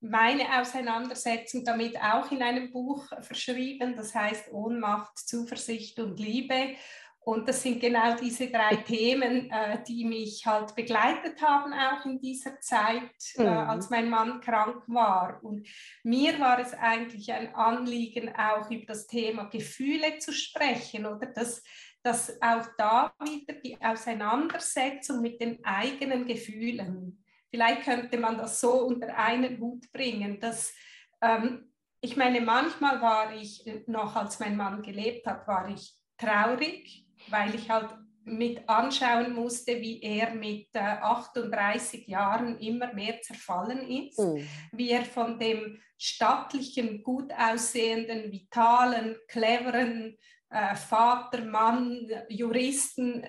meine 0.00 0.60
Auseinandersetzung 0.60 1.64
damit 1.64 1.96
auch 2.00 2.30
in 2.32 2.42
einem 2.42 2.70
Buch 2.72 3.06
verschrieben, 3.20 3.96
das 3.96 4.14
heißt 4.14 4.50
Ohnmacht, 4.52 5.18
Zuversicht 5.18 5.98
und 5.98 6.18
Liebe. 6.18 6.74
Und 7.22 7.46
das 7.48 7.62
sind 7.62 7.80
genau 7.80 8.16
diese 8.16 8.48
drei 8.48 8.76
Themen, 8.76 9.50
äh, 9.50 9.82
die 9.86 10.04
mich 10.06 10.44
halt 10.46 10.74
begleitet 10.74 11.40
haben, 11.42 11.72
auch 11.72 12.04
in 12.06 12.18
dieser 12.18 12.58
Zeit, 12.60 13.12
äh, 13.36 13.42
mhm. 13.42 13.46
äh, 13.46 13.50
als 13.50 13.90
mein 13.90 14.08
Mann 14.08 14.40
krank 14.40 14.82
war. 14.86 15.38
Und 15.42 15.68
mir 16.02 16.40
war 16.40 16.58
es 16.58 16.72
eigentlich 16.72 17.30
ein 17.32 17.54
Anliegen, 17.54 18.34
auch 18.34 18.70
über 18.70 18.86
das 18.86 19.06
Thema 19.06 19.44
Gefühle 19.44 20.18
zu 20.18 20.32
sprechen, 20.32 21.04
oder 21.04 21.26
dass, 21.26 21.62
dass 22.02 22.40
auch 22.40 22.66
da 22.78 23.12
wieder 23.22 23.54
die 23.54 23.78
Auseinandersetzung 23.80 25.20
mit 25.20 25.42
den 25.42 25.62
eigenen 25.62 26.26
Gefühlen, 26.26 27.22
vielleicht 27.50 27.82
könnte 27.82 28.16
man 28.16 28.38
das 28.38 28.60
so 28.60 28.86
unter 28.86 29.14
einen 29.14 29.60
Hut 29.60 29.92
bringen, 29.92 30.40
dass 30.40 30.72
ähm, 31.20 31.70
ich 32.00 32.16
meine, 32.16 32.40
manchmal 32.40 33.02
war 33.02 33.36
ich, 33.36 33.62
noch 33.86 34.16
als 34.16 34.40
mein 34.40 34.56
Mann 34.56 34.80
gelebt 34.80 35.26
hat, 35.26 35.46
war 35.46 35.68
ich 35.68 35.94
traurig, 36.16 36.99
weil 37.28 37.54
ich 37.54 37.70
halt 37.70 37.90
mit 38.24 38.68
anschauen 38.68 39.34
musste, 39.34 39.80
wie 39.80 40.02
er 40.02 40.34
mit 40.34 40.68
äh, 40.74 40.78
38 40.78 42.06
Jahren 42.06 42.58
immer 42.58 42.92
mehr 42.92 43.20
zerfallen 43.22 43.88
ist, 43.88 44.18
mhm. 44.18 44.46
wie 44.72 44.90
er 44.90 45.04
von 45.04 45.38
dem 45.38 45.80
stattlichen, 45.98 47.02
gut 47.02 47.32
aussehenden, 47.32 48.30
vitalen, 48.30 49.16
cleveren 49.26 50.16
äh, 50.50 50.76
Vater, 50.76 51.44
Mann, 51.44 52.10
Juristen 52.28 53.24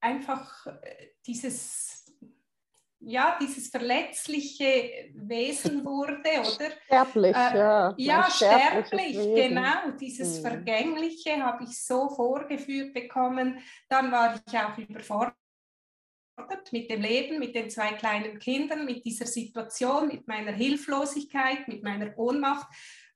einfach 0.00 0.66
äh, 0.66 1.08
dieses 1.26 1.95
ja, 3.00 3.36
dieses 3.40 3.68
verletzliche 3.68 5.10
Wesen 5.14 5.84
wurde, 5.84 6.30
oder? 6.40 6.70
Sterblich, 6.86 7.36
äh, 7.36 7.58
ja. 7.58 7.94
Ja, 7.96 8.30
sterblich, 8.30 9.16
genau. 9.16 9.90
Dieses 10.00 10.38
mhm. 10.38 10.42
Vergängliche 10.42 11.42
habe 11.42 11.64
ich 11.64 11.84
so 11.84 12.08
vorgeführt 12.08 12.94
bekommen. 12.94 13.58
Dann 13.88 14.10
war 14.10 14.34
ich 14.34 14.58
auch 14.58 14.76
überfordert 14.78 15.34
mit 16.70 16.90
dem 16.90 17.00
Leben, 17.00 17.38
mit 17.38 17.54
den 17.54 17.70
zwei 17.70 17.92
kleinen 17.92 18.38
Kindern, 18.38 18.84
mit 18.84 19.04
dieser 19.04 19.26
Situation, 19.26 20.08
mit 20.08 20.26
meiner 20.28 20.52
Hilflosigkeit, 20.52 21.66
mit 21.68 21.82
meiner 21.82 22.16
Ohnmacht. 22.18 22.66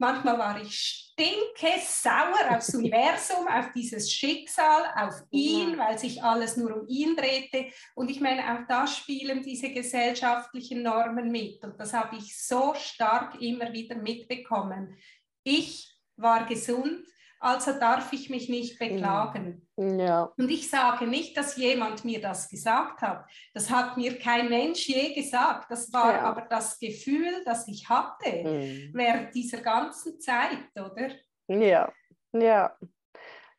Manchmal 0.01 0.39
war 0.39 0.63
ich 0.63 1.11
stinke 1.13 1.79
sauer 1.87 2.57
aufs 2.57 2.75
Universum, 2.75 3.47
auf 3.47 3.71
dieses 3.75 4.11
Schicksal, 4.11 4.83
auf 4.97 5.23
ihn, 5.31 5.77
weil 5.77 5.99
sich 5.99 6.23
alles 6.23 6.57
nur 6.57 6.75
um 6.75 6.89
ihn 6.89 7.15
drehte. 7.15 7.67
Und 7.95 8.11
ich 8.11 8.19
meine, 8.21 8.43
auch 8.43 8.67
da 8.67 8.87
spielen 8.87 9.43
diese 9.43 9.71
gesellschaftlichen 9.71 10.83
Normen 10.83 11.31
mit. 11.31 11.63
Und 11.63 11.79
das 11.79 11.93
habe 11.93 12.17
ich 12.17 12.35
so 12.43 12.75
stark 12.75 13.41
immer 13.43 13.73
wieder 13.75 13.97
mitbekommen. 13.97 14.97
Ich 15.45 15.95
war 16.17 16.47
gesund, 16.47 17.07
also 17.41 17.73
darf 17.73 18.13
ich 18.13 18.29
mich 18.29 18.51
nicht 18.51 18.79
beklagen. 18.79 19.67
Ja. 19.77 20.31
Und 20.37 20.51
ich 20.51 20.69
sage 20.69 21.07
nicht, 21.07 21.37
dass 21.37 21.57
jemand 21.57 22.05
mir 22.05 22.21
das 22.21 22.51
gesagt 22.51 23.01
hat. 23.01 23.25
Das 23.55 23.71
hat 23.71 23.97
mir 23.97 24.19
kein 24.19 24.51
Mensch 24.51 24.87
je 24.87 25.15
gesagt. 25.15 25.71
Das 25.71 25.91
war 25.91 26.13
ja. 26.13 26.21
aber 26.23 26.43
das 26.43 26.79
Gefühl, 26.79 27.43
das 27.47 27.67
ich 27.67 27.89
hatte 27.89 28.31
mhm. 28.45 28.91
während 28.93 29.35
dieser 29.35 29.63
ganzen 29.63 30.21
Zeit, 30.21 30.69
oder? 30.75 31.09
Ja, 31.49 31.91
ja. 32.33 32.77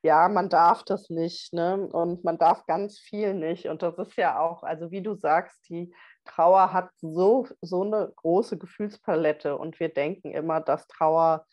Ja, 0.04 0.30
man 0.30 0.50
darf 0.50 0.84
das 0.84 1.12
nicht, 1.12 1.54
ne? 1.54 1.88
Und 1.92 2.24
man 2.24 2.40
darf 2.40 2.66
ganz 2.66 2.98
viel 2.98 3.36
nicht. 3.36 3.68
Und 3.68 3.84
das 3.84 4.00
ist 4.00 4.16
ja 4.16 4.40
auch, 4.40 4.64
also 4.64 4.90
wie 4.90 5.04
du 5.04 5.14
sagst, 5.14 5.70
die 5.70 5.94
Trauer 6.26 6.74
hat 6.74 6.90
so, 6.98 7.48
so 7.62 7.84
eine 7.84 8.12
große 8.16 8.58
Gefühlspalette 8.58 9.58
und 9.58 9.80
wir 9.80 9.90
denken 9.90 10.32
immer, 10.32 10.60
dass 10.60 10.88
Trauer 10.88 11.46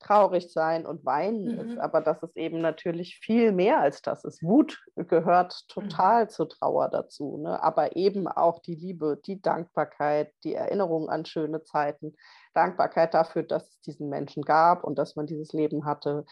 traurig 0.00 0.52
sein 0.52 0.86
und 0.86 1.04
weinen 1.04 1.44
mhm. 1.44 1.60
ist, 1.60 1.78
aber 1.78 2.00
das 2.00 2.22
ist 2.22 2.36
eben 2.36 2.60
natürlich 2.60 3.18
viel 3.22 3.52
mehr 3.52 3.80
als 3.80 4.02
das 4.02 4.24
ist. 4.24 4.42
Wut 4.42 4.78
gehört 4.96 5.68
total 5.68 6.24
mhm. 6.24 6.28
zur 6.30 6.48
Trauer 6.48 6.88
dazu, 6.88 7.38
ne? 7.38 7.62
aber 7.62 7.96
eben 7.96 8.26
auch 8.26 8.60
die 8.60 8.74
Liebe, 8.74 9.20
die 9.24 9.40
Dankbarkeit, 9.40 10.32
die 10.42 10.54
Erinnerung 10.54 11.08
an 11.08 11.24
schöne 11.26 11.62
Zeiten, 11.62 12.16
Dankbarkeit 12.54 13.14
dafür, 13.14 13.42
dass 13.42 13.68
es 13.68 13.80
diesen 13.82 14.08
Menschen 14.08 14.42
gab 14.42 14.82
und 14.82 14.98
dass 14.98 15.16
man 15.16 15.26
dieses 15.26 15.52
Leben 15.52 15.84
hatte. 15.84 16.24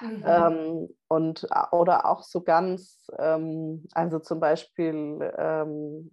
Mhm. 0.00 0.24
Ähm, 0.24 0.88
und 1.08 1.46
oder 1.72 2.06
auch 2.06 2.22
so 2.22 2.42
ganz, 2.42 3.06
ähm, 3.18 3.86
also 3.92 4.18
zum 4.18 4.40
Beispiel 4.40 5.32
ähm, 5.36 6.10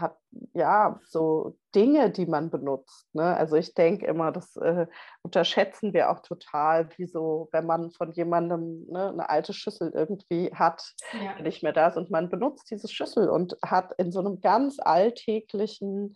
hat 0.00 0.16
ja 0.54 0.98
so 1.08 1.56
Dinge, 1.74 2.10
die 2.10 2.26
man 2.26 2.50
benutzt. 2.50 3.08
Ne? 3.14 3.36
Also 3.36 3.56
ich 3.56 3.74
denke 3.74 4.06
immer, 4.06 4.32
das 4.32 4.56
äh, 4.56 4.86
unterschätzen 5.22 5.92
wir 5.92 6.10
auch 6.10 6.20
total, 6.20 6.88
wie 6.96 7.06
so, 7.06 7.48
wenn 7.52 7.66
man 7.66 7.90
von 7.90 8.12
jemandem 8.12 8.86
ne, 8.88 9.10
eine 9.10 9.28
alte 9.28 9.52
Schüssel 9.52 9.92
irgendwie 9.94 10.50
hat, 10.54 10.94
ja. 11.12 11.40
nicht 11.42 11.62
mehr 11.62 11.72
da 11.72 11.88
ist 11.88 11.96
und 11.96 12.10
man 12.10 12.28
benutzt 12.28 12.70
diese 12.70 12.88
Schüssel 12.88 13.28
und 13.28 13.56
hat 13.64 13.92
in 13.98 14.12
so 14.12 14.20
einem 14.20 14.40
ganz 14.40 14.78
alltäglichen 14.80 16.14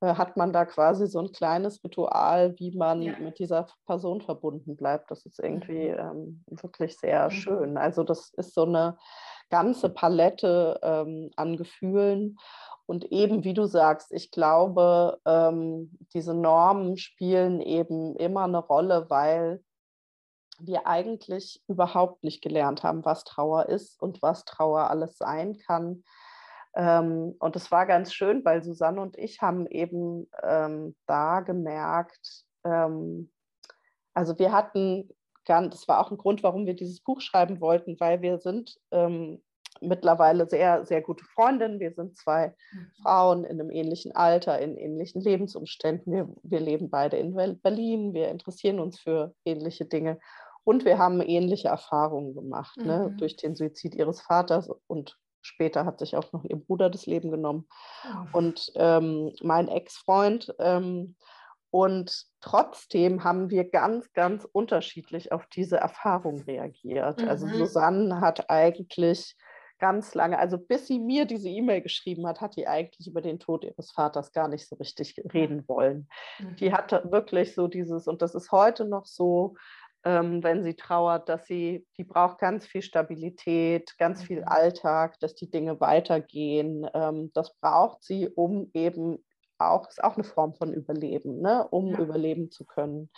äh, 0.00 0.14
hat 0.14 0.36
man 0.36 0.52
da 0.52 0.64
quasi 0.64 1.06
so 1.06 1.20
ein 1.20 1.32
kleines 1.32 1.82
Ritual, 1.82 2.54
wie 2.58 2.76
man 2.76 3.02
ja. 3.02 3.18
mit 3.18 3.38
dieser 3.38 3.66
Person 3.86 4.20
verbunden 4.20 4.76
bleibt. 4.76 5.10
Das 5.10 5.24
ist 5.24 5.38
irgendwie 5.38 5.88
mhm. 5.88 6.44
ähm, 6.50 6.60
wirklich 6.62 6.98
sehr 6.98 7.26
mhm. 7.26 7.30
schön. 7.30 7.76
Also 7.78 8.04
das 8.04 8.30
ist 8.36 8.54
so 8.54 8.64
eine 8.64 8.98
ganze 9.48 9.88
Palette 9.88 10.78
ähm, 10.82 11.30
an 11.36 11.56
Gefühlen. 11.56 12.36
Und 12.86 13.06
eben, 13.12 13.42
wie 13.44 13.54
du 13.54 13.66
sagst, 13.66 14.12
ich 14.12 14.30
glaube, 14.30 15.20
ähm, 15.26 15.98
diese 16.14 16.34
Normen 16.34 16.96
spielen 16.96 17.60
eben 17.60 18.14
immer 18.16 18.44
eine 18.44 18.58
Rolle, 18.58 19.10
weil 19.10 19.62
wir 20.58 20.86
eigentlich 20.86 21.62
überhaupt 21.66 22.22
nicht 22.24 22.42
gelernt 22.42 22.82
haben, 22.82 23.04
was 23.04 23.24
Trauer 23.24 23.68
ist 23.68 24.00
und 24.00 24.22
was 24.22 24.44
Trauer 24.44 24.88
alles 24.90 25.18
sein 25.18 25.58
kann. 25.58 26.04
Ähm, 26.74 27.34
und 27.38 27.56
es 27.56 27.70
war 27.70 27.86
ganz 27.86 28.12
schön, 28.12 28.44
weil 28.44 28.62
Susanne 28.62 29.00
und 29.00 29.18
ich 29.18 29.42
haben 29.42 29.66
eben 29.66 30.30
ähm, 30.42 30.94
da 31.06 31.40
gemerkt, 31.40 32.44
ähm, 32.64 33.30
also 34.14 34.38
wir 34.38 34.52
hatten, 34.52 35.10
das 35.44 35.88
war 35.88 36.00
auch 36.00 36.10
ein 36.10 36.16
Grund, 36.16 36.42
warum 36.42 36.66
wir 36.66 36.74
dieses 36.74 37.00
Buch 37.00 37.20
schreiben 37.20 37.60
wollten, 37.60 38.00
weil 38.00 38.22
wir 38.22 38.38
sind 38.38 38.78
ähm, 38.90 39.42
mittlerweile 39.80 40.48
sehr, 40.48 40.84
sehr 40.84 41.02
gute 41.02 41.24
Freundinnen. 41.24 41.80
Wir 41.80 41.92
sind 41.92 42.16
zwei 42.16 42.54
mhm. 42.72 42.90
Frauen 43.02 43.44
in 43.44 43.60
einem 43.60 43.70
ähnlichen 43.70 44.14
Alter, 44.14 44.58
in 44.58 44.76
ähnlichen 44.76 45.20
Lebensumständen. 45.20 46.12
Wir, 46.12 46.28
wir 46.42 46.60
leben 46.60 46.90
beide 46.90 47.16
in 47.16 47.34
Berlin, 47.62 48.14
wir 48.14 48.28
interessieren 48.28 48.80
uns 48.80 48.98
für 48.98 49.34
ähnliche 49.44 49.84
Dinge 49.84 50.18
und 50.64 50.84
wir 50.84 50.98
haben 50.98 51.20
ähnliche 51.20 51.68
Erfahrungen 51.68 52.34
gemacht, 52.34 52.76
ne, 52.78 52.84
mhm. 52.84 52.88
ne, 52.88 53.16
durch 53.18 53.36
den 53.36 53.54
Suizid 53.54 53.94
ihres 53.94 54.20
Vaters 54.20 54.68
und 54.88 55.16
später 55.40 55.86
hat 55.86 56.00
sich 56.00 56.16
auch 56.16 56.32
noch 56.32 56.44
ihr 56.44 56.56
Bruder 56.56 56.90
das 56.90 57.06
Leben 57.06 57.30
genommen 57.30 57.68
oh. 58.04 58.38
und 58.38 58.72
ähm, 58.74 59.32
mein 59.42 59.68
Ex-Freund. 59.68 60.52
Ähm, 60.58 61.14
und 61.70 62.26
trotzdem 62.40 63.22
haben 63.22 63.50
wir 63.50 63.68
ganz, 63.68 64.12
ganz 64.12 64.46
unterschiedlich 64.50 65.30
auf 65.30 65.46
diese 65.46 65.76
Erfahrung 65.76 66.40
reagiert. 66.42 67.22
Also 67.22 67.46
mhm. 67.46 67.52
Also 67.52 67.58
Susanne 67.58 68.20
hat 68.20 68.50
eigentlich 68.50 69.36
ganz 69.78 70.14
lange, 70.14 70.38
also 70.38 70.58
bis 70.58 70.86
sie 70.86 70.98
mir 70.98 71.24
diese 71.24 71.48
E-Mail 71.48 71.82
geschrieben 71.82 72.26
hat, 72.26 72.40
hat 72.40 72.56
die 72.56 72.66
eigentlich 72.66 73.06
über 73.06 73.20
den 73.20 73.38
Tod 73.38 73.64
ihres 73.64 73.90
Vaters 73.90 74.32
gar 74.32 74.48
nicht 74.48 74.68
so 74.68 74.76
richtig 74.76 75.20
reden 75.32 75.64
wollen. 75.68 76.08
Mhm. 76.38 76.56
Die 76.56 76.72
hatte 76.72 77.02
wirklich 77.10 77.54
so 77.54 77.68
dieses, 77.68 78.06
und 78.06 78.22
das 78.22 78.34
ist 78.34 78.52
heute 78.52 78.84
noch 78.84 79.06
so, 79.06 79.54
ähm, 80.04 80.42
wenn 80.42 80.62
sie 80.62 80.74
trauert, 80.74 81.28
dass 81.28 81.46
sie, 81.46 81.84
die 81.98 82.04
braucht 82.04 82.38
ganz 82.38 82.64
viel 82.66 82.82
Stabilität, 82.82 83.98
ganz 83.98 84.22
viel 84.22 84.42
mhm. 84.42 84.48
Alltag, 84.48 85.18
dass 85.20 85.34
die 85.34 85.50
Dinge 85.50 85.80
weitergehen. 85.80 86.88
Ähm, 86.94 87.30
das 87.34 87.54
braucht 87.58 88.04
sie, 88.04 88.28
um 88.28 88.70
eben 88.72 89.24
auch, 89.58 89.88
ist 89.88 90.02
auch 90.02 90.14
eine 90.14 90.24
Form 90.24 90.54
von 90.54 90.72
Überleben, 90.72 91.40
ne? 91.40 91.66
um 91.68 91.92
ja. 91.92 91.98
überleben 91.98 92.50
zu 92.50 92.64
können. 92.64 93.10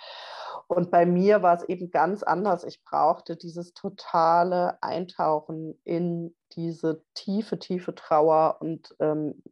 Und 0.67 0.91
bei 0.91 1.07
mir 1.07 1.43
war 1.43 1.57
es 1.57 1.65
eben 1.65 1.91
ganz 1.91 2.23
anders. 2.23 2.65
Ich 2.65 2.83
brauchte 2.85 3.37
dieses 3.37 3.75
totale 3.75 4.83
Eintauchen 4.83 5.81
in 5.85 6.35
diese 6.53 7.03
tiefe, 7.15 7.59
tiefe 7.59 7.95
Trauer 7.95 8.59
und 8.61 8.95
ähm, 9.01 9.43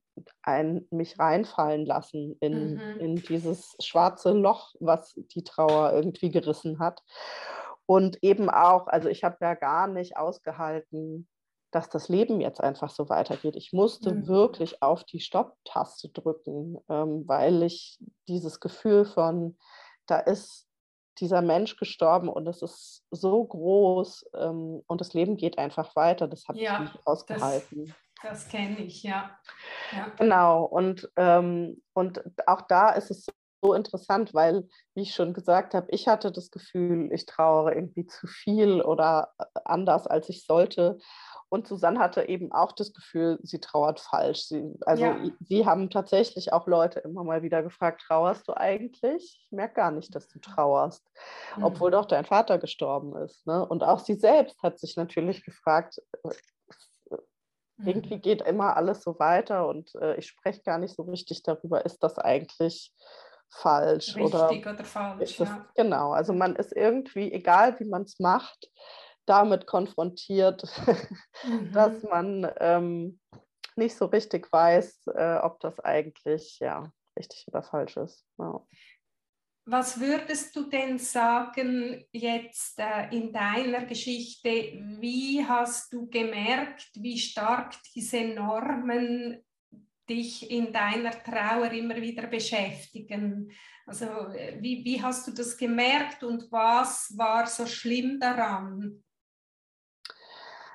ein, 0.42 0.86
mich 0.90 1.18
reinfallen 1.18 1.84
lassen 1.84 2.36
in, 2.40 2.74
mhm. 2.74 3.00
in 3.00 3.16
dieses 3.16 3.76
schwarze 3.80 4.32
Loch, 4.32 4.74
was 4.80 5.14
die 5.14 5.44
Trauer 5.44 5.92
irgendwie 5.92 6.30
gerissen 6.30 6.78
hat. 6.78 7.02
Und 7.86 8.22
eben 8.22 8.50
auch, 8.50 8.88
also 8.88 9.08
ich 9.08 9.24
habe 9.24 9.36
ja 9.40 9.54
gar 9.54 9.86
nicht 9.86 10.16
ausgehalten, 10.16 11.28
dass 11.76 11.90
das 11.90 12.08
Leben 12.08 12.40
jetzt 12.40 12.62
einfach 12.62 12.88
so 12.88 13.10
weitergeht. 13.10 13.54
Ich 13.54 13.74
musste 13.74 14.14
mhm. 14.14 14.26
wirklich 14.28 14.82
auf 14.82 15.04
die 15.04 15.20
Stopp-Taste 15.20 16.08
drücken, 16.08 16.78
ähm, 16.88 17.24
weil 17.26 17.62
ich 17.62 17.98
dieses 18.28 18.60
Gefühl 18.60 19.04
von, 19.04 19.58
da 20.06 20.18
ist 20.18 20.66
dieser 21.18 21.42
Mensch 21.42 21.76
gestorben 21.76 22.30
und 22.30 22.46
es 22.46 22.62
ist 22.62 23.04
so 23.10 23.44
groß 23.44 24.24
ähm, 24.38 24.82
und 24.86 25.00
das 25.02 25.12
Leben 25.12 25.36
geht 25.36 25.58
einfach 25.58 25.94
weiter, 25.96 26.26
das 26.28 26.48
habe 26.48 26.58
ja, 26.58 26.76
ich 26.76 26.92
nicht 26.92 27.06
ausgehalten. 27.06 27.94
Das, 28.22 28.44
das 28.44 28.48
kenne 28.48 28.78
ich, 28.78 29.02
ja. 29.02 29.38
ja. 29.92 30.12
Genau, 30.16 30.64
und, 30.64 31.10
ähm, 31.16 31.82
und 31.92 32.22
auch 32.46 32.62
da 32.62 32.88
ist 32.90 33.10
es 33.10 33.26
so 33.62 33.74
interessant, 33.74 34.34
weil, 34.34 34.68
wie 34.94 35.02
ich 35.02 35.14
schon 35.14 35.34
gesagt 35.34 35.74
habe, 35.74 35.86
ich 35.90 36.08
hatte 36.08 36.32
das 36.32 36.50
Gefühl, 36.50 37.10
ich 37.12 37.26
trauere 37.26 37.74
irgendwie 37.74 38.06
zu 38.06 38.26
viel 38.26 38.82
oder 38.82 39.32
äh, 39.38 39.44
anders, 39.64 40.06
als 40.06 40.28
ich 40.28 40.44
sollte. 40.44 40.98
Und 41.48 41.68
Susanne 41.68 42.00
hatte 42.00 42.28
eben 42.28 42.50
auch 42.50 42.72
das 42.72 42.92
Gefühl, 42.92 43.38
sie 43.42 43.60
trauert 43.60 44.00
falsch. 44.00 44.48
Sie, 44.48 44.74
also 44.84 45.04
ja. 45.04 45.16
sie 45.40 45.64
haben 45.64 45.90
tatsächlich 45.90 46.52
auch 46.52 46.66
Leute 46.66 47.00
immer 47.00 47.22
mal 47.22 47.42
wieder 47.42 47.62
gefragt, 47.62 48.02
trauerst 48.06 48.48
du 48.48 48.56
eigentlich? 48.56 49.40
Ich 49.44 49.52
merke 49.52 49.74
gar 49.74 49.90
nicht, 49.92 50.14
dass 50.14 50.26
du 50.28 50.40
trauerst, 50.40 51.08
mhm. 51.56 51.64
obwohl 51.64 51.92
doch 51.92 52.06
dein 52.06 52.24
Vater 52.24 52.58
gestorben 52.58 53.16
ist. 53.16 53.46
Ne? 53.46 53.64
Und 53.64 53.84
auch 53.84 54.00
sie 54.00 54.14
selbst 54.14 54.60
hat 54.62 54.80
sich 54.80 54.96
natürlich 54.96 55.44
gefragt, 55.44 56.02
äh, 56.24 56.30
irgendwie 57.84 58.16
mhm. 58.16 58.22
geht 58.22 58.42
immer 58.42 58.76
alles 58.76 59.02
so 59.02 59.18
weiter 59.18 59.68
und 59.68 59.94
äh, 59.96 60.16
ich 60.16 60.26
spreche 60.26 60.62
gar 60.62 60.78
nicht 60.78 60.96
so 60.96 61.02
richtig 61.02 61.42
darüber, 61.42 61.84
ist 61.84 62.02
das 62.02 62.18
eigentlich 62.18 62.92
falsch 63.50 64.16
richtig 64.16 64.34
oder, 64.34 64.50
oder 64.50 64.84
falsch? 64.84 65.36
Das, 65.36 65.48
ja. 65.48 65.66
Genau, 65.74 66.12
also 66.12 66.32
man 66.32 66.56
ist 66.56 66.72
irgendwie, 66.72 67.32
egal 67.32 67.78
wie 67.80 67.84
man 67.84 68.02
es 68.02 68.18
macht, 68.18 68.70
damit 69.26 69.66
konfrontiert, 69.66 70.64
mhm. 71.44 71.72
dass 71.72 72.02
man 72.02 72.50
ähm, 72.58 73.20
nicht 73.76 73.96
so 73.96 74.06
richtig 74.06 74.50
weiß, 74.50 75.08
äh, 75.14 75.38
ob 75.42 75.60
das 75.60 75.80
eigentlich 75.80 76.58
ja, 76.60 76.90
richtig 77.18 77.46
oder 77.48 77.62
falsch 77.62 77.96
ist. 77.96 78.24
Ja. 78.38 78.64
Was 79.68 79.98
würdest 79.98 80.54
du 80.54 80.70
denn 80.70 80.96
sagen 80.96 82.04
jetzt 82.12 82.78
äh, 82.78 83.08
in 83.10 83.32
deiner 83.32 83.84
Geschichte? 83.84 84.48
Wie 85.00 85.44
hast 85.44 85.92
du 85.92 86.08
gemerkt, 86.08 86.90
wie 86.94 87.18
stark 87.18 87.74
diese 87.92 88.20
Normen 88.26 89.44
dich 90.08 90.50
in 90.50 90.72
deiner 90.72 91.10
Trauer 91.10 91.70
immer 91.72 91.96
wieder 91.96 92.26
beschäftigen? 92.26 93.50
Also 93.86 94.04
äh, 94.04 94.58
wie, 94.60 94.84
wie 94.84 95.02
hast 95.02 95.26
du 95.26 95.32
das 95.32 95.56
gemerkt 95.56 96.24
und 96.24 96.50
was 96.50 97.16
war 97.16 97.46
so 97.46 97.66
schlimm 97.66 98.18
daran? 98.20 99.02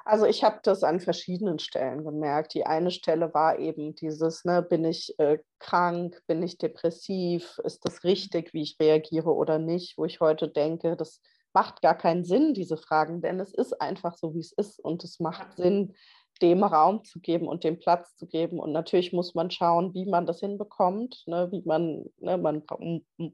Also 0.04 0.26
ich 0.26 0.44
habe 0.44 0.60
das 0.64 0.84
an 0.84 1.00
verschiedenen 1.00 1.60
Stellen 1.60 2.04
gemerkt. 2.04 2.54
Die 2.54 2.66
eine 2.66 2.92
Stelle 2.92 3.34
war 3.34 3.60
eben 3.60 3.96
dieses, 3.96 4.44
ne, 4.46 4.62
bin 4.62 4.84
ich 4.84 5.18
äh, 5.20 5.38
krank, 5.60 6.22
bin 6.28 6.42
ich 6.42 6.58
depressiv, 6.58 7.60
ist 7.64 7.86
das 7.86 8.04
richtig, 8.04 8.54
wie 8.54 8.64
ich 8.64 8.78
reagiere 8.80 9.34
oder 9.34 9.60
nicht, 9.60 9.98
wo 9.98 10.06
ich 10.06 10.20
heute 10.20 10.50
denke, 10.50 10.96
das 10.96 11.22
macht 11.54 11.82
gar 11.82 11.98
keinen 11.98 12.24
Sinn, 12.24 12.54
diese 12.54 12.78
Fragen, 12.78 13.22
denn 13.22 13.40
es 13.40 13.54
ist 13.54 13.80
einfach 13.82 14.18
so, 14.18 14.34
wie 14.34 14.40
es 14.40 14.54
ist 14.54 14.80
und 14.80 15.04
es 15.04 15.20
macht 15.20 15.58
Sinn, 15.58 15.96
dem 16.42 16.64
Raum 16.64 17.04
zu 17.04 17.20
geben 17.20 17.48
und 17.48 17.64
dem 17.64 17.80
Platz 17.80 18.16
zu 18.16 18.28
geben. 18.28 18.60
Und 18.60 18.72
natürlich 18.72 19.14
muss 19.14 19.36
man 19.36 19.52
schauen, 19.52 19.94
wie 19.94 20.06
man 20.06 20.26
das 20.26 20.40
hinbekommt, 20.40 21.24
ne, 21.28 21.50
wie 21.52 21.62
man, 21.66 22.06
ne, 22.18 22.38
man 22.38 22.64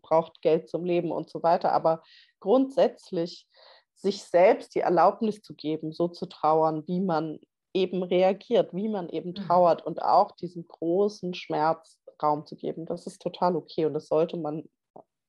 braucht 0.01 0.41
Geld 0.41 0.69
zum 0.69 0.83
Leben 0.83 1.11
und 1.11 1.29
so 1.29 1.41
weiter. 1.43 1.71
Aber 1.71 2.03
grundsätzlich 2.39 3.47
sich 3.93 4.23
selbst 4.23 4.75
die 4.75 4.81
Erlaubnis 4.81 5.41
zu 5.41 5.55
geben, 5.55 5.91
so 5.91 6.07
zu 6.07 6.27
trauern, 6.27 6.83
wie 6.87 7.01
man 7.01 7.39
eben 7.73 8.03
reagiert, 8.03 8.73
wie 8.73 8.89
man 8.89 9.09
eben 9.09 9.29
mhm. 9.29 9.35
trauert 9.35 9.85
und 9.85 10.01
auch 10.01 10.31
diesen 10.31 10.67
großen 10.67 11.33
Schmerz 11.33 11.97
Raum 12.21 12.45
zu 12.45 12.55
geben. 12.55 12.85
Das 12.85 13.05
ist 13.05 13.21
total 13.21 13.55
okay 13.55 13.85
und 13.85 13.93
das 13.93 14.07
sollte 14.07 14.37
man 14.37 14.67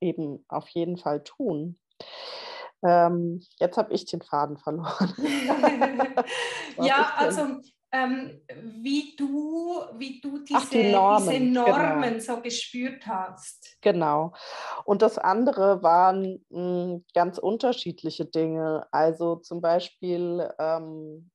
eben 0.00 0.44
auf 0.48 0.68
jeden 0.68 0.96
Fall 0.96 1.22
tun. 1.22 1.78
Ähm, 2.84 3.40
jetzt 3.58 3.76
habe 3.76 3.92
ich 3.92 4.04
den 4.06 4.22
Faden 4.22 4.56
verloren. 4.56 5.14
ja, 6.80 7.12
also 7.16 7.60
ähm, 7.90 8.40
wie 8.82 9.16
du, 9.16 9.82
wie 9.94 10.20
du 10.20 10.38
diese, 10.44 10.58
Ach, 10.58 10.68
die 10.68 10.92
Normen, 10.92 11.30
diese. 11.30 11.44
Normen 11.44 12.02
genau. 12.02 12.20
so 12.20 12.40
gespürt 12.40 13.06
hast. 13.06 13.78
Genau. 13.80 14.34
Und 14.84 15.02
das 15.02 15.16
andere 15.18 15.82
waren 15.82 16.44
mh, 16.50 16.60
hm, 16.60 17.04
ganz 17.14 17.38
unterschiedliche 17.38 18.26
Dinge. 18.26 18.86
Also 18.92 19.36
zum 19.36 19.60
Beispiel 19.60 20.48
ähm, 20.58 21.30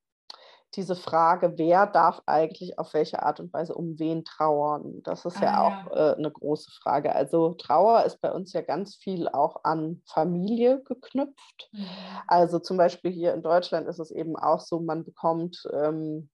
diese 0.76 0.96
Frage, 0.96 1.58
wer 1.58 1.88
darf 1.88 2.22
eigentlich 2.26 2.80
auf 2.80 2.94
welche 2.94 3.24
Art 3.24 3.40
und 3.40 3.54
Weise 3.54 3.76
um 3.76 4.00
wen 4.00 4.24
trauern? 4.26 5.02
Das 5.04 5.26
ist 5.26 5.38
ah, 5.38 5.44
ja 5.44 5.62
auch 5.62 5.84
Äh, 5.96 6.16
eine 6.18 6.32
große 6.32 6.72
Frage. 6.72 7.14
Also 7.14 7.54
Trauer 7.54 8.04
ist 8.04 8.22
bei 8.22 8.32
uns 8.32 8.54
ja 8.54 8.62
ganz 8.62 8.96
viel 8.96 9.28
auch 9.28 9.64
an 9.64 10.02
Familie 10.06 10.82
geknüpft. 10.84 11.70
Mhm. 11.72 11.86
Also 12.28 12.60
zum 12.60 12.78
Beispiel 12.78 13.12
hier 13.12 13.34
in 13.34 13.42
Deutschland 13.42 13.88
ist 13.88 14.00
es 14.00 14.12
eben 14.12 14.36
auch 14.36 14.60
so, 14.60 14.80
man 14.80 15.04
bekommt, 15.04 15.68
ähm, 15.72 16.30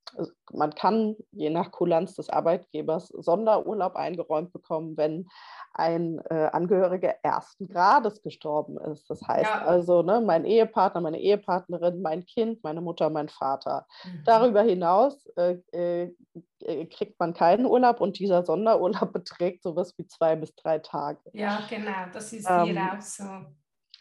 man 0.51 0.73
kann 0.73 1.15
je 1.31 1.49
nach 1.49 1.71
Kulanz 1.71 2.15
des 2.15 2.29
Arbeitgebers 2.29 3.09
Sonderurlaub 3.09 3.95
eingeräumt 3.95 4.51
bekommen, 4.53 4.97
wenn 4.97 5.27
ein 5.73 6.19
äh, 6.29 6.49
Angehöriger 6.51 7.15
ersten 7.21 7.67
Grades 7.67 8.21
gestorben 8.23 8.77
ist. 8.77 9.09
Das 9.09 9.21
heißt 9.27 9.49
ja. 9.49 9.65
also, 9.65 10.01
ne, 10.01 10.19
mein 10.21 10.45
Ehepartner, 10.45 11.01
meine 11.01 11.19
Ehepartnerin, 11.19 12.01
mein 12.01 12.25
Kind, 12.25 12.63
meine 12.63 12.81
Mutter, 12.81 13.09
mein 13.09 13.29
Vater. 13.29 13.85
Mhm. 14.03 14.23
Darüber 14.29 14.61
hinaus 14.61 15.25
äh, 15.37 15.57
äh, 15.71 16.85
kriegt 16.85 17.19
man 17.19 17.33
keinen 17.33 17.65
Urlaub 17.65 17.99
und 17.99 18.19
dieser 18.19 18.43
Sonderurlaub 18.43 19.11
beträgt 19.13 19.63
sowas 19.63 19.97
wie 19.97 20.05
zwei 20.05 20.35
bis 20.35 20.53
drei 20.55 20.77
Tage. 20.77 21.19
Ja, 21.33 21.63
genau, 21.67 22.05
das 22.13 22.31
ist 22.31 22.47
hier 22.47 22.67
ähm, 22.67 22.77
auch 22.77 23.01
so. 23.01 23.23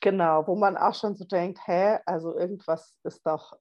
Genau, 0.00 0.46
wo 0.46 0.54
man 0.54 0.76
auch 0.76 0.94
schon 0.94 1.16
so 1.16 1.24
denkt, 1.24 1.58
hä, 1.66 1.98
also 2.04 2.36
irgendwas 2.36 2.94
ist 3.04 3.26
doch, 3.26 3.54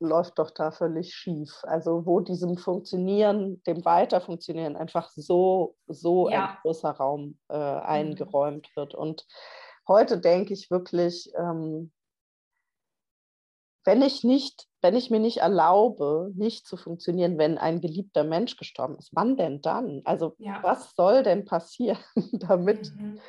läuft 0.00 0.38
doch 0.38 0.50
da 0.50 0.70
völlig 0.70 1.14
schief. 1.14 1.52
Also 1.64 2.06
wo 2.06 2.20
diesem 2.20 2.56
Funktionieren, 2.56 3.62
dem 3.64 3.84
Weiterfunktionieren 3.84 4.76
einfach 4.76 5.10
so, 5.14 5.76
so 5.86 6.30
ja. 6.30 6.46
ein 6.46 6.56
großer 6.62 6.90
Raum 6.90 7.38
äh, 7.50 7.56
mhm. 7.56 7.80
eingeräumt 7.82 8.74
wird. 8.76 8.94
Und 8.94 9.26
heute 9.86 10.18
denke 10.18 10.54
ich 10.54 10.70
wirklich, 10.70 11.30
ähm, 11.38 11.92
wenn 13.84 14.02
ich 14.02 14.24
nicht, 14.24 14.66
wenn 14.80 14.96
ich 14.96 15.10
mir 15.10 15.20
nicht 15.20 15.38
erlaube, 15.38 16.32
nicht 16.36 16.66
zu 16.66 16.76
funktionieren, 16.76 17.38
wenn 17.38 17.58
ein 17.58 17.80
geliebter 17.80 18.24
Mensch 18.24 18.56
gestorben 18.56 18.96
ist, 18.98 19.10
wann 19.12 19.36
denn 19.36 19.60
dann? 19.60 20.02
Also 20.04 20.34
ja. 20.38 20.60
was 20.62 20.94
soll 20.94 21.22
denn 21.22 21.44
passieren, 21.44 21.98
damit 22.32 22.92
mhm 22.96 23.20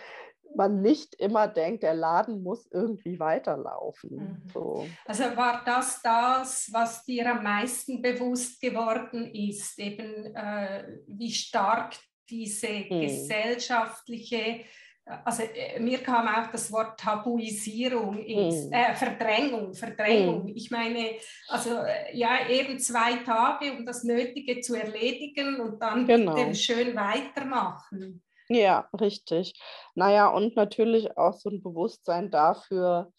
man 0.55 0.81
nicht 0.81 1.15
immer 1.15 1.47
denkt, 1.47 1.83
der 1.83 1.93
Laden 1.93 2.41
muss 2.41 2.67
irgendwie 2.71 3.19
weiterlaufen. 3.19 4.15
Mhm. 4.15 4.49
So. 4.53 4.87
Also 5.05 5.23
war 5.35 5.63
das 5.65 6.01
das, 6.01 6.69
was 6.71 7.03
dir 7.03 7.31
am 7.31 7.43
meisten 7.43 8.01
bewusst 8.01 8.61
geworden 8.61 9.33
ist, 9.33 9.77
eben 9.79 10.35
äh, 10.35 10.99
wie 11.07 11.31
stark 11.31 11.95
diese 12.29 12.67
mhm. 12.67 13.01
gesellschaftliche 13.01 14.65
also 15.05 15.43
äh, 15.43 15.79
mir 15.79 15.99
kam 15.99 16.27
auch 16.27 16.51
das 16.51 16.71
Wort 16.71 16.99
Tabuisierung, 16.99 18.17
ins, 18.17 18.67
mm. 18.67 18.73
äh, 18.73 18.95
Verdrängung, 18.95 19.73
Verdrängung. 19.73 20.45
Mm. 20.45 20.55
Ich 20.55 20.71
meine, 20.71 21.11
also 21.47 21.77
äh, 21.77 22.15
ja, 22.17 22.49
eben 22.49 22.79
zwei 22.79 23.17
Tage, 23.17 23.73
um 23.73 23.85
das 23.85 24.03
Nötige 24.03 24.61
zu 24.61 24.75
erledigen 24.75 25.59
und 25.59 25.79
dann 25.79 26.07
genau. 26.07 26.53
schön 26.53 26.95
weitermachen. 26.95 28.23
Ja, 28.49 28.89
richtig. 28.99 29.53
Naja, 29.95 30.27
und 30.27 30.55
natürlich 30.55 31.17
auch 31.17 31.33
so 31.33 31.49
ein 31.49 31.61
Bewusstsein 31.61 32.29
dafür, 32.29 33.11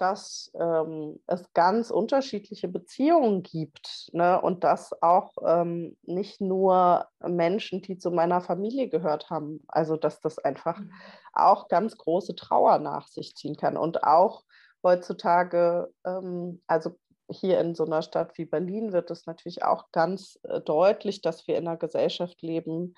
dass 0.00 0.50
ähm, 0.58 1.20
es 1.26 1.52
ganz 1.54 1.90
unterschiedliche 1.90 2.68
Beziehungen 2.68 3.42
gibt 3.42 4.10
ne? 4.12 4.40
und 4.40 4.64
dass 4.64 5.02
auch 5.02 5.34
ähm, 5.44 5.96
nicht 6.02 6.40
nur 6.40 7.06
Menschen, 7.20 7.82
die 7.82 7.98
zu 7.98 8.10
meiner 8.10 8.40
Familie 8.40 8.88
gehört 8.88 9.30
haben, 9.30 9.64
also 9.68 9.96
dass 9.96 10.20
das 10.20 10.38
einfach 10.38 10.78
mhm. 10.78 10.92
auch 11.32 11.68
ganz 11.68 11.96
große 11.96 12.34
Trauer 12.34 12.78
nach 12.78 13.08
sich 13.08 13.34
ziehen 13.34 13.56
kann 13.56 13.76
und 13.76 14.04
auch 14.04 14.44
heutzutage, 14.82 15.92
ähm, 16.04 16.62
also 16.66 16.96
hier 17.30 17.60
in 17.60 17.74
so 17.74 17.84
einer 17.84 18.02
Stadt 18.02 18.38
wie 18.38 18.46
Berlin 18.46 18.92
wird 18.92 19.10
es 19.10 19.26
natürlich 19.26 19.62
auch 19.62 19.90
ganz 19.92 20.38
äh, 20.44 20.60
deutlich, 20.60 21.20
dass 21.20 21.46
wir 21.46 21.58
in 21.58 21.68
einer 21.68 21.76
Gesellschaft 21.76 22.40
leben, 22.42 22.94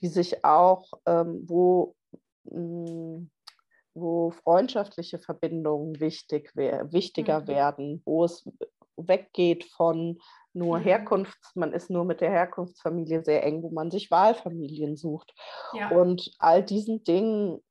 die 0.00 0.08
sich 0.08 0.44
auch, 0.44 0.84
ähm, 1.06 1.44
wo 1.46 1.94
mh, 2.44 2.88
hm, 2.88 3.30
wo 3.94 4.30
freundschaftliche 4.30 5.18
Verbindungen 5.18 6.00
wichtig 6.00 6.54
wichtiger 6.54 7.40
mhm. 7.40 7.48
werden, 7.48 8.02
wo 8.04 8.24
es 8.24 8.48
weggeht 8.96 9.64
von 9.64 10.18
nur 10.52 10.78
mhm. 10.78 10.82
Herkunfts, 10.82 11.54
man 11.54 11.72
ist 11.72 11.90
nur 11.90 12.04
mit 12.04 12.20
der 12.20 12.30
Herkunftsfamilie 12.30 13.24
sehr 13.24 13.44
eng, 13.44 13.62
wo 13.62 13.70
man 13.70 13.90
sich 13.90 14.10
Wahlfamilien 14.10 14.96
sucht. 14.96 15.34
Ja. 15.72 15.90
Und 15.90 16.32
all 16.38 16.62
diesen 16.62 17.04
Dingen 17.04 17.62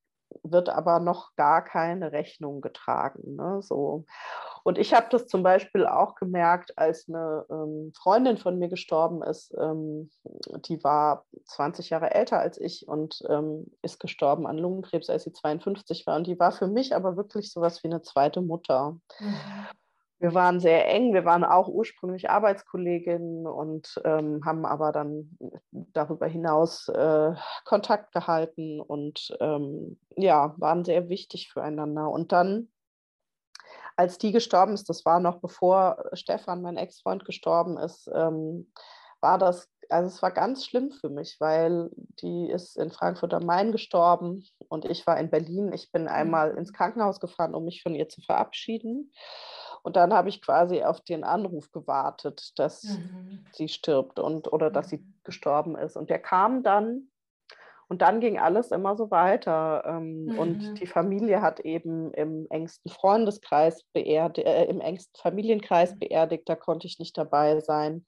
wird 0.44 0.70
aber 0.70 1.00
noch 1.00 1.36
gar 1.36 1.64
keine 1.64 2.12
Rechnung 2.12 2.62
getragen. 2.62 3.36
Ne? 3.36 3.62
So. 3.62 4.06
Und 4.64 4.78
ich 4.78 4.94
habe 4.94 5.08
das 5.10 5.28
zum 5.28 5.44
Beispiel 5.44 5.86
auch 5.86 6.16
gemerkt, 6.16 6.78
als 6.78 7.08
eine 7.08 7.46
ähm, 7.50 7.92
Freundin 7.96 8.38
von 8.38 8.60
mir 8.60 8.70
gestorben 8.70 9.24
ist. 9.24 9.54
Ähm, 9.60 10.10
die 10.66 10.84
war 10.84 11.26
20 11.46 11.90
Jahre 11.90 12.12
älter 12.12 12.40
als 12.40 12.60
ich 12.60 12.88
und 12.88 13.22
ähm, 13.30 13.68
ist 13.82 14.00
gestorben 14.00 14.48
an 14.48 14.58
Lungenkrebs, 14.58 15.10
als 15.10 15.24
sie 15.24 15.34
52 15.34 16.06
war. 16.08 16.18
Und 16.18 16.28
die 16.28 16.40
war 16.40 16.52
für 16.52 16.68
mich 16.68 16.96
aber 16.96 17.18
wirklich 17.18 17.52
so 17.52 17.62
was 17.62 17.84
wie 17.84 17.88
eine 17.88 18.02
zweite 18.02 18.42
Mutter. 18.42 18.98
Mhm. 19.20 19.36
Wir 20.22 20.34
waren 20.34 20.60
sehr 20.60 20.86
eng, 20.94 21.14
wir 21.14 21.24
waren 21.24 21.46
auch 21.46 21.70
ursprünglich 21.70 22.30
Arbeitskolleginnen 22.30 23.48
und 23.48 24.02
ähm, 24.04 24.42
haben 24.44 24.66
aber 24.66 24.92
dann 24.92 25.38
darüber 25.72 26.28
hinaus 26.28 26.90
äh, 26.90 27.34
Kontakt 27.64 28.12
gehalten 28.12 28.82
und 28.82 29.34
ähm, 29.40 29.98
ja, 30.18 30.56
waren 30.58 30.84
sehr 30.84 31.08
wichtig 31.08 31.50
füreinander. 31.54 32.10
Und 32.10 32.34
dann 32.34 32.68
als 34.00 34.18
die 34.18 34.32
gestorben 34.32 34.76
ist, 34.76 34.88
das 34.88 35.04
war 35.04 35.20
noch 35.20 35.42
bevor 35.42 36.06
Stefan, 36.14 36.62
mein 36.62 36.78
Ex-Freund, 36.78 37.26
gestorben 37.26 37.78
ist, 37.78 38.10
ähm, 38.16 38.72
war 39.20 39.38
das, 39.38 39.70
also 39.90 40.08
es 40.08 40.22
war 40.22 40.32
ganz 40.32 40.66
schlimm 40.66 40.90
für 40.90 41.10
mich, 41.10 41.36
weil 41.42 41.90
die 42.22 42.50
ist 42.50 42.78
in 42.78 42.92
Frankfurt 42.92 43.34
am 43.34 43.46
Main 43.46 43.74
gestorben 43.74 44.46
und 44.70 44.86
ich 44.86 45.06
war 45.06 45.20
in 45.20 45.30
Berlin. 45.30 45.74
Ich 45.74 45.92
bin 45.92 46.08
einmal 46.08 46.56
ins 46.56 46.72
Krankenhaus 46.72 47.20
gefahren, 47.20 47.54
um 47.54 47.66
mich 47.66 47.84
von 47.84 47.94
ihr 47.94 48.08
zu 48.08 48.22
verabschieden. 48.22 49.12
Und 49.84 49.98
dann 49.98 50.14
habe 50.14 50.30
ich 50.30 50.42
quasi 50.42 50.82
auf 50.82 51.02
den 51.02 51.26
Anruf 51.26 51.70
gewartet, 51.74 52.58
dass 52.58 52.84
mhm. 52.86 53.46
sie 53.52 53.68
stirbt 53.68 54.18
und 54.18 54.54
oder 54.54 54.72
dass 54.72 54.88
sie 54.88 55.00
mhm. 55.00 55.14
gestorben 55.26 55.78
ist. 55.78 55.98
Und 55.98 56.10
der 56.10 56.20
kam 56.20 56.64
dann 56.64 57.09
und 57.90 58.04
dann 58.04 58.20
ging 58.20 58.38
alles 58.38 58.70
immer 58.72 58.96
so 58.96 59.10
weiter. 59.10 59.84
Ähm, 59.86 60.26
mhm. 60.26 60.40
Und 60.40 60.80
die 60.80 60.88
Familie 60.88 61.42
hat 61.42 61.60
eben 61.62 62.14
im 62.14 62.46
engsten 62.50 62.92
Freundeskreis 62.92 63.84
beerdigt, 63.94 64.48
äh, 64.48 64.66
im 64.66 64.80
engsten 64.80 65.20
Familienkreis 65.20 65.96
mhm. 65.96 66.00
beerdigt, 66.00 66.48
da 66.48 66.56
konnte 66.56 66.88
ich 66.88 67.00
nicht 67.00 67.18
dabei 67.18 67.60
sein. 67.60 68.06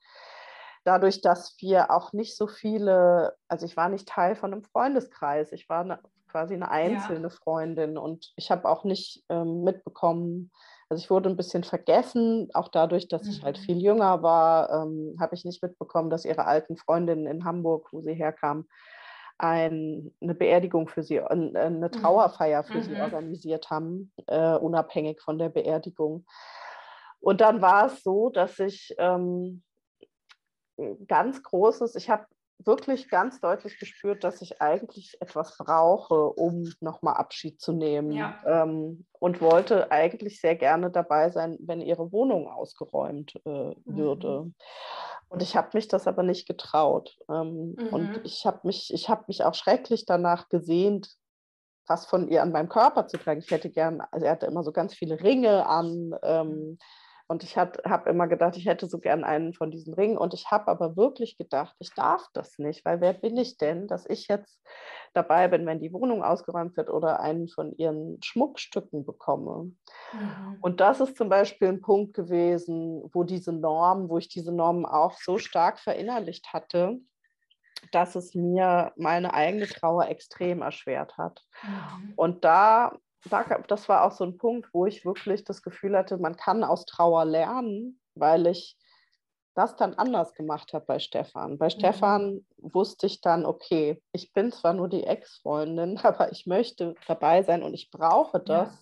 Dadurch, 0.84 1.21
dass 1.21 1.55
wir 1.59 1.91
auch 1.91 2.13
nicht 2.13 2.38
so 2.38 2.47
viele, 2.47 3.36
also 3.47 3.65
ich 3.65 3.75
war 3.75 3.89
nicht 3.89 4.07
Teil 4.07 4.36
von 4.36 4.53
einem 4.53 4.63
Freundeskreis, 4.63 5.51
ich 5.51 5.67
war 5.67 5.82
eine, 5.82 5.99
quasi 6.27 6.53
eine 6.53 6.69
einzelne 6.69 7.27
ja. 7.27 7.36
Freundin 7.43 7.97
und 7.97 8.32
ich 8.36 8.51
habe 8.51 8.69
auch 8.69 8.84
nicht 8.84 9.23
ähm, 9.29 9.63
mitbekommen, 9.63 10.51
also 10.89 11.01
ich 11.01 11.09
wurde 11.09 11.29
ein 11.29 11.38
bisschen 11.38 11.63
vergessen, 11.63 12.49
auch 12.53 12.67
dadurch, 12.67 13.07
dass 13.07 13.27
ich 13.27 13.43
halt 13.43 13.57
mhm. 13.59 13.63
viel 13.63 13.77
jünger 13.77 14.21
war, 14.23 14.69
ähm, 14.71 15.15
habe 15.19 15.36
ich 15.36 15.45
nicht 15.45 15.63
mitbekommen, 15.63 16.09
dass 16.09 16.25
ihre 16.25 16.45
alten 16.45 16.77
Freundinnen 16.77 17.27
in 17.27 17.45
Hamburg, 17.45 17.88
wo 17.91 18.01
sie 18.01 18.13
herkam, 18.13 18.67
ein, 19.42 20.14
eine 20.22 20.36
Beerdigung 20.36 20.88
für 20.88 21.04
sie, 21.04 21.20
eine 21.20 21.70
mhm. 21.70 21.92
Trauerfeier 21.92 22.64
für 22.64 22.78
mhm. 22.78 22.84
sie 22.84 22.96
organisiert 22.96 23.70
haben, 23.70 24.12
äh, 24.28 24.56
unabhängig 24.56 25.22
von 25.22 25.39
der 25.39 25.50
Beerdigung. 25.50 26.26
Und 27.20 27.42
dann 27.42 27.62
war 27.62 27.88
es 27.88 28.04
so, 28.04 28.30
dass 28.30 28.60
ich 28.60 28.96
ähm, 28.98 29.64
ganz 31.08 31.42
großes, 31.44 31.96
ich 31.96 32.10
habe 32.10 32.26
wirklich 32.66 33.09
ganz 33.09 33.39
deutlich 33.39 33.80
gespürt, 33.80 34.24
dass 34.24 34.41
ich 34.41 34.62
eigentlich 34.62 35.18
etwas 35.22 35.57
brauche, 35.57 36.30
um 36.30 36.72
nochmal 36.80 37.16
Abschied 37.16 37.59
zu 37.59 37.72
nehmen. 37.72 38.12
Ja. 38.12 38.38
Ähm, 38.45 39.05
und 39.20 39.41
wollte 39.41 39.91
eigentlich 39.91 40.41
sehr 40.41 40.55
gerne 40.55 40.89
dabei 40.89 41.30
sein, 41.30 41.57
wenn 41.62 41.80
ihre 41.82 42.12
Wohnung 42.12 42.47
ausgeräumt 42.47 43.36
äh, 43.45 43.49
mhm. 43.49 43.76
würde. 43.86 44.51
Und 45.30 45.41
ich 45.41 45.55
habe 45.55 45.70
mich 45.74 45.88
das 45.88 46.07
aber 46.07 46.24
nicht 46.24 46.47
getraut. 46.47 47.18
Ähm, 47.30 47.76
mhm. 47.78 47.88
Und 47.91 48.22
ich 48.24 48.45
habe 48.45 48.59
mich, 48.64 48.93
ich 48.93 49.09
mich 49.28 49.43
auch 49.43 49.53
schrecklich 49.53 50.05
danach 50.05 50.49
gesehnt, 50.49 51.16
was 51.88 52.05
von 52.05 52.28
ihr 52.30 52.41
an 52.41 52.51
meinem 52.51 52.70
Körper 52.70 53.07
zu 53.07 53.18
tragen. 53.18 53.41
Ich 53.41 53.51
hätte 53.51 53.70
gern, 53.70 54.01
also 54.12 54.26
er 54.26 54.34
hatte 54.34 54.45
immer 54.45 54.64
so 54.64 54.72
ganz 54.72 54.93
viele 54.93 55.22
Ringe 55.22 55.66
an. 55.66 56.16
Ähm, 56.24 56.47
mhm. 56.47 56.78
Und 57.32 57.43
ich 57.43 57.55
habe 57.55 58.09
immer 58.09 58.27
gedacht, 58.27 58.57
ich 58.57 58.65
hätte 58.65 58.88
so 58.88 58.99
gern 58.99 59.23
einen 59.23 59.53
von 59.53 59.71
diesen 59.71 59.93
Ringen. 59.93 60.17
Und 60.17 60.34
ich 60.34 60.51
habe 60.51 60.67
aber 60.67 60.97
wirklich 60.97 61.38
gedacht, 61.38 61.73
ich 61.79 61.93
darf 61.93 62.27
das 62.34 62.59
nicht, 62.59 62.84
weil 62.84 62.99
wer 62.99 63.13
bin 63.13 63.38
ich 63.38 63.55
denn, 63.55 63.88
dass 63.88 64.05
ich 64.05 64.27
jetzt 64.27 64.59
dabei 65.13 65.47
bin, 65.47 65.65
wenn 65.65 65.79
die 65.79 65.93
Wohnung 65.93 66.25
ausgeräumt 66.25 66.75
wird 66.75 66.89
oder 66.89 67.21
einen 67.21 67.47
von 67.47 67.71
ihren 67.77 68.21
Schmuckstücken 68.21 69.05
bekomme. 69.05 69.71
Mhm. 70.11 70.57
Und 70.59 70.82
das 70.82 70.99
ist 70.99 71.15
zum 71.15 71.29
Beispiel 71.29 71.69
ein 71.69 71.79
Punkt 71.79 72.13
gewesen, 72.15 73.01
wo 73.13 73.23
diese 73.23 73.53
Normen, 73.53 74.09
wo 74.09 74.17
ich 74.17 74.27
diese 74.27 74.51
Normen 74.51 74.86
auch 74.86 75.13
so 75.13 75.38
stark 75.38 75.79
verinnerlicht 75.79 76.51
hatte, 76.51 76.99
dass 77.93 78.15
es 78.15 78.36
mir 78.36 78.91
meine 78.97 79.34
eigene 79.34 79.67
Trauer 79.67 80.09
extrem 80.09 80.61
erschwert 80.61 81.17
hat. 81.17 81.45
Mhm. 81.63 82.13
Und 82.17 82.43
da 82.43 82.97
das 83.30 83.89
war 83.89 84.03
auch 84.03 84.11
so 84.11 84.24
ein 84.24 84.38
Punkt, 84.38 84.69
wo 84.74 84.86
ich 84.86 85.05
wirklich 85.05 85.43
das 85.43 85.61
Gefühl 85.61 85.97
hatte, 85.97 86.17
man 86.17 86.36
kann 86.36 86.63
aus 86.63 86.86
Trauer 86.86 87.26
lernen, 87.26 87.99
weil 88.15 88.47
ich 88.47 88.78
das 89.53 89.76
dann 89.76 89.93
anders 89.95 90.34
gemacht 90.34 90.74
habe 90.74 90.86
bei 90.86 90.99
Stefan. 90.99 91.57
Bei 91.57 91.65
mhm. 91.65 91.72
Stefan 91.72 92.45
wusste 92.57 93.07
ich 93.07 93.22
dann, 93.22 93.45
okay, 93.45 94.01
ich 94.13 94.34
bin 94.34 94.51
zwar 94.51 94.74
nur 94.74 94.88
die 94.88 95.03
Ex-Freundin, 95.03 95.97
aber 96.03 96.32
ich 96.32 96.45
möchte 96.47 96.95
dabei 97.07 97.43
sein 97.43 97.63
und 97.63 97.74
ich 97.74 97.91
brauche 97.91 98.39
das, 98.39 98.69
ja. 98.69 98.80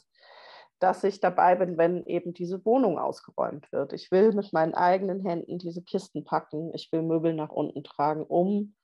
dass 0.79 1.03
ich 1.03 1.19
dabei 1.19 1.55
bin, 1.55 1.77
wenn 1.77 2.05
eben 2.05 2.33
diese 2.33 2.63
Wohnung 2.65 2.99
ausgeräumt 2.99 3.71
wird. 3.71 3.93
Ich 3.93 4.11
will 4.11 4.31
mit 4.33 4.53
meinen 4.53 4.75
eigenen 4.75 5.21
Händen 5.25 5.57
diese 5.57 5.81
Kisten 5.81 6.23
packen, 6.23 6.71
ich 6.73 6.91
will 6.91 7.01
Möbel 7.01 7.33
nach 7.33 7.49
unten 7.49 7.83
tragen, 7.83 8.23
um 8.23 8.75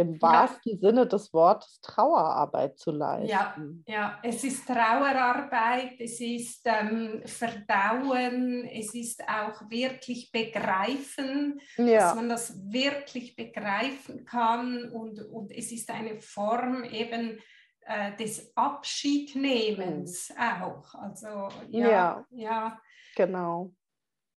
im 0.00 0.20
wahrsten 0.22 0.72
ja. 0.72 0.78
Sinne 0.78 1.06
des 1.06 1.32
Wortes 1.32 1.80
Trauerarbeit 1.82 2.78
zu 2.78 2.90
leisten. 2.90 3.28
Ja, 3.28 3.54
ja. 3.86 4.18
es 4.22 4.42
ist 4.44 4.66
Trauerarbeit, 4.66 6.00
es 6.00 6.20
ist 6.20 6.62
ähm, 6.64 7.22
Verdauen, 7.26 8.64
es 8.66 8.94
ist 8.94 9.22
auch 9.28 9.68
wirklich 9.68 10.32
Begreifen, 10.32 11.60
ja. 11.76 11.98
dass 11.98 12.14
man 12.14 12.28
das 12.28 12.58
wirklich 12.72 13.36
begreifen 13.36 14.24
kann 14.24 14.90
und, 14.90 15.20
und 15.20 15.52
es 15.52 15.70
ist 15.70 15.90
eine 15.90 16.20
Form 16.20 16.84
eben 16.84 17.38
äh, 17.82 18.16
des 18.16 18.56
Abschiednehmens 18.56 20.30
mhm. 20.30 20.62
auch. 20.62 20.94
Also 20.94 21.48
ja, 21.68 21.90
ja, 21.90 22.26
ja. 22.30 22.80
genau. 23.16 23.72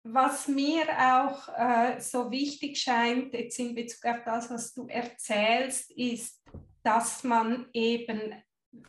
Was 0.04 0.48
mir 0.48 0.84
auch 1.00 1.48
äh, 1.56 2.00
so 2.00 2.32
wichtig 2.32 2.80
scheint, 2.80 3.34
jetzt 3.34 3.60
in 3.60 3.76
Bezug 3.76 4.06
auf 4.06 4.24
das, 4.26 4.50
was 4.50 4.74
du 4.74 4.88
erzählst, 4.88 5.92
ist, 5.92 6.42
dass 6.84 7.24
man 7.24 7.68
eben 7.74 8.34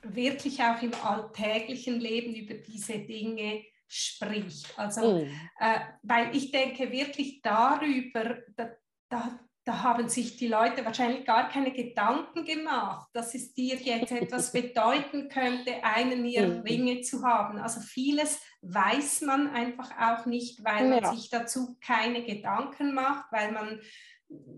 wirklich 0.02 0.62
auch 0.62 0.80
im 0.80 0.94
alltäglichen 1.02 2.00
Leben 2.00 2.34
über 2.34 2.54
diese 2.54 2.98
Dinge 2.98 3.62
spricht. 3.88 4.72
Also, 4.78 5.20
mm. 5.20 5.30
äh, 5.60 5.80
weil 6.02 6.34
ich 6.34 6.50
denke 6.50 6.90
wirklich 6.90 7.42
darüber, 7.42 8.38
da, 8.56 8.70
da, 9.10 9.38
da 9.64 9.82
haben 9.82 10.08
sich 10.08 10.36
die 10.38 10.48
Leute 10.48 10.84
wahrscheinlich 10.84 11.26
gar 11.26 11.50
keine 11.50 11.72
Gedanken 11.72 12.44
gemacht, 12.44 13.08
dass 13.12 13.34
es 13.34 13.52
dir 13.52 13.76
jetzt 13.76 14.12
etwas 14.12 14.52
bedeuten 14.52 15.28
könnte, 15.28 15.84
einen 15.84 16.24
ihrer 16.24 16.48
mhm. 16.48 16.60
Ringe 16.60 17.00
zu 17.02 17.22
haben. 17.22 17.58
Also 17.58 17.80
vieles 17.80 18.40
weiß 18.62 19.22
man 19.22 19.50
einfach 19.50 19.90
auch 19.98 20.26
nicht, 20.26 20.64
weil 20.64 20.88
man 20.88 21.02
ja. 21.02 21.12
sich 21.12 21.28
dazu 21.30 21.76
keine 21.84 22.24
Gedanken 22.24 22.94
macht, 22.94 23.30
weil 23.32 23.52
man 23.52 23.80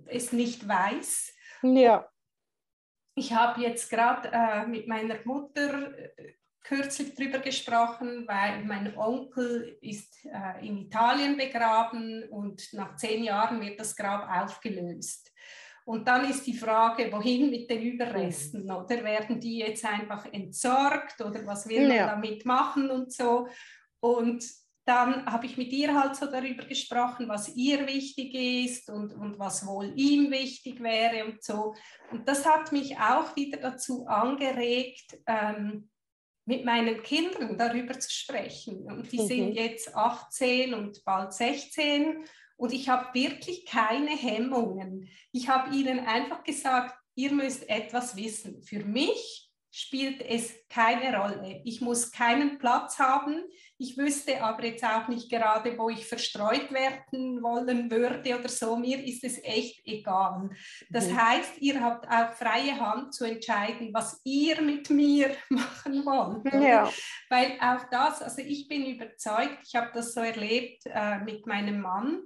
es 0.06 0.32
nicht 0.32 0.68
weiß. 0.68 1.34
Ja. 1.62 2.08
Ich 3.16 3.32
habe 3.32 3.62
jetzt 3.62 3.90
gerade 3.90 4.30
äh, 4.32 4.66
mit 4.66 4.86
meiner 4.86 5.16
Mutter 5.24 5.96
äh, 5.98 6.34
kürzlich 6.62 7.14
darüber 7.14 7.38
gesprochen, 7.38 8.26
weil 8.26 8.64
mein 8.64 8.96
Onkel 8.96 9.78
ist 9.80 10.24
äh, 10.24 10.66
in 10.66 10.78
Italien 10.78 11.36
begraben 11.36 12.24
und 12.30 12.72
nach 12.72 12.96
zehn 12.96 13.24
Jahren 13.24 13.60
wird 13.60 13.78
das 13.78 13.94
Grab 13.96 14.28
aufgelöst. 14.44 15.32
Und 15.86 16.08
dann 16.08 16.28
ist 16.28 16.46
die 16.46 16.56
Frage, 16.56 17.12
wohin 17.12 17.50
mit 17.50 17.68
den 17.70 17.82
Überresten? 17.82 18.64
Mhm. 18.64 18.70
Oder 18.70 19.04
werden 19.04 19.38
die 19.38 19.58
jetzt 19.58 19.84
einfach 19.84 20.24
entsorgt 20.32 21.20
oder 21.20 21.46
was 21.46 21.68
will 21.68 21.86
man 21.88 21.96
ja. 21.96 22.06
damit 22.06 22.44
machen 22.46 22.90
und 22.90 23.12
so? 23.12 23.46
Und 24.04 24.44
dann 24.84 25.24
habe 25.24 25.46
ich 25.46 25.56
mit 25.56 25.72
ihr 25.72 25.94
halt 25.94 26.14
so 26.14 26.26
darüber 26.26 26.66
gesprochen, 26.66 27.26
was 27.26 27.56
ihr 27.56 27.86
wichtig 27.86 28.34
ist 28.34 28.90
und, 28.90 29.14
und 29.14 29.38
was 29.38 29.66
wohl 29.66 29.94
ihm 29.96 30.30
wichtig 30.30 30.82
wäre 30.82 31.24
und 31.24 31.42
so. 31.42 31.74
Und 32.10 32.28
das 32.28 32.44
hat 32.44 32.70
mich 32.70 32.98
auch 32.98 33.34
wieder 33.34 33.56
dazu 33.56 34.06
angeregt, 34.06 35.16
ähm, 35.26 35.88
mit 36.44 36.66
meinen 36.66 37.02
Kindern 37.02 37.56
darüber 37.56 37.98
zu 37.98 38.10
sprechen. 38.10 38.84
Und 38.92 39.10
die 39.10 39.22
mhm. 39.22 39.26
sind 39.26 39.52
jetzt 39.54 39.96
18 39.96 40.74
und 40.74 41.02
bald 41.06 41.32
16 41.32 42.26
und 42.58 42.74
ich 42.74 42.90
habe 42.90 43.14
wirklich 43.14 43.64
keine 43.64 44.14
Hemmungen. 44.14 45.08
Ich 45.32 45.48
habe 45.48 45.74
ihnen 45.74 46.00
einfach 46.00 46.44
gesagt, 46.44 46.94
ihr 47.14 47.32
müsst 47.32 47.70
etwas 47.70 48.16
wissen. 48.16 48.62
Für 48.62 48.84
mich 48.84 49.43
spielt 49.76 50.22
es 50.22 50.54
keine 50.68 51.18
Rolle. 51.18 51.60
Ich 51.64 51.80
muss 51.80 52.12
keinen 52.12 52.58
Platz 52.58 53.00
haben. 53.00 53.42
Ich 53.76 53.98
wüsste 53.98 54.40
aber 54.40 54.64
jetzt 54.66 54.84
auch 54.84 55.08
nicht 55.08 55.28
gerade, 55.28 55.76
wo 55.76 55.90
ich 55.90 56.06
verstreut 56.06 56.72
werden 56.72 57.42
wollen 57.42 57.90
würde 57.90 58.38
oder 58.38 58.48
so. 58.48 58.76
Mir 58.76 59.04
ist 59.04 59.24
es 59.24 59.42
echt 59.42 59.84
egal. 59.84 60.50
Das 60.90 61.08
mhm. 61.08 61.20
heißt, 61.20 61.58
ihr 61.58 61.80
habt 61.80 62.06
auch 62.06 62.32
freie 62.34 62.78
Hand 62.78 63.14
zu 63.14 63.24
entscheiden, 63.24 63.90
was 63.92 64.20
ihr 64.22 64.62
mit 64.62 64.90
mir 64.90 65.34
machen 65.48 66.04
wollt. 66.06 66.54
Ja. 66.54 66.88
Weil 67.28 67.58
auch 67.60 67.82
das, 67.90 68.22
also 68.22 68.42
ich 68.42 68.68
bin 68.68 68.86
überzeugt, 68.86 69.58
ich 69.66 69.74
habe 69.74 69.90
das 69.92 70.14
so 70.14 70.20
erlebt 70.20 70.84
äh, 70.86 71.18
mit 71.18 71.48
meinem 71.48 71.80
Mann 71.80 72.22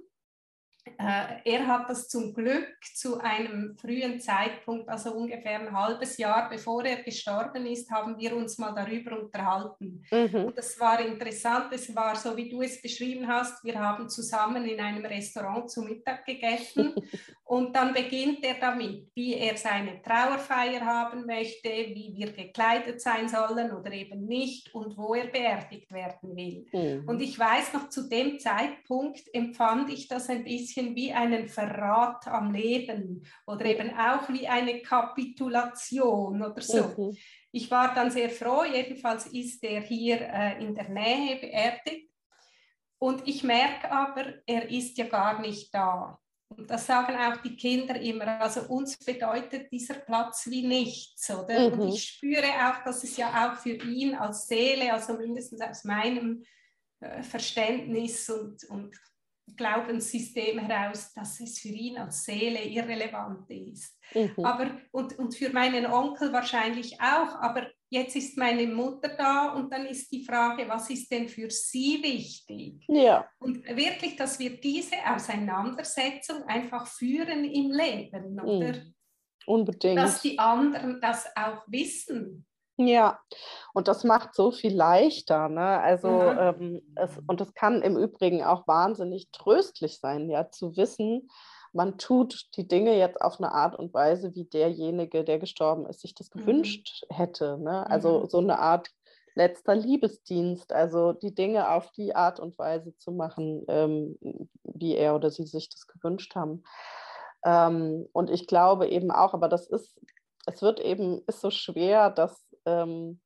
er 0.97 1.67
hat 1.67 1.89
das 1.89 2.07
zum 2.07 2.33
Glück 2.33 2.67
zu 2.95 3.19
einem 3.19 3.77
frühen 3.77 4.19
Zeitpunkt, 4.19 4.89
also 4.89 5.11
ungefähr 5.13 5.59
ein 5.59 5.71
halbes 5.71 6.17
Jahr 6.17 6.49
bevor 6.49 6.83
er 6.85 7.03
gestorben 7.03 7.65
ist, 7.65 7.89
haben 7.91 8.17
wir 8.17 8.35
uns 8.35 8.57
mal 8.57 8.73
darüber 8.73 9.19
unterhalten. 9.19 10.03
Mhm. 10.11 10.45
Und 10.45 10.57
das 10.57 10.79
war 10.79 10.99
interessant, 10.99 11.67
es 11.71 11.93
war 11.95 12.15
so, 12.15 12.35
wie 12.35 12.49
du 12.49 12.61
es 12.61 12.81
beschrieben 12.81 13.27
hast, 13.27 13.63
wir 13.63 13.79
haben 13.79 14.09
zusammen 14.09 14.65
in 14.65 14.79
einem 14.79 15.05
Restaurant 15.05 15.69
zu 15.69 15.81
Mittag 15.81 16.25
gegessen 16.25 16.93
und 17.45 17.75
dann 17.75 17.93
beginnt 17.93 18.43
er 18.43 18.55
damit, 18.55 19.07
wie 19.15 19.35
er 19.35 19.57
seine 19.57 20.01
Trauerfeier 20.01 20.81
haben 20.81 21.25
möchte, 21.25 21.69
wie 21.69 22.13
wir 22.15 22.31
gekleidet 22.31 23.01
sein 23.01 23.27
sollen 23.27 23.71
oder 23.71 23.91
eben 23.91 24.25
nicht 24.25 24.73
und 24.73 24.97
wo 24.97 25.13
er 25.15 25.27
beerdigt 25.27 25.91
werden 25.91 26.35
will. 26.35 26.65
Mhm. 26.71 27.07
Und 27.07 27.21
ich 27.21 27.37
weiß 27.37 27.73
noch, 27.73 27.89
zu 27.89 28.07
dem 28.07 28.39
Zeitpunkt 28.39 29.23
empfand 29.33 29.89
ich 29.91 30.07
das 30.07 30.29
ein 30.29 30.43
bisschen 30.43 30.78
bisschen 30.79 30.95
wie 30.95 31.13
einen 31.13 31.47
Verrat 31.47 32.27
am 32.27 32.51
Leben 32.51 33.25
oder 33.45 33.65
eben 33.65 33.91
auch 33.97 34.29
wie 34.29 34.47
eine 34.47 34.81
Kapitulation 34.81 36.41
oder 36.41 36.61
so. 36.61 36.83
Mhm. 36.97 37.17
Ich 37.51 37.69
war 37.71 37.93
dann 37.93 38.11
sehr 38.11 38.29
froh, 38.29 38.63
jedenfalls 38.63 39.27
ist 39.27 39.63
er 39.63 39.81
hier 39.81 40.21
äh, 40.21 40.63
in 40.63 40.75
der 40.75 40.89
Nähe 40.89 41.37
beerdigt. 41.37 42.09
Und 43.01 43.27
ich 43.27 43.43
merke 43.43 43.91
aber, 43.91 44.33
er 44.45 44.69
ist 44.69 44.97
ja 44.97 45.05
gar 45.05 45.39
nicht 45.39 45.73
da. 45.73 46.19
Und 46.49 46.69
das 46.69 46.85
sagen 46.85 47.15
auch 47.15 47.37
die 47.41 47.55
Kinder 47.55 47.99
immer. 47.99 48.41
Also 48.41 48.61
uns 48.63 48.97
bedeutet 48.97 49.71
dieser 49.71 49.93
Platz 49.93 50.47
wie 50.49 50.65
nichts, 50.65 51.29
oder? 51.29 51.69
Mhm. 51.69 51.79
Und 51.79 51.89
ich 51.89 52.03
spüre 52.03 52.47
auch, 52.47 52.83
dass 52.83 53.03
es 53.03 53.15
ja 53.17 53.29
auch 53.51 53.57
für 53.57 53.75
ihn 53.75 54.15
als 54.15 54.47
Seele, 54.47 54.91
also 54.91 55.13
mindestens 55.13 55.61
aus 55.61 55.83
meinem 55.83 56.43
äh, 56.99 57.23
Verständnis 57.23 58.29
und, 58.29 58.63
und 58.65 58.99
Glaubenssystem 59.55 60.59
heraus, 60.59 61.13
dass 61.13 61.39
es 61.39 61.59
für 61.59 61.69
ihn 61.69 61.97
als 61.97 62.25
Seele 62.25 62.63
irrelevant 62.63 63.49
ist. 63.49 63.97
Mhm. 64.13 64.43
Aber, 64.43 64.71
und, 64.91 65.17
und 65.17 65.35
für 65.35 65.51
meinen 65.51 65.85
Onkel 65.85 66.31
wahrscheinlich 66.33 66.99
auch, 66.99 67.35
aber 67.41 67.67
jetzt 67.89 68.15
ist 68.15 68.37
meine 68.37 68.67
Mutter 68.67 69.09
da 69.09 69.53
und 69.53 69.71
dann 69.71 69.85
ist 69.85 70.11
die 70.11 70.23
Frage, 70.23 70.67
was 70.67 70.89
ist 70.89 71.11
denn 71.11 71.27
für 71.27 71.49
sie 71.49 72.01
wichtig? 72.01 72.83
Ja. 72.87 73.27
Und 73.39 73.65
wirklich, 73.65 74.15
dass 74.15 74.39
wir 74.39 74.59
diese 74.59 74.95
Auseinandersetzung 75.05 76.43
einfach 76.43 76.87
führen 76.87 77.45
im 77.45 77.71
Leben, 77.71 78.39
oder? 78.39 78.73
Mhm. 78.73 78.93
Unbedingt. 79.45 79.97
Dass 79.97 80.21
die 80.21 80.37
anderen 80.37 81.01
das 81.01 81.25
auch 81.35 81.63
wissen. 81.67 82.45
Ja, 82.79 83.19
und 83.73 83.89
das 83.89 84.05
macht 84.05 84.33
so 84.33 84.51
viel 84.51 84.73
leichter. 84.73 85.49
Ne? 85.49 85.81
Also, 85.81 86.09
mhm. 86.09 86.37
ähm, 86.39 86.81
es, 86.95 87.11
und 87.27 87.41
es 87.41 87.53
kann 87.53 87.81
im 87.81 87.97
Übrigen 87.97 88.43
auch 88.43 88.67
wahnsinnig 88.67 89.29
tröstlich 89.31 89.99
sein, 89.99 90.29
ja, 90.29 90.49
zu 90.49 90.77
wissen, 90.77 91.29
man 91.73 91.97
tut 91.97 92.47
die 92.55 92.67
Dinge 92.67 92.97
jetzt 92.97 93.21
auf 93.21 93.37
eine 93.39 93.51
Art 93.51 93.77
und 93.77 93.93
Weise, 93.93 94.33
wie 94.33 94.45
derjenige, 94.45 95.23
der 95.23 95.39
gestorben 95.39 95.85
ist, 95.87 96.01
sich 96.01 96.15
das 96.15 96.33
mhm. 96.33 96.39
gewünscht 96.39 97.03
hätte. 97.09 97.57
Ne? 97.59 97.85
Also 97.89 98.21
mhm. 98.21 98.29
so 98.29 98.37
eine 98.39 98.59
Art 98.59 98.89
letzter 99.35 99.75
Liebesdienst, 99.75 100.73
also 100.73 101.13
die 101.13 101.35
Dinge 101.35 101.69
auf 101.71 101.91
die 101.91 102.15
Art 102.15 102.39
und 102.39 102.57
Weise 102.57 102.95
zu 102.97 103.11
machen, 103.11 103.63
ähm, 103.67 104.17
wie 104.63 104.95
er 104.95 105.15
oder 105.15 105.29
sie 105.31 105.45
sich 105.45 105.69
das 105.69 105.85
gewünscht 105.85 106.35
haben. 106.35 106.63
Ähm, 107.45 108.07
und 108.11 108.29
ich 108.29 108.47
glaube 108.47 108.87
eben 108.87 109.11
auch, 109.11 109.33
aber 109.33 109.47
das 109.47 109.67
ist, 109.67 109.99
es 110.45 110.61
wird 110.61 110.79
eben, 110.79 111.21
ist 111.27 111.41
so 111.41 111.51
schwer, 111.51 112.09
das 112.09 112.48
ähm, 112.65 113.19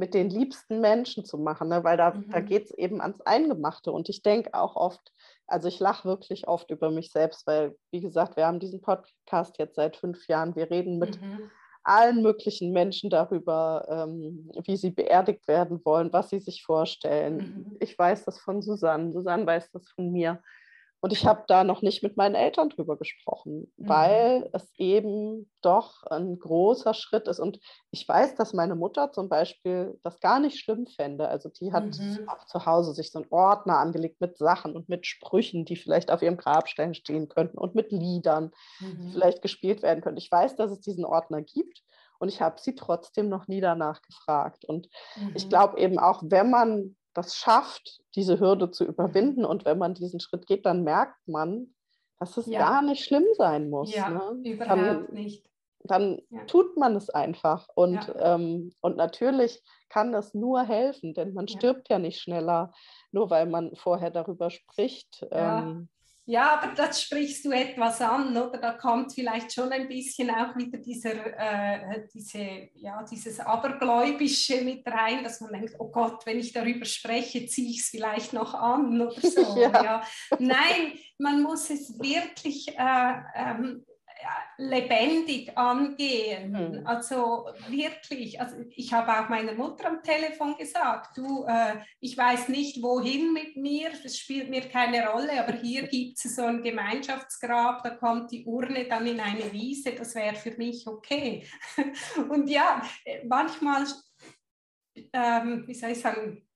mit 0.00 0.14
den 0.14 0.30
liebsten 0.30 0.80
Menschen 0.80 1.24
zu 1.24 1.38
machen, 1.38 1.68
ne? 1.68 1.84
weil 1.84 1.96
da, 1.96 2.12
mhm. 2.12 2.30
da 2.30 2.40
geht 2.40 2.64
es 2.64 2.70
eben 2.72 3.00
ans 3.00 3.20
Eingemachte. 3.20 3.92
Und 3.92 4.08
ich 4.08 4.22
denke 4.22 4.54
auch 4.54 4.74
oft, 4.74 5.12
also 5.46 5.68
ich 5.68 5.78
lache 5.78 6.08
wirklich 6.08 6.48
oft 6.48 6.70
über 6.70 6.90
mich 6.90 7.12
selbst, 7.12 7.46
weil, 7.46 7.76
wie 7.92 8.00
gesagt, 8.00 8.36
wir 8.36 8.46
haben 8.46 8.58
diesen 8.58 8.80
Podcast 8.80 9.58
jetzt 9.58 9.76
seit 9.76 9.96
fünf 9.96 10.26
Jahren. 10.26 10.56
Wir 10.56 10.70
reden 10.70 10.98
mit 10.98 11.20
mhm. 11.20 11.50
allen 11.84 12.22
möglichen 12.22 12.72
Menschen 12.72 13.10
darüber, 13.10 13.86
ähm, 13.88 14.50
wie 14.64 14.76
sie 14.76 14.90
beerdigt 14.90 15.46
werden 15.46 15.80
wollen, 15.84 16.12
was 16.12 16.30
sie 16.30 16.40
sich 16.40 16.64
vorstellen. 16.64 17.36
Mhm. 17.36 17.76
Ich 17.80 17.96
weiß 17.98 18.24
das 18.24 18.38
von 18.40 18.62
Susanne, 18.62 19.12
Susanne 19.12 19.46
weiß 19.46 19.70
das 19.72 19.88
von 19.90 20.10
mir. 20.10 20.42
Und 21.02 21.12
ich 21.14 21.26
habe 21.26 21.44
da 21.46 21.64
noch 21.64 21.80
nicht 21.80 22.02
mit 22.02 22.18
meinen 22.18 22.34
Eltern 22.34 22.68
drüber 22.68 22.98
gesprochen, 22.98 23.72
mhm. 23.76 23.88
weil 23.88 24.50
es 24.52 24.70
eben 24.76 25.50
doch 25.62 26.02
ein 26.04 26.38
großer 26.38 26.92
Schritt 26.92 27.26
ist. 27.26 27.40
Und 27.40 27.58
ich 27.90 28.06
weiß, 28.06 28.34
dass 28.34 28.52
meine 28.52 28.74
Mutter 28.74 29.10
zum 29.10 29.30
Beispiel 29.30 29.98
das 30.02 30.20
gar 30.20 30.40
nicht 30.40 30.58
schlimm 30.58 30.86
fände. 30.86 31.28
Also 31.28 31.48
die 31.48 31.72
hat 31.72 31.98
mhm. 31.98 32.28
auch 32.28 32.44
zu 32.44 32.66
Hause 32.66 32.92
sich 32.92 33.10
so 33.10 33.20
einen 33.20 33.30
Ordner 33.30 33.78
angelegt 33.78 34.20
mit 34.20 34.36
Sachen 34.36 34.76
und 34.76 34.90
mit 34.90 35.06
Sprüchen, 35.06 35.64
die 35.64 35.76
vielleicht 35.76 36.10
auf 36.10 36.20
ihrem 36.20 36.36
Grabstein 36.36 36.94
stehen 36.94 37.28
könnten 37.28 37.56
und 37.56 37.74
mit 37.74 37.92
Liedern, 37.92 38.52
mhm. 38.80 39.00
die 39.00 39.12
vielleicht 39.12 39.40
gespielt 39.40 39.82
werden 39.82 40.02
können. 40.02 40.18
Ich 40.18 40.30
weiß, 40.30 40.56
dass 40.56 40.70
es 40.70 40.80
diesen 40.80 41.06
Ordner 41.06 41.40
gibt. 41.40 41.82
Und 42.18 42.28
ich 42.28 42.42
habe 42.42 42.60
sie 42.60 42.74
trotzdem 42.74 43.30
noch 43.30 43.48
nie 43.48 43.62
danach 43.62 44.02
gefragt. 44.02 44.66
Und 44.66 44.90
ich 45.34 45.46
mhm. 45.46 45.48
glaube 45.48 45.78
eben 45.80 45.98
auch, 45.98 46.22
wenn 46.22 46.50
man 46.50 46.96
das 47.14 47.36
schafft, 47.36 48.00
diese 48.14 48.40
Hürde 48.40 48.70
zu 48.70 48.84
überwinden 48.84 49.44
und 49.44 49.64
wenn 49.64 49.78
man 49.78 49.94
diesen 49.94 50.20
Schritt 50.20 50.46
geht, 50.46 50.66
dann 50.66 50.84
merkt 50.84 51.26
man, 51.26 51.74
dass 52.18 52.36
es 52.36 52.46
ja. 52.46 52.58
gar 52.58 52.82
nicht 52.82 53.04
schlimm 53.04 53.24
sein 53.36 53.70
muss. 53.70 53.94
Ja, 53.94 54.10
ne? 54.10 54.40
überhaupt 54.44 54.80
dann, 54.80 55.12
nicht. 55.12 55.48
Dann 55.82 56.20
ja. 56.28 56.44
tut 56.44 56.76
man 56.76 56.94
es 56.94 57.08
einfach. 57.08 57.66
Und, 57.74 57.94
ja. 57.94 58.34
ähm, 58.34 58.72
und 58.80 58.96
natürlich 58.96 59.62
kann 59.88 60.12
das 60.12 60.34
nur 60.34 60.62
helfen, 60.62 61.14
denn 61.14 61.32
man 61.32 61.48
stirbt 61.48 61.88
ja 61.88 61.98
nicht 61.98 62.20
schneller, 62.20 62.72
nur 63.12 63.30
weil 63.30 63.46
man 63.46 63.74
vorher 63.74 64.10
darüber 64.10 64.50
spricht. 64.50 65.26
Ähm, 65.30 65.88
ja, 66.26 66.60
aber 66.60 66.74
das 66.74 67.02
sprichst 67.02 67.44
du 67.44 67.50
etwas 67.50 68.00
an, 68.00 68.36
oder? 68.36 68.58
Da 68.58 68.72
kommt 68.74 69.12
vielleicht 69.12 69.52
schon 69.52 69.72
ein 69.72 69.88
bisschen 69.88 70.30
auch 70.30 70.54
wieder 70.56 70.78
dieser, 70.78 71.14
äh, 71.14 72.06
diese, 72.12 72.68
ja, 72.74 73.02
dieses 73.02 73.40
Abergläubische 73.40 74.62
mit 74.62 74.86
rein, 74.86 75.24
dass 75.24 75.40
man 75.40 75.52
denkt, 75.52 75.74
oh 75.78 75.90
Gott, 75.90 76.24
wenn 76.26 76.38
ich 76.38 76.52
darüber 76.52 76.84
spreche, 76.84 77.46
ziehe 77.46 77.70
ich 77.70 77.80
es 77.80 77.88
vielleicht 77.88 78.32
noch 78.32 78.54
an 78.54 79.00
oder 79.00 79.20
so. 79.20 79.40
ja. 79.58 79.82
ja. 79.82 80.02
Nein, 80.38 80.92
man 81.18 81.42
muss 81.42 81.68
es 81.70 81.98
wirklich 81.98 82.68
äh, 82.78 83.14
ähm, 83.34 83.84
lebendig 84.60 85.56
angehen. 85.56 86.52
Mhm. 86.52 86.86
Also 86.86 87.48
wirklich, 87.68 88.40
also 88.40 88.56
ich 88.70 88.92
habe 88.92 89.12
auch 89.12 89.28
meiner 89.28 89.54
Mutter 89.54 89.86
am 89.88 90.02
Telefon 90.02 90.56
gesagt, 90.56 91.16
du, 91.16 91.44
äh, 91.44 91.76
ich 92.00 92.16
weiß 92.16 92.48
nicht 92.48 92.82
wohin 92.82 93.32
mit 93.32 93.56
mir, 93.56 93.90
es 94.04 94.18
spielt 94.18 94.50
mir 94.50 94.62
keine 94.62 95.08
Rolle, 95.08 95.42
aber 95.42 95.54
hier 95.54 95.88
gibt 95.88 96.22
es 96.22 96.36
so 96.36 96.42
ein 96.42 96.62
Gemeinschaftsgrab, 96.62 97.82
da 97.82 97.90
kommt 97.90 98.30
die 98.32 98.44
Urne 98.44 98.86
dann 98.86 99.06
in 99.06 99.20
eine 99.20 99.50
Wiese, 99.52 99.92
das 99.92 100.14
wäre 100.14 100.36
für 100.36 100.56
mich 100.56 100.86
okay. 100.86 101.46
Und 102.28 102.48
ja, 102.48 102.82
manchmal, 103.26 103.86
ähm, 105.12 105.64
wie 105.66 105.74
soll 105.74 105.90
ich 105.90 106.00
sagen, 106.00 106.46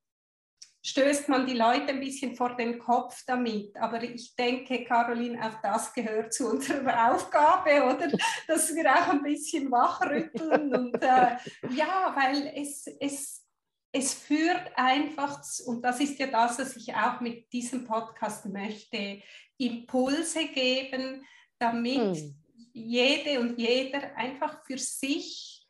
stößt 0.85 1.31
man 1.31 1.47
die 1.47 1.55
Leute 1.55 1.89
ein 1.89 2.01
bisschen 2.01 2.37
vor 2.37 2.57
den 2.57 2.79
Kopf 2.79 3.25
damit. 3.27 3.77
Aber 3.79 4.03
ich 4.03 4.37
denke, 4.37 4.85
Caroline, 4.85 5.41
auch 5.43 5.61
das 5.63 5.93
gehört 5.95 6.35
zu 6.35 6.51
unserer 6.51 7.13
Aufgabe, 7.13 7.83
oder? 7.85 8.11
Dass 8.47 8.75
wir 8.75 8.93
auch 8.93 9.09
ein 9.09 9.23
bisschen 9.23 9.71
wachrütteln. 9.71 10.75
Und 10.75 11.03
äh, 11.03 11.37
ja, 11.71 12.15
weil 12.15 12.53
es, 12.55 12.87
es, 13.01 13.43
es 13.93 14.13
führt 14.13 14.73
einfach, 14.77 15.43
und 15.67 15.83
das 15.83 16.01
ist 16.01 16.19
ja 16.19 16.27
das, 16.27 16.59
was 16.59 16.77
ich 16.77 16.95
auch 16.95 17.21
mit 17.21 17.51
diesem 17.51 17.85
Podcast 17.85 18.45
möchte, 18.47 19.23
Impulse 19.57 20.49
geben, 20.49 21.25
damit 21.59 22.17
hm. 22.17 22.35
jede 22.75 23.41
und 23.41 23.59
jeder 23.59 24.15
einfach 24.17 24.63
für 24.67 24.77
sich 24.77 25.64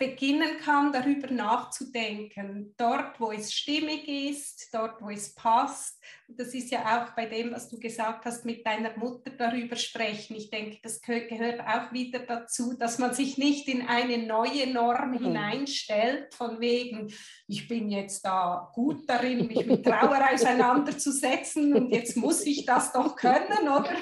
beginnen 0.00 0.56
kann, 0.64 0.92
darüber 0.92 1.30
nachzudenken, 1.30 2.74
dort, 2.78 3.20
wo 3.20 3.32
es 3.32 3.52
stimmig 3.52 4.08
ist, 4.08 4.72
dort, 4.72 5.02
wo 5.02 5.10
es 5.10 5.34
passt. 5.34 6.02
Und 6.26 6.40
das 6.40 6.54
ist 6.54 6.70
ja 6.70 7.04
auch 7.04 7.14
bei 7.14 7.26
dem, 7.26 7.52
was 7.52 7.68
du 7.68 7.78
gesagt 7.78 8.24
hast, 8.24 8.46
mit 8.46 8.66
deiner 8.66 8.96
Mutter 8.96 9.30
darüber 9.30 9.76
sprechen. 9.76 10.36
Ich 10.36 10.48
denke, 10.48 10.78
das 10.82 11.02
gehört 11.02 11.60
auch 11.60 11.92
wieder 11.92 12.20
dazu, 12.20 12.72
dass 12.72 12.98
man 12.98 13.12
sich 13.12 13.36
nicht 13.36 13.68
in 13.68 13.86
eine 13.86 14.16
neue 14.16 14.72
Norm 14.72 15.10
mhm. 15.10 15.18
hineinstellt, 15.18 16.32
von 16.32 16.60
wegen, 16.60 17.12
ich 17.46 17.68
bin 17.68 17.90
jetzt 17.90 18.24
da 18.24 18.70
gut 18.72 19.06
darin, 19.06 19.48
mich 19.48 19.66
mit 19.66 19.84
Trauer 19.84 20.30
auseinanderzusetzen 20.32 21.74
und 21.74 21.90
jetzt 21.90 22.16
muss 22.16 22.46
ich 22.46 22.64
das 22.64 22.90
doch 22.92 23.16
können, 23.16 23.68
oder? 23.68 23.92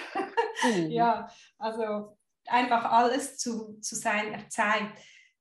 Mhm. 0.63 0.87
ja, 0.91 1.29
also 1.59 2.17
einfach 2.47 2.85
alles 2.85 3.37
zu, 3.37 3.81
zu 3.81 3.97
seiner 3.97 4.49
Zeit. 4.49 4.93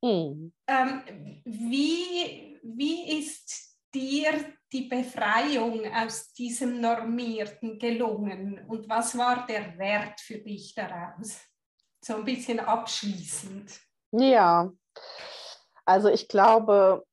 Mhm. 0.07 0.53
Ähm, 0.67 1.41
wie, 1.45 2.59
wie 2.63 3.19
ist 3.19 3.77
dir 3.93 4.33
die 4.71 4.87
Befreiung 4.87 5.81
aus 5.93 6.33
diesem 6.33 6.81
Normierten 6.81 7.79
gelungen 7.79 8.65
und 8.67 8.87
was 8.89 9.17
war 9.17 9.45
der 9.45 9.77
Wert 9.77 10.19
für 10.19 10.39
dich 10.39 10.73
daraus? 10.75 11.41
So 12.03 12.15
ein 12.15 12.25
bisschen 12.25 12.59
abschließend. 12.59 13.79
Ja, 14.11 14.71
also 15.85 16.09
ich 16.09 16.27
glaube, 16.27 17.05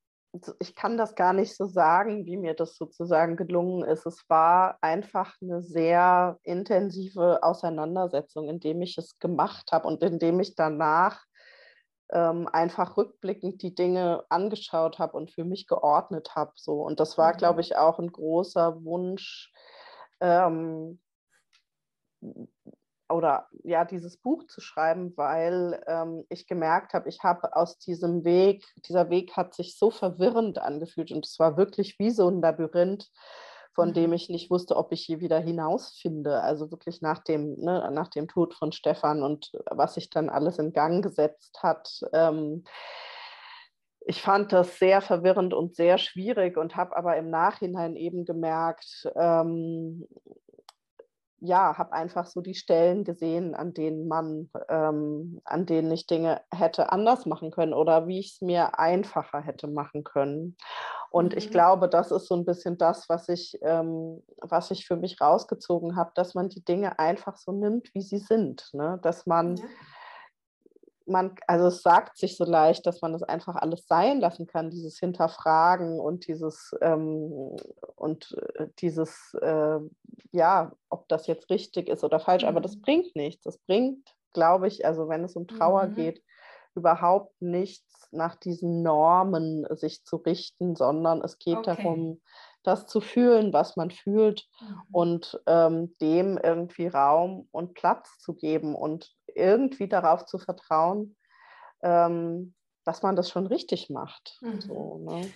ich 0.58 0.74
kann 0.74 0.96
das 0.96 1.14
gar 1.14 1.32
nicht 1.32 1.56
so 1.56 1.66
sagen, 1.66 2.26
wie 2.26 2.36
mir 2.36 2.54
das 2.54 2.76
sozusagen 2.76 3.36
gelungen 3.36 3.84
ist. 3.84 4.04
Es 4.04 4.24
war 4.28 4.78
einfach 4.80 5.36
eine 5.40 5.62
sehr 5.62 6.38
intensive 6.42 7.42
Auseinandersetzung, 7.42 8.48
indem 8.48 8.82
ich 8.82 8.98
es 8.98 9.18
gemacht 9.18 9.70
habe 9.70 9.86
und 9.86 10.02
indem 10.02 10.40
ich 10.40 10.56
danach 10.56 11.24
ähm, 12.10 12.48
einfach 12.52 12.96
rückblickend 12.96 13.62
die 13.62 13.74
Dinge 13.74 14.24
angeschaut 14.28 14.98
habe 14.98 15.16
und 15.16 15.30
für 15.30 15.44
mich 15.44 15.66
geordnet 15.66 16.34
habe. 16.34 16.52
So. 16.56 16.82
Und 16.82 17.00
das 17.00 17.18
war, 17.18 17.34
glaube 17.34 17.54
mhm. 17.54 17.60
ich, 17.60 17.76
auch 17.76 17.98
ein 17.98 18.12
großer 18.12 18.84
Wunsch, 18.84 19.52
ähm, 20.20 21.00
oder 23.10 23.48
ja, 23.62 23.84
dieses 23.84 24.16
Buch 24.16 24.46
zu 24.46 24.60
schreiben, 24.60 25.12
weil 25.16 25.82
ähm, 25.86 26.24
ich 26.30 26.46
gemerkt 26.46 26.94
habe, 26.94 27.08
ich 27.08 27.22
habe 27.22 27.54
aus 27.54 27.78
diesem 27.78 28.24
Weg, 28.24 28.64
dieser 28.88 29.10
Weg 29.10 29.36
hat 29.36 29.54
sich 29.54 29.78
so 29.78 29.90
verwirrend 29.90 30.58
angefühlt 30.58 31.12
und 31.12 31.26
es 31.26 31.38
war 31.38 31.56
wirklich 31.56 31.98
wie 31.98 32.10
so 32.10 32.28
ein 32.28 32.40
Labyrinth 32.40 33.10
von 33.74 33.92
dem 33.92 34.10
mhm. 34.10 34.14
ich 34.14 34.28
nicht 34.28 34.50
wusste, 34.50 34.76
ob 34.76 34.92
ich 34.92 35.06
je 35.08 35.20
wieder 35.20 35.38
hinausfinde. 35.38 36.40
Also 36.40 36.70
wirklich 36.70 37.02
nach 37.02 37.22
dem, 37.22 37.56
ne, 37.56 37.90
nach 37.92 38.08
dem 38.08 38.28
Tod 38.28 38.54
von 38.54 38.72
Stefan 38.72 39.22
und 39.22 39.52
was 39.70 39.94
sich 39.94 40.10
dann 40.10 40.30
alles 40.30 40.58
in 40.58 40.72
Gang 40.72 41.02
gesetzt 41.02 41.62
hat. 41.62 42.00
Ähm, 42.12 42.64
ich 44.06 44.20
fand 44.20 44.52
das 44.52 44.78
sehr 44.78 45.00
verwirrend 45.00 45.54
und 45.54 45.74
sehr 45.76 45.98
schwierig 45.98 46.56
und 46.58 46.76
habe 46.76 46.96
aber 46.96 47.16
im 47.16 47.30
Nachhinein 47.30 47.96
eben 47.96 48.24
gemerkt, 48.24 49.08
ähm, 49.16 50.06
ja, 51.44 51.76
habe 51.76 51.92
einfach 51.92 52.26
so 52.26 52.40
die 52.40 52.54
Stellen 52.54 53.04
gesehen, 53.04 53.54
an 53.54 53.74
denen 53.74 54.08
man, 54.08 54.50
ähm, 54.68 55.40
an 55.44 55.66
denen 55.66 55.90
ich 55.92 56.06
Dinge 56.06 56.40
hätte 56.50 56.90
anders 56.90 57.26
machen 57.26 57.50
können 57.50 57.74
oder 57.74 58.06
wie 58.06 58.18
ich 58.18 58.34
es 58.34 58.40
mir 58.40 58.78
einfacher 58.78 59.40
hätte 59.40 59.66
machen 59.66 60.04
können. 60.04 60.56
Und 61.10 61.32
mhm. 61.32 61.38
ich 61.38 61.50
glaube, 61.50 61.88
das 61.88 62.10
ist 62.10 62.26
so 62.26 62.34
ein 62.34 62.44
bisschen 62.44 62.78
das, 62.78 63.08
was 63.08 63.28
ich, 63.28 63.58
ähm, 63.62 64.22
was 64.40 64.70
ich 64.70 64.86
für 64.86 64.96
mich 64.96 65.20
rausgezogen 65.20 65.96
habe, 65.96 66.12
dass 66.14 66.34
man 66.34 66.48
die 66.48 66.64
Dinge 66.64 66.98
einfach 66.98 67.36
so 67.36 67.52
nimmt, 67.52 67.94
wie 67.94 68.02
sie 68.02 68.18
sind. 68.18 68.70
Ne? 68.72 68.98
Dass 69.02 69.26
man 69.26 69.56
ja 69.56 69.64
man, 71.06 71.34
also 71.46 71.66
es 71.66 71.82
sagt 71.82 72.16
sich 72.16 72.36
so 72.36 72.44
leicht, 72.44 72.86
dass 72.86 73.02
man 73.02 73.12
das 73.12 73.22
einfach 73.22 73.56
alles 73.56 73.86
sein 73.86 74.20
lassen 74.20 74.46
kann, 74.46 74.70
dieses 74.70 74.98
Hinterfragen 74.98 76.00
und 76.00 76.26
dieses 76.26 76.74
ähm, 76.80 77.56
und 77.96 78.36
äh, 78.56 78.68
dieses, 78.78 79.34
äh, 79.40 79.78
ja, 80.32 80.72
ob 80.88 81.08
das 81.08 81.26
jetzt 81.26 81.50
richtig 81.50 81.88
ist 81.88 82.04
oder 82.04 82.20
falsch, 82.20 82.42
mhm. 82.42 82.48
aber 82.48 82.60
das 82.60 82.76
mhm. 82.76 82.82
bringt 82.82 83.16
nichts. 83.16 83.44
Das 83.44 83.58
bringt, 83.58 84.14
glaube 84.32 84.68
ich, 84.68 84.86
also 84.86 85.08
wenn 85.08 85.24
es 85.24 85.36
um 85.36 85.46
Trauer 85.46 85.86
mhm. 85.88 85.94
geht, 85.94 86.22
überhaupt 86.74 87.40
nichts 87.40 88.08
nach 88.10 88.36
diesen 88.36 88.82
Normen 88.82 89.66
sich 89.76 90.04
zu 90.04 90.16
richten, 90.16 90.76
sondern 90.76 91.22
es 91.22 91.38
geht 91.38 91.58
okay. 91.58 91.76
darum, 91.76 92.20
das 92.62 92.86
zu 92.86 93.00
fühlen, 93.00 93.52
was 93.52 93.76
man 93.76 93.90
fühlt 93.90 94.48
mhm. 94.60 94.82
und 94.90 95.40
ähm, 95.46 95.94
dem 96.00 96.38
irgendwie 96.38 96.86
Raum 96.86 97.48
und 97.52 97.74
Platz 97.74 98.18
zu 98.18 98.34
geben 98.34 98.74
und 98.74 99.14
irgendwie 99.36 99.88
darauf 99.88 100.26
zu 100.26 100.38
vertrauen, 100.38 101.16
ähm, 101.82 102.54
dass 102.84 103.02
man 103.02 103.16
das 103.16 103.30
schon 103.30 103.46
richtig 103.46 103.90
macht. 103.90 104.38
Mhm. 104.40 104.60
So, 104.60 104.98
ne? 104.98 105.30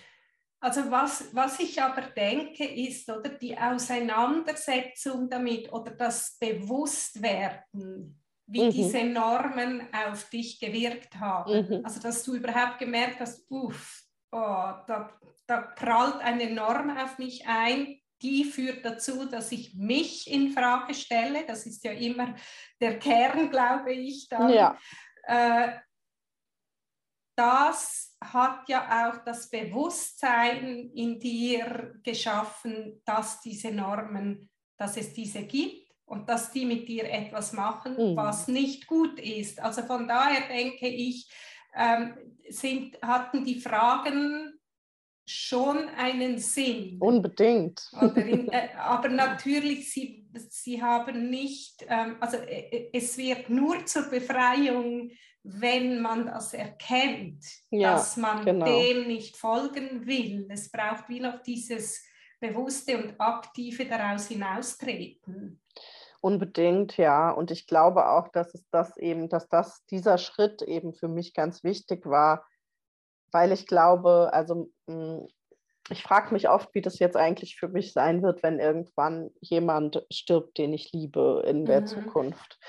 Also 0.61 0.91
was, 0.91 1.33
was 1.33 1.59
ich 1.59 1.81
aber 1.81 2.01
denke, 2.01 2.65
ist, 2.65 3.09
oder 3.09 3.29
die 3.29 3.57
Auseinandersetzung 3.57 5.29
damit 5.29 5.71
oder 5.71 5.91
das 5.91 6.37
Bewusstwerden, 6.37 8.21
wie 8.45 8.65
mhm. 8.65 8.71
diese 8.71 9.03
Normen 9.05 9.87
auf 9.93 10.29
dich 10.29 10.59
gewirkt 10.59 11.15
haben. 11.15 11.67
Mhm. 11.67 11.85
Also 11.85 12.01
dass 12.01 12.23
du 12.23 12.35
überhaupt 12.35 12.79
gemerkt 12.79 13.21
hast, 13.21 13.49
uff, 13.49 14.03
oh, 14.31 14.37
da, 14.85 15.17
da 15.47 15.61
prallt 15.61 16.19
eine 16.19 16.53
Norm 16.53 16.89
auf 16.97 17.17
mich 17.19 17.47
ein, 17.47 18.01
die 18.21 18.43
führt 18.43 18.83
dazu, 18.83 19.25
dass 19.25 19.51
ich 19.51 19.73
mich 19.75 20.29
in 20.29 20.51
Frage 20.51 20.93
stelle. 20.93 21.45
Das 21.45 21.65
ist 21.65 21.83
ja 21.83 21.91
immer 21.91 22.35
der 22.79 22.99
Kern, 22.99 23.49
glaube 23.49 23.93
ich. 23.93 24.27
Dann. 24.29 24.49
Ja. 24.49 24.77
Äh, 25.23 25.79
das 27.35 28.17
hat 28.21 28.67
ja 28.67 29.09
auch 29.09 29.23
das 29.23 29.49
Bewusstsein 29.49 30.91
in 30.93 31.19
dir 31.19 31.95
geschaffen, 32.03 33.01
dass 33.05 33.39
diese 33.39 33.71
Normen, 33.71 34.49
dass 34.77 34.97
es 34.97 35.13
diese 35.13 35.43
gibt 35.43 35.89
und 36.05 36.27
dass 36.27 36.51
die 36.51 36.65
mit 36.65 36.87
dir 36.89 37.09
etwas 37.09 37.53
machen, 37.53 37.93
mhm. 37.93 38.17
was 38.17 38.47
nicht 38.47 38.87
gut 38.87 39.19
ist. 39.19 39.61
Also 39.61 39.83
von 39.83 40.07
daher 40.07 40.47
denke 40.49 40.87
ich, 40.87 41.31
ähm, 41.75 42.15
sind, 42.49 43.01
hatten 43.01 43.45
die 43.45 43.61
Fragen 43.61 44.48
schon 45.29 45.89
einen 45.89 46.39
Sinn. 46.39 46.97
Unbedingt. 46.99 47.87
In, 48.15 48.49
äh, 48.51 48.69
aber 48.77 49.09
natürlich, 49.09 49.91
sie, 49.91 50.27
sie 50.49 50.81
haben 50.81 51.29
nicht, 51.29 51.85
ähm, 51.87 52.17
also 52.19 52.37
äh, 52.37 52.69
äh, 52.69 52.89
es 52.93 53.17
wird 53.17 53.49
nur 53.49 53.85
zur 53.85 54.09
Befreiung, 54.09 55.11
wenn 55.43 56.01
man 56.01 56.25
das 56.25 56.53
erkennt, 56.53 57.45
ja, 57.69 57.93
dass 57.93 58.17
man 58.17 58.43
genau. 58.43 58.65
dem 58.65 59.07
nicht 59.07 59.37
folgen 59.37 60.05
will. 60.05 60.47
Es 60.49 60.71
braucht 60.71 61.07
wie 61.09 61.19
noch 61.19 61.41
dieses 61.43 62.03
bewusste 62.39 62.97
und 62.97 63.19
aktive 63.19 63.85
daraus 63.85 64.27
hinaustreten. 64.27 65.61
Unbedingt, 66.21 66.97
ja. 66.97 67.31
Und 67.31 67.51
ich 67.51 67.67
glaube 67.67 68.09
auch, 68.09 68.27
dass 68.29 68.53
es 68.53 68.67
das 68.71 68.97
eben, 68.97 69.29
dass 69.29 69.47
das 69.47 69.85
dieser 69.85 70.17
Schritt 70.17 70.61
eben 70.63 70.93
für 70.93 71.07
mich 71.07 71.33
ganz 71.33 71.63
wichtig 71.63 72.05
war, 72.05 72.45
weil 73.31 73.51
ich 73.51 73.67
glaube, 73.67 74.29
also 74.33 74.69
hm, 74.87 75.27
ich 75.91 76.03
frage 76.03 76.33
mich 76.33 76.49
oft, 76.49 76.73
wie 76.73 76.81
das 76.81 76.99
jetzt 76.99 77.17
eigentlich 77.17 77.55
für 77.55 77.67
mich 77.67 77.93
sein 77.93 78.21
wird, 78.21 78.43
wenn 78.43 78.59
irgendwann 78.59 79.31
jemand 79.41 80.05
stirbt, 80.11 80.57
den 80.57 80.73
ich 80.73 80.91
liebe 80.91 81.43
in 81.45 81.65
der 81.65 81.81
mhm. 81.81 81.87
Zukunft. 81.87 82.59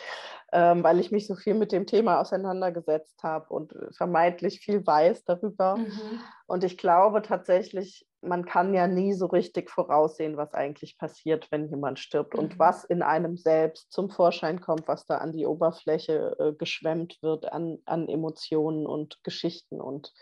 Ähm, 0.53 0.83
weil 0.83 0.99
ich 0.99 1.13
mich 1.13 1.29
so 1.29 1.37
viel 1.37 1.55
mit 1.55 1.71
dem 1.71 1.87
Thema 1.87 2.21
auseinandergesetzt 2.21 3.23
habe 3.23 3.55
und 3.55 3.73
vermeintlich 3.97 4.59
viel 4.59 4.85
weiß 4.85 5.23
darüber. 5.23 5.77
Mhm. 5.77 6.21
Und 6.49 6.65
ich 6.65 6.77
glaube 6.77 7.23
tatsächlich, 7.23 8.05
man 8.21 8.45
kann 8.45 8.75
ja 8.75 8.89
nie 8.89 9.13
so 9.13 9.27
richtig 9.27 9.71
voraussehen, 9.71 10.37
was 10.37 10.53
eigentlich 10.53 10.99
passiert, 10.99 11.47
wenn 11.53 11.69
jemand 11.69 12.01
stirbt 12.01 12.35
mhm. 12.35 12.41
und 12.41 12.59
was 12.59 12.83
in 12.83 13.03
einem 13.03 13.37
selbst 13.37 13.93
zum 13.93 14.11
Vorschein 14.11 14.61
kommt, 14.61 14.89
was 14.89 15.07
da 15.07 15.19
an 15.19 15.33
die 15.33 15.47
Oberfläche 15.47 16.37
äh, 16.41 16.53
geschwemmt 16.53 17.19
wird 17.23 17.53
an, 17.53 17.79
an 17.85 18.09
Emotionen 18.09 18.87
und 18.87 19.23
Geschichten 19.23 19.81
und, 19.81 20.13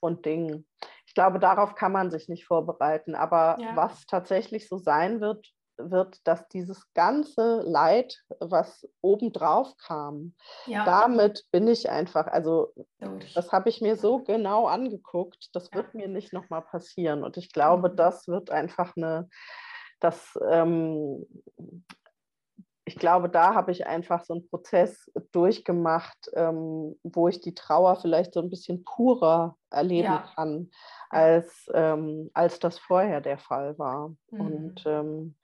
und 0.00 0.24
Dingen. 0.26 0.66
Ich 1.06 1.14
glaube, 1.14 1.38
darauf 1.38 1.74
kann 1.74 1.92
man 1.92 2.10
sich 2.10 2.28
nicht 2.28 2.46
vorbereiten. 2.46 3.14
Aber 3.14 3.56
ja. 3.60 3.74
was 3.76 4.06
tatsächlich 4.06 4.68
so 4.68 4.78
sein 4.78 5.20
wird, 5.20 5.46
wird, 5.76 6.18
dass 6.24 6.46
dieses 6.48 6.92
ganze 6.92 7.62
Leid, 7.62 8.18
was 8.38 8.86
obendrauf 9.00 9.76
kam, 9.78 10.34
ja. 10.66 10.84
damit 10.84 11.46
bin 11.52 11.68
ich 11.68 11.88
einfach, 11.88 12.26
also 12.26 12.74
das 13.34 13.50
habe 13.52 13.70
ich 13.70 13.80
mir 13.80 13.96
so 13.96 14.18
genau 14.18 14.66
angeguckt, 14.66 15.48
das 15.54 15.72
wird 15.72 15.94
mir 15.94 16.08
nicht 16.08 16.32
nochmal 16.32 16.62
passieren. 16.62 17.24
Und 17.24 17.36
ich 17.36 17.52
glaube, 17.52 17.90
mhm. 17.90 17.96
das 17.96 18.28
wird 18.28 18.50
einfach 18.50 18.96
eine, 18.96 19.28
das, 20.00 20.38
ähm, 20.50 21.26
ich 22.90 22.96
glaube, 22.96 23.28
da 23.28 23.54
habe 23.54 23.70
ich 23.70 23.86
einfach 23.86 24.24
so 24.24 24.34
einen 24.34 24.48
Prozess 24.48 25.08
durchgemacht, 25.30 26.28
ähm, 26.34 26.98
wo 27.04 27.28
ich 27.28 27.40
die 27.40 27.54
Trauer 27.54 27.94
vielleicht 27.94 28.34
so 28.34 28.40
ein 28.40 28.50
bisschen 28.50 28.82
purer 28.82 29.56
erleben 29.70 30.06
ja. 30.06 30.24
kann, 30.34 30.72
als, 31.08 31.70
ähm, 31.72 32.30
als 32.34 32.58
das 32.58 32.80
vorher 32.80 33.20
der 33.20 33.38
Fall 33.38 33.78
war. 33.78 34.12
Mhm. 34.32 34.40
Und 34.40 34.82
ähm, 34.86 35.36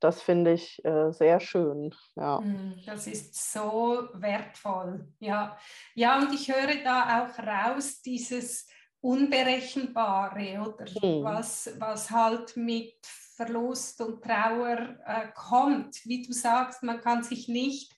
das 0.00 0.22
finde 0.22 0.54
ich 0.54 0.82
äh, 0.86 1.12
sehr 1.12 1.40
schön. 1.40 1.94
Ja. 2.16 2.38
Hm, 2.38 2.80
das 2.86 3.06
ist 3.06 3.52
so 3.52 4.08
wertvoll. 4.14 5.06
Ja. 5.18 5.58
ja, 5.94 6.18
und 6.18 6.32
ich 6.32 6.50
höre 6.50 6.82
da 6.82 7.26
auch 7.26 7.38
raus, 7.38 8.00
dieses 8.00 8.66
Unberechenbare, 9.02 10.58
oder 10.58 10.86
hm. 10.86 11.22
was, 11.22 11.70
was 11.78 12.10
halt 12.10 12.56
mit 12.56 12.96
Verlust 13.36 14.00
und 14.00 14.22
Trauer 14.22 14.96
äh, 15.06 15.28
kommt. 15.34 15.96
Wie 16.04 16.22
du 16.22 16.32
sagst, 16.32 16.82
man 16.82 17.00
kann 17.00 17.22
sich 17.22 17.48
nicht 17.48 17.92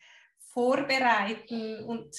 vorbereiten 0.52 1.84
und 1.84 2.16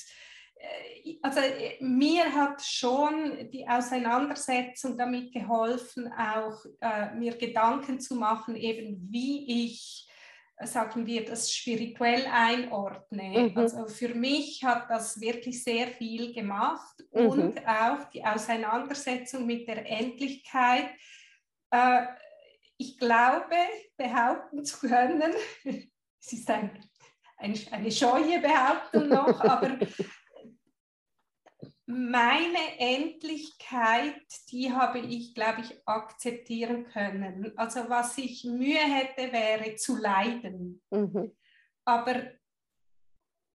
äh, 0.55 1.17
also 1.21 1.39
äh, 1.39 1.83
mir 1.83 2.33
hat 2.33 2.61
schon 2.61 3.49
die 3.51 3.67
Auseinandersetzung 3.67 4.97
damit 4.97 5.33
geholfen, 5.33 6.11
auch 6.13 6.63
äh, 6.81 7.13
mir 7.15 7.35
Gedanken 7.37 7.99
zu 7.99 8.15
machen, 8.15 8.55
eben 8.55 9.07
wie 9.09 9.65
ich, 9.65 10.07
äh, 10.57 10.67
sagen 10.67 11.05
wir, 11.07 11.25
das 11.25 11.51
spirituell 11.51 12.25
einordne. 12.31 13.49
Mhm. 13.49 13.57
Also 13.57 13.87
für 13.87 14.13
mich 14.13 14.63
hat 14.63 14.89
das 14.89 15.19
wirklich 15.19 15.63
sehr 15.63 15.87
viel 15.87 16.33
gemacht 16.33 17.03
mhm. 17.13 17.27
und 17.27 17.67
auch 17.67 18.03
die 18.13 18.23
Auseinandersetzung 18.23 19.45
mit 19.45 19.67
der 19.67 19.89
Endlichkeit. 19.89 20.89
Äh, 21.71 22.05
ich 22.77 22.97
glaube, 22.97 23.55
behaupten 23.97 24.63
zu 24.63 24.87
können, 24.87 25.33
es 25.63 26.33
ist 26.33 26.49
ein, 26.49 26.83
ein, 27.37 27.55
eine 27.71 27.91
scheue 27.91 28.39
Behauptung 28.39 29.09
noch, 29.09 29.39
aber 29.41 29.77
meine 31.87 32.79
Endlichkeit, 32.79 34.21
die 34.51 34.71
habe 34.71 34.99
ich, 34.99 35.33
glaube 35.33 35.61
ich, 35.61 35.87
akzeptieren 35.87 36.85
können. 36.85 37.53
Also 37.57 37.89
was 37.89 38.17
ich 38.17 38.43
Mühe 38.43 38.77
hätte, 38.77 39.31
wäre 39.31 39.75
zu 39.75 39.95
leiden. 39.95 40.81
Mhm. 40.91 41.35
Aber 41.85 42.31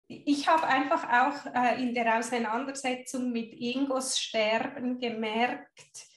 ich 0.08 0.48
habe 0.48 0.66
einfach 0.68 1.04
auch 1.04 1.54
äh, 1.54 1.82
in 1.82 1.94
der 1.94 2.18
Auseinandersetzung 2.18 3.32
mit 3.32 3.54
Ingos 3.54 4.20
Sterben 4.20 5.00
gemerkt, 5.00 6.09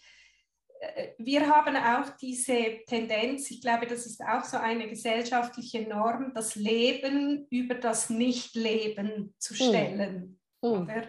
wir 1.18 1.48
haben 1.48 1.76
auch 1.76 2.16
diese 2.16 2.80
Tendenz, 2.86 3.50
ich 3.50 3.60
glaube, 3.60 3.86
das 3.86 4.06
ist 4.06 4.20
auch 4.20 4.44
so 4.44 4.56
eine 4.56 4.88
gesellschaftliche 4.88 5.82
Norm, 5.82 6.32
das 6.34 6.56
Leben 6.56 7.46
über 7.50 7.74
das 7.74 8.10
Nichtleben 8.10 9.34
zu 9.38 9.54
hm. 9.54 9.66
stellen. 9.66 10.40
Mhm. 10.62 10.70
Oder? 10.70 11.04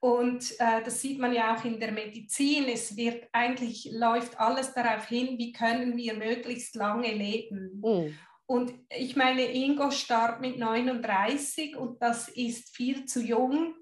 Und 0.00 0.58
äh, 0.58 0.82
das 0.82 1.00
sieht 1.00 1.20
man 1.20 1.32
ja 1.32 1.54
auch 1.54 1.64
in 1.64 1.78
der 1.78 1.92
Medizin. 1.92 2.64
Es 2.68 2.96
wird 2.96 3.28
eigentlich 3.32 3.88
läuft 3.92 4.40
alles 4.40 4.74
darauf 4.74 5.06
hin, 5.06 5.38
wie 5.38 5.52
können 5.52 5.96
wir 5.96 6.14
möglichst 6.14 6.74
lange 6.74 7.12
leben. 7.12 7.80
Mhm. 7.84 8.18
Und 8.46 8.74
ich 8.90 9.14
meine, 9.14 9.44
Ingo 9.44 9.90
starb 9.90 10.40
mit 10.40 10.58
39 10.58 11.76
und 11.76 12.02
das 12.02 12.28
ist 12.28 12.74
viel 12.74 13.04
zu 13.04 13.22
jung. 13.22 13.74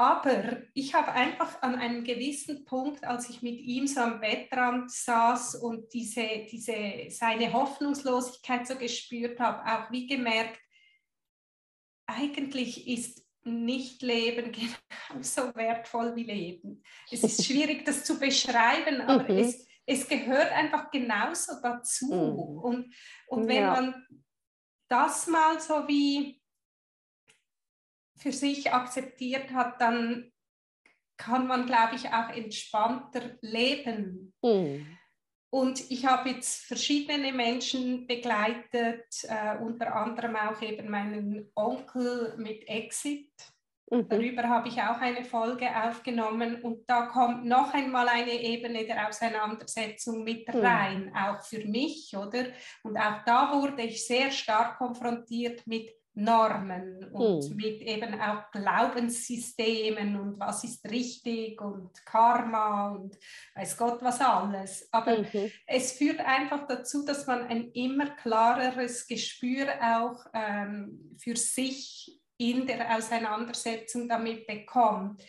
Aber 0.00 0.58
ich 0.74 0.94
habe 0.94 1.10
einfach 1.10 1.60
an 1.60 1.74
einem 1.74 2.04
gewissen 2.04 2.64
Punkt, 2.64 3.04
als 3.04 3.28
ich 3.30 3.42
mit 3.42 3.58
ihm 3.58 3.88
so 3.88 4.00
am 4.00 4.20
Bettrand 4.20 4.92
saß 4.92 5.56
und 5.56 5.92
diese, 5.92 6.46
diese, 6.48 7.06
seine 7.08 7.52
Hoffnungslosigkeit 7.52 8.64
so 8.64 8.76
gespürt 8.76 9.40
habe, 9.40 9.60
auch 9.66 9.90
wie 9.90 10.06
gemerkt, 10.06 10.60
eigentlich 12.06 12.86
ist 12.86 13.26
nicht 13.42 14.00
leben 14.02 14.52
genauso 15.10 15.52
wertvoll 15.56 16.14
wie 16.14 16.24
leben. 16.24 16.80
Es 17.10 17.24
ist 17.24 17.44
schwierig, 17.46 17.84
das 17.84 18.04
zu 18.04 18.20
beschreiben, 18.20 19.00
aber 19.00 19.24
mhm. 19.24 19.38
es, 19.40 19.66
es 19.84 20.08
gehört 20.08 20.52
einfach 20.52 20.92
genauso 20.92 21.54
dazu. 21.60 22.06
Mhm. 22.06 22.58
Und, 22.60 22.94
und 23.26 23.48
wenn 23.48 23.62
ja. 23.62 23.72
man 23.72 24.06
das 24.88 25.26
mal 25.26 25.60
so 25.60 25.88
wie 25.88 26.37
für 28.18 28.32
sich 28.32 28.72
akzeptiert 28.72 29.50
hat, 29.52 29.80
dann 29.80 30.32
kann 31.16 31.46
man, 31.46 31.66
glaube 31.66 31.96
ich, 31.96 32.08
auch 32.08 32.30
entspannter 32.30 33.36
leben. 33.40 34.32
Mhm. 34.42 34.98
Und 35.50 35.90
ich 35.90 36.04
habe 36.04 36.28
jetzt 36.30 36.66
verschiedene 36.66 37.32
Menschen 37.32 38.06
begleitet, 38.06 39.06
äh, 39.24 39.56
unter 39.58 39.94
anderem 39.94 40.36
auch 40.36 40.60
eben 40.60 40.90
meinen 40.90 41.50
Onkel 41.54 42.34
mit 42.36 42.68
Exit. 42.68 43.30
Mhm. 43.90 44.08
Darüber 44.08 44.42
habe 44.42 44.68
ich 44.68 44.80
auch 44.82 45.00
eine 45.00 45.24
Folge 45.24 45.68
aufgenommen 45.74 46.60
und 46.60 46.88
da 46.88 47.06
kommt 47.06 47.46
noch 47.46 47.72
einmal 47.72 48.08
eine 48.08 48.32
Ebene 48.32 48.84
der 48.84 49.08
Auseinandersetzung 49.08 50.22
mit 50.22 50.46
mhm. 50.52 50.60
rein, 50.60 51.04
mhm. 51.06 51.16
auch 51.16 51.42
für 51.42 51.64
mich, 51.66 52.14
oder? 52.14 52.44
Und 52.82 52.98
auch 52.98 53.24
da 53.24 53.52
wurde 53.54 53.82
ich 53.82 54.06
sehr 54.06 54.30
stark 54.30 54.76
konfrontiert 54.76 55.66
mit 55.66 55.97
Normen 56.18 57.04
und 57.12 57.44
hm. 57.44 57.56
mit 57.56 57.80
eben 57.80 58.20
auch 58.20 58.50
Glaubenssystemen 58.50 60.18
und 60.18 60.40
was 60.40 60.64
ist 60.64 60.84
richtig 60.90 61.60
und 61.60 61.90
Karma 62.04 62.90
und 62.90 63.16
weiß 63.54 63.76
Gott 63.76 64.02
was 64.02 64.20
alles. 64.20 64.88
Aber 64.90 65.18
mhm. 65.18 65.50
es 65.66 65.92
führt 65.92 66.20
einfach 66.20 66.66
dazu, 66.66 67.04
dass 67.04 67.26
man 67.26 67.46
ein 67.46 67.70
immer 67.72 68.10
klareres 68.16 69.06
Gespür 69.06 69.68
auch 69.80 70.26
ähm, 70.34 71.16
für 71.18 71.36
sich 71.36 72.20
in 72.36 72.66
der 72.66 72.96
Auseinandersetzung 72.96 74.08
damit 74.08 74.46
bekommt 74.46 75.22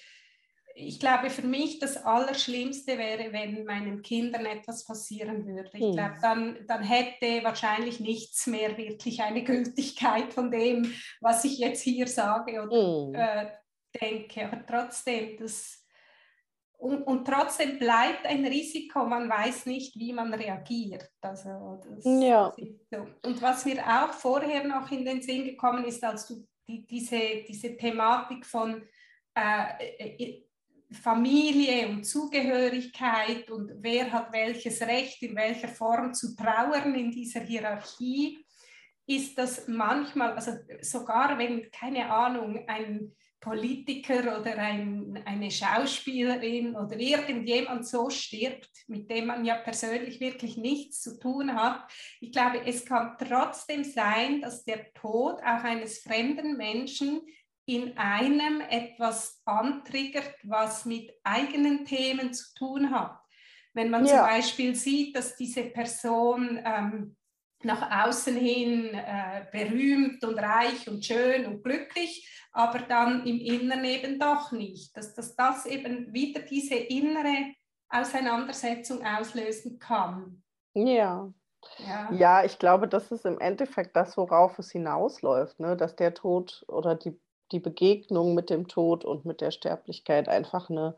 ich 0.81 0.99
glaube, 0.99 1.29
für 1.29 1.45
mich 1.45 1.79
das 1.79 1.97
Allerschlimmste 1.97 2.97
wäre, 2.97 3.31
wenn 3.33 3.65
meinen 3.65 4.01
Kindern 4.01 4.45
etwas 4.45 4.85
passieren 4.85 5.45
würde. 5.45 5.69
Ich 5.73 5.83
hm. 5.83 5.91
glaube, 5.91 6.15
dann, 6.21 6.57
dann 6.67 6.83
hätte 6.83 7.43
wahrscheinlich 7.43 7.99
nichts 7.99 8.47
mehr 8.47 8.77
wirklich 8.77 9.21
eine 9.21 9.43
Gültigkeit 9.43 10.33
von 10.33 10.49
dem, 10.49 10.93
was 11.19 11.43
ich 11.43 11.57
jetzt 11.59 11.81
hier 11.81 12.07
sage 12.07 12.63
oder 12.63 13.07
hm. 13.07 13.15
äh, 13.15 13.47
denke. 14.01 14.45
Aber 14.45 14.65
trotzdem, 14.65 15.37
das, 15.37 15.85
und, 16.77 17.03
und, 17.03 17.25
trotzdem 17.25 17.77
bleibt 17.77 18.25
ein 18.25 18.45
Risiko, 18.45 19.05
man 19.05 19.29
weiß 19.29 19.65
nicht, 19.65 19.99
wie 19.99 20.13
man 20.13 20.33
reagiert. 20.33 21.09
Also 21.19 21.81
ja. 22.05 22.53
so. 22.89 23.07
Und 23.25 23.41
was 23.41 23.65
mir 23.65 23.83
auch 23.85 24.13
vorher 24.13 24.63
noch 24.63 24.89
in 24.91 25.03
den 25.03 25.21
Sinn 25.21 25.43
gekommen 25.43 25.83
ist, 25.83 26.03
als 26.03 26.27
du 26.27 26.47
die, 26.67 26.85
diese, 26.85 27.43
diese 27.47 27.75
Thematik 27.75 28.45
von 28.45 28.87
äh, 29.35 29.97
äh 29.97 30.48
Familie 30.91 31.87
und 31.87 32.03
Zugehörigkeit 32.03 33.49
und 33.51 33.71
wer 33.77 34.11
hat 34.11 34.33
welches 34.33 34.81
Recht 34.81 35.21
in 35.21 35.35
welcher 35.35 35.67
Form 35.67 36.13
zu 36.13 36.35
trauern 36.35 36.95
in 36.95 37.11
dieser 37.11 37.41
Hierarchie, 37.41 38.43
ist 39.05 39.37
das 39.37 39.67
manchmal, 39.67 40.33
also 40.33 40.51
sogar 40.81 41.37
wenn, 41.37 41.69
keine 41.71 42.11
Ahnung, 42.11 42.63
ein 42.67 43.15
Politiker 43.39 44.39
oder 44.39 44.57
ein, 44.57 45.21
eine 45.25 45.49
Schauspielerin 45.49 46.75
oder 46.75 46.97
irgendjemand 46.97 47.87
so 47.87 48.09
stirbt, 48.09 48.69
mit 48.87 49.09
dem 49.09 49.27
man 49.27 49.45
ja 49.45 49.55
persönlich 49.55 50.19
wirklich 50.19 50.57
nichts 50.57 51.01
zu 51.01 51.17
tun 51.19 51.55
hat. 51.55 51.89
Ich 52.19 52.31
glaube, 52.31 52.61
es 52.65 52.85
kann 52.85 53.15
trotzdem 53.17 53.83
sein, 53.83 54.41
dass 54.41 54.65
der 54.65 54.93
Tod 54.93 55.35
auch 55.37 55.63
eines 55.63 55.99
fremden 55.99 56.57
Menschen 56.57 57.21
in 57.69 57.95
einem 57.99 58.61
etwas 58.61 59.41
antriggert, 59.45 60.33
was 60.41 60.85
mit 60.85 61.13
eigenen 61.23 61.85
Themen 61.85 62.33
zu 62.33 62.51
tun 62.55 62.89
hat. 62.89 63.19
Wenn 63.73 63.91
man 63.91 64.05
ja. 64.05 64.17
zum 64.17 64.19
Beispiel 64.21 64.73
sieht, 64.73 65.15
dass 65.15 65.35
diese 65.35 65.63
Person 65.65 66.59
ähm, 66.65 67.15
nach 67.61 68.07
außen 68.07 68.35
hin 68.35 68.89
äh, 68.95 69.45
berühmt 69.51 70.23
und 70.23 70.39
reich 70.39 70.89
und 70.89 71.05
schön 71.05 71.45
und 71.45 71.63
glücklich, 71.63 72.27
aber 72.51 72.79
dann 72.79 73.27
im 73.27 73.39
Inneren 73.39 73.85
eben 73.85 74.19
doch 74.19 74.51
nicht, 74.51 74.97
dass, 74.97 75.13
dass 75.13 75.35
das 75.35 75.67
eben 75.67 76.11
wieder 76.11 76.41
diese 76.41 76.75
innere 76.75 77.53
Auseinandersetzung 77.89 79.05
auslösen 79.05 79.77
kann. 79.77 80.41
Ja. 80.73 81.31
Ja. 81.85 82.11
ja, 82.11 82.43
ich 82.45 82.57
glaube, 82.57 82.87
das 82.87 83.11
ist 83.11 83.25
im 83.25 83.39
Endeffekt 83.39 83.95
das, 83.95 84.17
worauf 84.17 84.57
es 84.59 84.71
hinausläuft, 84.71 85.59
ne? 85.59 85.75
dass 85.75 85.95
der 85.95 86.13
Tod 86.13 86.63
oder 86.67 86.95
die, 86.95 87.19
die 87.51 87.59
Begegnung 87.59 88.35
mit 88.35 88.49
dem 88.49 88.67
Tod 88.67 89.05
und 89.05 89.25
mit 89.25 89.41
der 89.41 89.51
Sterblichkeit 89.51 90.27
einfach 90.27 90.69
eine 90.69 90.95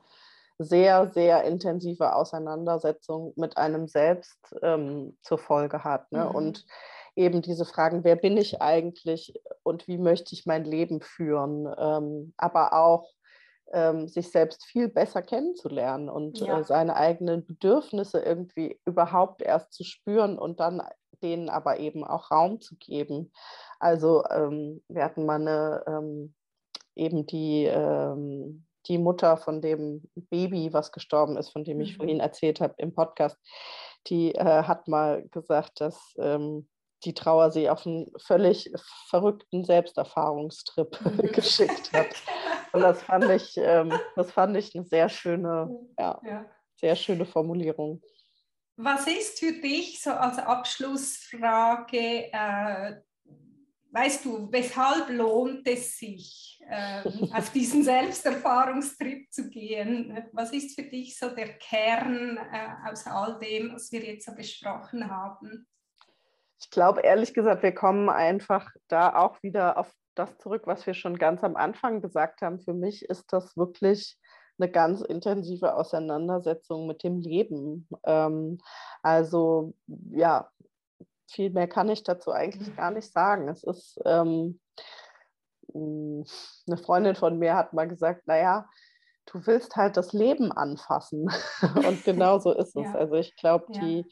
sehr, 0.57 1.11
sehr 1.11 1.43
intensive 1.43 2.15
Auseinandersetzung 2.15 3.33
mit 3.35 3.57
einem 3.57 3.87
selbst 3.87 4.37
ähm, 4.61 5.17
zur 5.21 5.37
Folge 5.37 5.83
hat. 5.83 6.11
Ne? 6.11 6.25
Mhm. 6.25 6.35
Und 6.35 6.65
eben 7.15 7.41
diese 7.41 7.65
Fragen, 7.65 8.03
wer 8.03 8.15
bin 8.15 8.37
ich 8.37 8.61
eigentlich 8.61 9.33
und 9.63 9.87
wie 9.87 9.97
möchte 9.97 10.33
ich 10.33 10.45
mein 10.45 10.63
Leben 10.63 11.01
führen, 11.01 11.73
ähm, 11.77 12.33
aber 12.37 12.73
auch 12.73 13.09
ähm, 13.73 14.07
sich 14.07 14.29
selbst 14.29 14.65
viel 14.65 14.89
besser 14.89 15.21
kennenzulernen 15.21 16.09
und 16.09 16.39
ja. 16.39 16.59
äh, 16.59 16.63
seine 16.63 16.95
eigenen 16.95 17.45
Bedürfnisse 17.45 18.19
irgendwie 18.19 18.79
überhaupt 18.85 19.41
erst 19.41 19.73
zu 19.73 19.83
spüren 19.83 20.37
und 20.37 20.59
dann 20.59 20.81
denen 21.21 21.49
aber 21.49 21.79
eben 21.79 22.03
auch 22.03 22.31
Raum 22.31 22.61
zu 22.61 22.75
geben. 22.77 23.31
Also 23.79 24.23
ähm, 24.29 24.81
wir 24.87 25.03
hatten 25.03 25.25
mal 25.25 25.39
eine, 25.39 25.83
ähm, 25.87 26.33
eben 26.95 27.25
die, 27.25 27.65
ähm, 27.65 28.65
die 28.87 28.97
Mutter 28.97 29.37
von 29.37 29.61
dem 29.61 30.03
Baby, 30.15 30.73
was 30.73 30.91
gestorben 30.91 31.37
ist, 31.37 31.49
von 31.49 31.63
dem 31.63 31.79
ich 31.79 31.93
mhm. 31.93 31.97
vorhin 31.97 32.19
erzählt 32.19 32.61
habe 32.61 32.73
im 32.77 32.93
Podcast, 32.93 33.37
die 34.07 34.33
äh, 34.33 34.63
hat 34.63 34.87
mal 34.87 35.27
gesagt, 35.29 35.81
dass 35.81 36.13
ähm, 36.17 36.67
die 37.03 37.13
Trauer 37.13 37.51
sie 37.51 37.69
auf 37.69 37.85
einen 37.85 38.11
völlig 38.17 38.71
verrückten 39.09 39.63
Selbsterfahrungstrip 39.63 40.99
geschickt 41.33 41.91
hat. 41.93 42.09
Und 42.73 42.81
das 42.81 43.01
fand 43.03 43.25
ich, 43.25 43.57
ähm, 43.57 43.93
das 44.15 44.31
fand 44.31 44.55
ich 44.55 44.75
eine 44.75 44.85
sehr 44.85 45.09
schöne, 45.09 45.69
ja, 45.97 46.19
ja, 46.23 46.45
sehr 46.75 46.95
schöne 46.95 47.25
Formulierung. 47.25 48.01
Was 48.77 49.05
ist 49.07 49.39
für 49.39 49.51
dich 49.51 50.01
so 50.01 50.11
als 50.11 50.37
Abschlussfrage, 50.37 52.31
äh, 52.31 53.01
weißt 53.91 54.25
du, 54.25 54.51
weshalb 54.51 55.09
lohnt 55.09 55.67
es 55.67 55.97
sich, 55.97 56.61
äh, 56.69 57.03
auf 57.33 57.51
diesen 57.51 57.83
Selbsterfahrungstrip 57.83 59.31
zu 59.31 59.49
gehen? 59.49 60.17
Was 60.31 60.53
ist 60.53 60.79
für 60.79 60.83
dich 60.87 61.17
so 61.17 61.29
der 61.29 61.57
Kern 61.57 62.37
äh, 62.37 62.89
aus 62.89 63.05
all 63.05 63.37
dem, 63.39 63.73
was 63.73 63.91
wir 63.91 64.01
jetzt 64.01 64.25
so 64.25 64.33
besprochen 64.33 65.09
haben? 65.09 65.67
Ich 66.59 66.69
glaube 66.69 67.01
ehrlich 67.01 67.33
gesagt, 67.33 67.63
wir 67.63 67.73
kommen 67.73 68.09
einfach 68.09 68.69
da 68.87 69.15
auch 69.15 69.41
wieder 69.41 69.77
auf 69.77 69.91
das 70.15 70.37
zurück, 70.37 70.63
was 70.65 70.85
wir 70.85 70.93
schon 70.93 71.17
ganz 71.17 71.43
am 71.43 71.55
Anfang 71.55 72.01
gesagt 72.01 72.41
haben. 72.41 72.59
Für 72.59 72.73
mich 72.73 73.03
ist 73.05 73.31
das 73.33 73.57
wirklich 73.57 74.17
eine 74.59 74.69
ganz 74.69 75.01
intensive 75.01 75.73
Auseinandersetzung 75.73 76.85
mit 76.85 77.03
dem 77.03 77.19
Leben. 77.19 77.87
Ähm, 78.03 78.59
also 79.01 79.73
ja, 79.87 80.49
viel 81.31 81.49
mehr 81.51 81.67
kann 81.67 81.89
ich 81.89 82.03
dazu 82.03 82.31
eigentlich 82.31 82.75
gar 82.75 82.91
nicht 82.91 83.11
sagen. 83.11 83.47
Es 83.47 83.63
ist 83.63 83.99
ähm, 84.05 84.59
eine 85.73 86.77
Freundin 86.77 87.15
von 87.15 87.37
mir 87.39 87.55
hat 87.55 87.73
mal 87.73 87.87
gesagt, 87.87 88.27
naja, 88.27 88.67
du 89.25 89.45
willst 89.45 89.75
halt 89.75 89.97
das 89.97 90.13
Leben 90.13 90.51
anfassen. 90.51 91.29
Und 91.75 92.03
genau 92.05 92.39
so 92.39 92.51
ist 92.51 92.75
es. 92.75 92.85
Ja. 92.85 92.95
Also 92.95 93.15
ich 93.15 93.35
glaube, 93.35 93.65
die, 93.73 94.05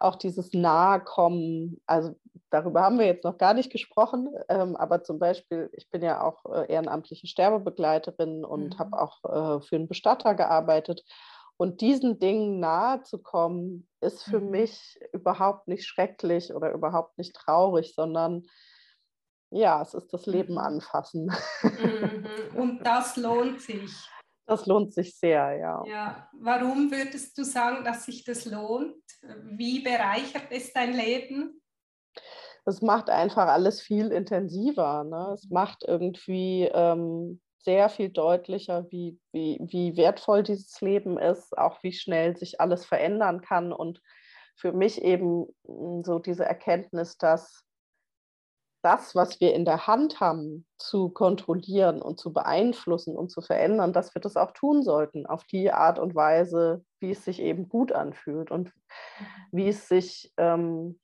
auch 0.00 0.16
dieses 0.16 0.52
Nahekommen, 0.52 1.80
also 1.86 2.14
darüber 2.50 2.82
haben 2.82 2.98
wir 2.98 3.06
jetzt 3.06 3.24
noch 3.24 3.38
gar 3.38 3.54
nicht 3.54 3.70
gesprochen, 3.70 4.28
ähm, 4.48 4.76
aber 4.76 5.02
zum 5.02 5.18
Beispiel, 5.18 5.70
ich 5.72 5.90
bin 5.90 6.02
ja 6.02 6.22
auch 6.22 6.44
äh, 6.52 6.72
ehrenamtliche 6.72 7.26
Sterbebegleiterin 7.26 8.44
und 8.44 8.74
mhm. 8.74 8.78
habe 8.78 8.98
auch 8.98 9.24
äh, 9.24 9.60
für 9.62 9.76
einen 9.76 9.88
Bestatter 9.88 10.34
gearbeitet. 10.34 11.04
Und 11.56 11.80
diesen 11.80 12.18
Dingen 12.18 12.58
nahe 12.58 13.02
zu 13.02 13.22
kommen, 13.22 13.88
ist 14.00 14.24
für 14.24 14.40
mhm. 14.40 14.50
mich 14.50 14.98
überhaupt 15.12 15.68
nicht 15.68 15.86
schrecklich 15.86 16.52
oder 16.52 16.72
überhaupt 16.72 17.16
nicht 17.16 17.34
traurig, 17.34 17.94
sondern 17.94 18.46
ja, 19.50 19.80
es 19.80 19.94
ist 19.94 20.12
das 20.12 20.26
Leben 20.26 20.54
mhm. 20.54 20.58
anfassen. 20.58 21.32
Mhm. 21.62 22.56
Und 22.56 22.84
das 22.84 23.16
lohnt 23.16 23.60
sich. 23.60 23.90
Das 24.46 24.66
lohnt 24.66 24.92
sich 24.92 25.16
sehr, 25.16 25.56
ja. 25.56 25.82
Ja, 25.86 26.28
warum 26.38 26.90
würdest 26.90 27.38
du 27.38 27.44
sagen, 27.44 27.82
dass 27.82 28.04
sich 28.04 28.24
das 28.24 28.44
lohnt? 28.44 29.02
Wie 29.42 29.80
bereichert 29.80 30.48
es 30.50 30.70
dein 30.70 30.92
Leben? 30.92 31.62
Es 32.66 32.82
macht 32.82 33.08
einfach 33.08 33.48
alles 33.48 33.80
viel 33.80 34.08
intensiver. 34.08 35.04
Ne? 35.04 35.30
Es 35.32 35.48
macht 35.48 35.84
irgendwie 35.86 36.68
ähm, 36.74 37.40
sehr 37.64 37.88
viel 37.88 38.10
deutlicher, 38.10 38.86
wie, 38.90 39.18
wie, 39.32 39.58
wie 39.60 39.96
wertvoll 39.96 40.42
dieses 40.42 40.80
Leben 40.80 41.18
ist, 41.18 41.56
auch 41.56 41.82
wie 41.82 41.92
schnell 41.92 42.36
sich 42.36 42.60
alles 42.60 42.84
verändern 42.84 43.40
kann. 43.40 43.72
Und 43.72 44.00
für 44.56 44.72
mich 44.72 45.02
eben 45.02 45.46
hm, 45.66 46.02
so 46.04 46.18
diese 46.18 46.44
Erkenntnis, 46.44 47.18
dass 47.18 47.64
das, 48.82 49.14
was 49.14 49.40
wir 49.40 49.54
in 49.54 49.64
der 49.64 49.86
Hand 49.86 50.20
haben, 50.20 50.66
zu 50.76 51.08
kontrollieren 51.08 52.02
und 52.02 52.20
zu 52.20 52.34
beeinflussen 52.34 53.16
und 53.16 53.30
zu 53.30 53.40
verändern, 53.40 53.94
dass 53.94 54.14
wir 54.14 54.20
das 54.20 54.36
auch 54.36 54.50
tun 54.52 54.82
sollten, 54.82 55.24
auf 55.24 55.44
die 55.44 55.72
Art 55.72 55.98
und 55.98 56.14
Weise, 56.14 56.84
wie 57.00 57.12
es 57.12 57.24
sich 57.24 57.40
eben 57.40 57.70
gut 57.70 57.92
anfühlt 57.92 58.50
und 58.50 58.72
wie 59.52 59.68
es 59.68 59.88
sich, 59.88 60.32
ähm, 60.36 61.00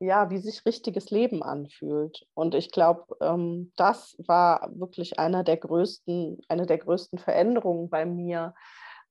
ja, 0.00 0.30
wie 0.30 0.38
sich 0.38 0.64
richtiges 0.64 1.10
Leben 1.10 1.42
anfühlt. 1.42 2.26
Und 2.34 2.54
ich 2.54 2.70
glaube, 2.70 3.16
ähm, 3.20 3.72
das 3.76 4.16
war 4.18 4.70
wirklich 4.72 5.18
einer 5.18 5.42
der 5.42 5.56
größten, 5.56 6.40
eine 6.48 6.66
der 6.66 6.78
größten 6.78 7.18
Veränderungen 7.18 7.90
bei 7.90 8.06
mir. 8.06 8.54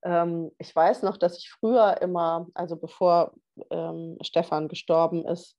Ähm, 0.03 0.51
ich 0.57 0.73
weiß 0.73 1.03
noch, 1.03 1.17
dass 1.17 1.37
ich 1.37 1.51
früher 1.51 2.01
immer, 2.01 2.47
also 2.53 2.77
bevor 2.77 3.33
ähm, 3.69 4.17
Stefan 4.21 4.69
gestorben 4.69 5.25
ist, 5.25 5.57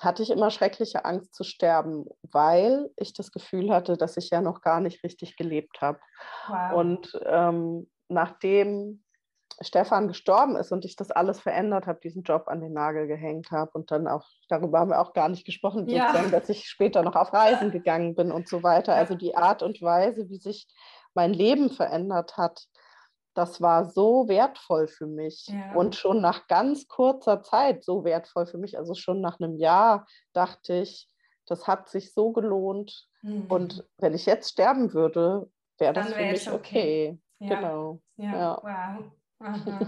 hatte 0.00 0.22
ich 0.22 0.30
immer 0.30 0.50
schreckliche 0.50 1.04
Angst 1.04 1.34
zu 1.34 1.44
sterben, 1.44 2.06
weil 2.22 2.90
ich 2.96 3.12
das 3.12 3.30
Gefühl 3.30 3.72
hatte, 3.72 3.96
dass 3.96 4.16
ich 4.16 4.30
ja 4.30 4.40
noch 4.40 4.60
gar 4.60 4.80
nicht 4.80 5.04
richtig 5.04 5.36
gelebt 5.36 5.80
habe. 5.80 6.00
Wow. 6.48 6.72
Und 6.72 7.20
ähm, 7.26 7.88
nachdem 8.08 9.03
Stefan 9.60 10.08
gestorben 10.08 10.56
ist 10.56 10.72
und 10.72 10.84
ich 10.84 10.96
das 10.96 11.10
alles 11.10 11.40
verändert 11.40 11.86
habe, 11.86 12.00
diesen 12.00 12.22
Job 12.22 12.48
an 12.48 12.60
den 12.60 12.72
Nagel 12.72 13.06
gehängt 13.06 13.50
habe 13.50 13.70
und 13.74 13.90
dann 13.90 14.06
auch, 14.06 14.24
darüber 14.48 14.80
haben 14.80 14.90
wir 14.90 15.00
auch 15.00 15.12
gar 15.12 15.28
nicht 15.28 15.44
gesprochen, 15.44 15.88
ja. 15.88 16.12
dass 16.30 16.48
ich 16.48 16.66
später 16.66 17.02
noch 17.02 17.16
auf 17.16 17.32
Reisen 17.32 17.70
gegangen 17.70 18.14
bin 18.14 18.32
und 18.32 18.48
so 18.48 18.62
weiter. 18.62 18.94
Also 18.94 19.14
die 19.14 19.36
Art 19.36 19.62
und 19.62 19.80
Weise, 19.82 20.28
wie 20.28 20.38
sich 20.38 20.66
mein 21.14 21.32
Leben 21.32 21.70
verändert 21.70 22.36
hat, 22.36 22.66
das 23.34 23.60
war 23.60 23.90
so 23.90 24.28
wertvoll 24.28 24.86
für 24.86 25.06
mich 25.06 25.48
ja. 25.48 25.74
und 25.74 25.96
schon 25.96 26.20
nach 26.20 26.46
ganz 26.46 26.86
kurzer 26.86 27.42
Zeit 27.42 27.84
so 27.84 28.04
wertvoll 28.04 28.46
für 28.46 28.58
mich. 28.58 28.78
Also 28.78 28.94
schon 28.94 29.20
nach 29.20 29.40
einem 29.40 29.56
Jahr 29.58 30.06
dachte 30.32 30.74
ich, 30.74 31.08
das 31.46 31.66
hat 31.66 31.88
sich 31.88 32.14
so 32.14 32.32
gelohnt. 32.32 33.06
Mhm. 33.22 33.46
Und 33.48 33.84
wenn 33.98 34.14
ich 34.14 34.26
jetzt 34.26 34.50
sterben 34.50 34.94
würde, 34.94 35.50
wäre 35.78 35.92
das 35.92 36.12
für 36.12 36.22
mich 36.22 36.50
okay. 36.50 36.54
okay. 36.54 37.18
Ja. 37.40 37.56
Genau. 37.56 38.00
Ja. 38.16 38.32
ja. 38.32 39.12
Wow. 39.40 39.86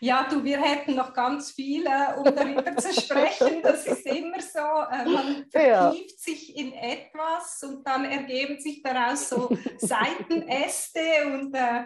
Ja, 0.00 0.26
du, 0.28 0.44
wir 0.44 0.60
hätten 0.60 0.94
noch 0.94 1.14
ganz 1.14 1.52
viel, 1.52 1.86
äh, 1.86 2.14
um 2.18 2.24
darüber 2.24 2.76
zu 2.76 2.92
sprechen. 2.92 3.62
Das 3.62 3.86
ist 3.86 4.06
immer 4.06 4.40
so, 4.40 4.58
äh, 4.58 5.08
man 5.08 5.46
vertieft 5.50 5.54
ja. 5.54 5.92
sich 6.16 6.56
in 6.56 6.72
etwas 6.72 7.62
und 7.62 7.86
dann 7.86 8.04
ergeben 8.04 8.60
sich 8.60 8.82
daraus 8.82 9.28
so 9.28 9.56
Seitenäste 9.78 11.00
und 11.32 11.54
äh, 11.54 11.84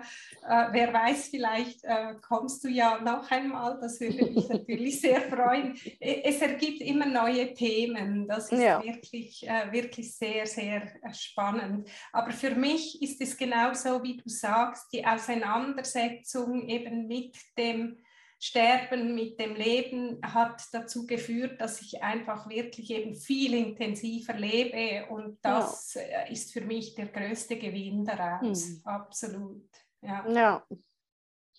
äh, 0.49 0.69
wer 0.73 0.93
weiß, 0.93 1.29
vielleicht 1.29 1.85
äh, 1.85 2.15
kommst 2.27 2.65
du 2.65 2.69
ja 2.69 3.01
noch 3.01 3.31
einmal, 3.31 3.79
das 3.81 4.01
würde 4.01 4.25
mich 4.25 4.49
natürlich 4.49 5.01
sehr 5.01 5.21
freuen. 5.23 5.79
Es 6.01 6.41
ergibt 6.41 6.81
immer 6.81 7.07
neue 7.07 7.55
Themen, 7.55 8.27
das 8.27 8.51
ist 8.51 8.63
ja. 8.63 8.83
wirklich, 8.83 9.47
äh, 9.47 9.71
wirklich 9.71 10.17
sehr, 10.17 10.47
sehr 10.47 10.93
spannend. 11.13 11.89
Aber 12.13 12.33
für 12.33 12.51
mich 12.51 13.01
ist 13.01 13.21
es 13.21 13.37
genauso, 13.37 14.03
wie 14.03 14.17
du 14.17 14.29
sagst, 14.29 14.93
die 14.93 15.07
Auseinandersetzung 15.07 16.67
eben 16.69 16.96
mit 16.97 17.37
dem 17.57 17.99
Sterben, 18.39 19.15
mit 19.15 19.41
dem 19.41 19.55
Leben 19.55 20.21
hat 20.23 20.63
dazu 20.73 21.07
geführt, 21.07 21.59
dass 21.61 21.81
ich 21.81 22.03
einfach 22.03 22.49
wirklich 22.51 22.91
eben 22.91 23.15
viel 23.15 23.55
intensiver 23.55 24.35
lebe 24.35 25.07
und 25.11 25.39
das 25.43 25.95
ja. 25.95 26.23
ist 26.25 26.53
für 26.53 26.61
mich 26.61 26.95
der 26.95 27.07
größte 27.07 27.57
Gewinn 27.59 28.05
daraus, 28.05 28.67
hm. 28.67 28.83
absolut. 28.85 29.71
Ja. 30.03 30.29
ja. 30.31 30.67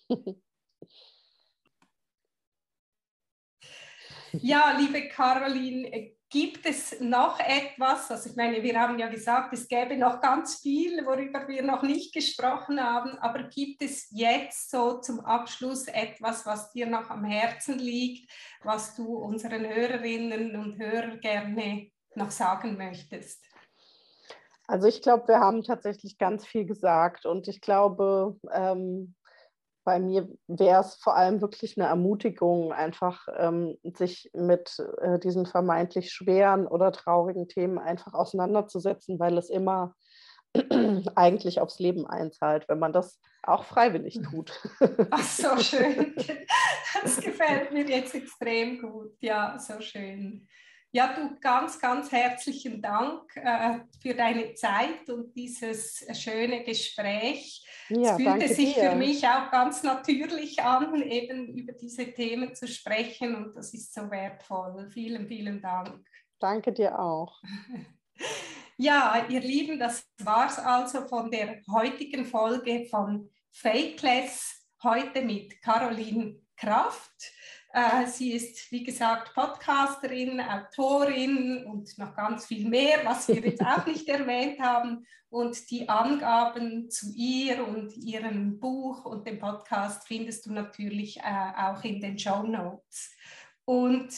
ja, 4.32 4.78
liebe 4.78 5.08
Caroline, 5.08 6.12
Gibt 6.30 6.66
es 6.66 7.00
noch 7.00 7.40
etwas, 7.40 8.10
also 8.10 8.28
ich 8.28 8.36
meine, 8.36 8.62
wir 8.62 8.78
haben 8.78 8.98
ja 8.98 9.08
gesagt, 9.08 9.54
es 9.54 9.66
gäbe 9.66 9.96
noch 9.96 10.20
ganz 10.20 10.60
viel, 10.60 11.06
worüber 11.06 11.48
wir 11.48 11.62
noch 11.62 11.82
nicht 11.82 12.12
gesprochen 12.12 12.82
haben, 12.82 13.16
aber 13.18 13.44
gibt 13.44 13.80
es 13.80 14.08
jetzt 14.10 14.70
so 14.70 15.00
zum 15.00 15.20
Abschluss 15.20 15.86
etwas, 15.86 16.44
was 16.44 16.70
dir 16.72 16.86
noch 16.86 17.08
am 17.08 17.24
Herzen 17.24 17.78
liegt, 17.78 18.30
was 18.62 18.94
du 18.94 19.16
unseren 19.16 19.66
Hörerinnen 19.66 20.54
und 20.56 20.78
Hörern 20.78 21.18
gerne 21.20 21.90
noch 22.14 22.30
sagen 22.30 22.76
möchtest? 22.76 23.46
Also 24.66 24.86
ich 24.86 25.00
glaube, 25.00 25.28
wir 25.28 25.40
haben 25.40 25.62
tatsächlich 25.62 26.18
ganz 26.18 26.44
viel 26.44 26.66
gesagt. 26.66 27.24
Und 27.24 27.48
ich 27.48 27.62
glaube, 27.62 28.36
ähm, 28.52 29.14
bei 29.88 30.00
mir 30.00 30.28
wäre 30.48 30.82
es 30.82 30.96
vor 30.96 31.16
allem 31.16 31.40
wirklich 31.40 31.78
eine 31.78 31.88
Ermutigung, 31.88 32.74
einfach 32.74 33.26
ähm, 33.38 33.78
sich 33.96 34.30
mit 34.34 34.76
äh, 35.00 35.18
diesen 35.18 35.46
vermeintlich 35.46 36.12
schweren 36.12 36.66
oder 36.66 36.92
traurigen 36.92 37.48
Themen 37.48 37.78
einfach 37.78 38.12
auseinanderzusetzen, 38.12 39.18
weil 39.18 39.38
es 39.38 39.48
immer 39.48 39.94
eigentlich 41.14 41.62
aufs 41.62 41.78
Leben 41.78 42.06
einzahlt, 42.06 42.68
wenn 42.68 42.78
man 42.78 42.92
das 42.92 43.18
auch 43.42 43.64
freiwillig 43.64 44.20
tut. 44.30 44.60
Ach, 45.10 45.22
so 45.22 45.56
schön. 45.56 46.14
Das 47.02 47.20
gefällt 47.20 47.72
mir 47.72 47.88
jetzt 47.88 48.14
extrem 48.14 48.82
gut. 48.82 49.12
Ja, 49.20 49.58
so 49.58 49.80
schön. 49.80 50.48
Ja, 50.90 51.12
du 51.12 51.38
ganz, 51.40 51.78
ganz 51.78 52.10
herzlichen 52.10 52.80
Dank 52.80 53.36
äh, 53.36 53.80
für 54.00 54.14
deine 54.14 54.54
Zeit 54.54 55.08
und 55.10 55.34
dieses 55.34 56.06
schöne 56.18 56.64
Gespräch. 56.64 57.66
Ja, 57.90 58.16
es 58.16 58.22
fühlte 58.22 58.48
sich 58.48 58.74
dir. 58.74 58.90
für 58.90 58.96
mich 58.96 59.26
auch 59.26 59.50
ganz 59.50 59.82
natürlich 59.82 60.62
an, 60.62 61.02
eben 61.02 61.48
über 61.48 61.74
diese 61.74 62.10
Themen 62.12 62.54
zu 62.54 62.66
sprechen 62.66 63.34
und 63.36 63.54
das 63.54 63.74
ist 63.74 63.92
so 63.92 64.10
wertvoll. 64.10 64.90
Vielen, 64.90 65.28
vielen 65.28 65.60
Dank. 65.60 66.06
Danke 66.38 66.72
dir 66.72 66.98
auch. 66.98 67.40
Ja, 68.80 69.26
ihr 69.28 69.40
Lieben, 69.40 69.76
das 69.76 70.06
war 70.22 70.46
es 70.46 70.56
also 70.56 71.04
von 71.08 71.32
der 71.32 71.62
heutigen 71.68 72.24
Folge 72.24 72.86
von 72.88 73.28
Fakeless, 73.50 74.68
heute 74.84 75.22
mit 75.22 75.60
Caroline 75.62 76.40
Kraft. 76.56 77.10
Äh, 77.78 78.06
sie 78.08 78.32
ist, 78.32 78.72
wie 78.72 78.82
gesagt, 78.82 79.34
Podcasterin, 79.34 80.40
Autorin 80.40 81.64
und 81.64 81.96
noch 81.96 82.12
ganz 82.16 82.46
viel 82.46 82.68
mehr, 82.68 83.02
was 83.04 83.28
wir 83.28 83.36
jetzt 83.36 83.62
auch 83.62 83.86
nicht 83.86 84.08
erwähnt 84.08 84.58
haben. 84.58 85.06
Und 85.30 85.70
die 85.70 85.88
Angaben 85.88 86.90
zu 86.90 87.12
ihr 87.14 87.64
und 87.64 87.96
ihrem 87.96 88.58
Buch 88.58 89.04
und 89.04 89.28
dem 89.28 89.38
Podcast 89.38 90.08
findest 90.08 90.46
du 90.46 90.52
natürlich 90.52 91.18
äh, 91.18 91.52
auch 91.56 91.84
in 91.84 92.00
den 92.00 92.18
Show 92.18 92.42
Notes. 92.42 93.14
Und 93.64 94.12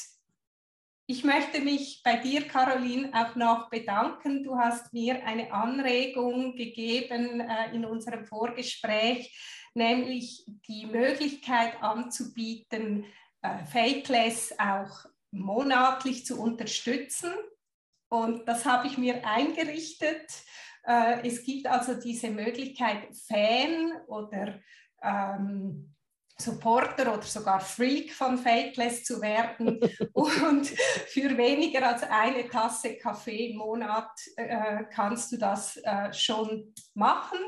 ich 1.07 1.24
möchte 1.24 1.61
mich 1.61 2.01
bei 2.03 2.16
dir, 2.16 2.49
Caroline, 2.49 3.11
auch 3.12 3.35
noch 3.35 3.69
bedanken. 3.69 4.43
Du 4.43 4.57
hast 4.57 4.95
mir 4.95 5.27
eine 5.27 5.53
Anregung 5.53 6.55
gegeben 6.57 7.41
äh, 7.41 7.74
in 7.74 7.85
unserem 7.85 8.24
Vorgespräch, 8.24 9.37
nämlich 9.74 10.47
die 10.66 10.87
Möglichkeit 10.87 11.82
anzubieten, 11.82 13.05
äh, 13.43 13.65
Fakeless 13.65 14.55
auch 14.59 15.07
monatlich 15.31 16.27
zu 16.27 16.41
unterstützen. 16.41 17.33
Und 18.09 18.47
das 18.49 18.65
habe 18.65 18.89
ich 18.89 18.99
mir 18.99 19.27
eingerichtet. 19.27 20.31
Äh, 20.85 21.27
es 21.27 21.45
gibt 21.45 21.67
also 21.67 21.95
diese 21.95 22.31
Möglichkeit, 22.31 23.09
Fan 23.29 23.93
oder 24.07 24.61
ähm, 25.03 25.95
Supporter 26.41 27.12
oder 27.12 27.23
sogar 27.23 27.61
Freak 27.61 28.12
von 28.12 28.39
Fakeless 28.39 29.05
zu 29.05 29.21
werden 29.21 29.79
und 30.12 30.67
für 30.67 31.37
weniger 31.37 31.87
als 31.87 32.03
eine 32.03 32.49
Tasse 32.49 32.97
Kaffee 32.97 33.51
im 33.51 33.59
Monat 33.59 34.11
äh, 34.37 34.85
kannst 34.91 35.33
du 35.33 35.37
das 35.37 35.77
äh, 35.77 36.12
schon 36.12 36.75
machen. 36.95 37.39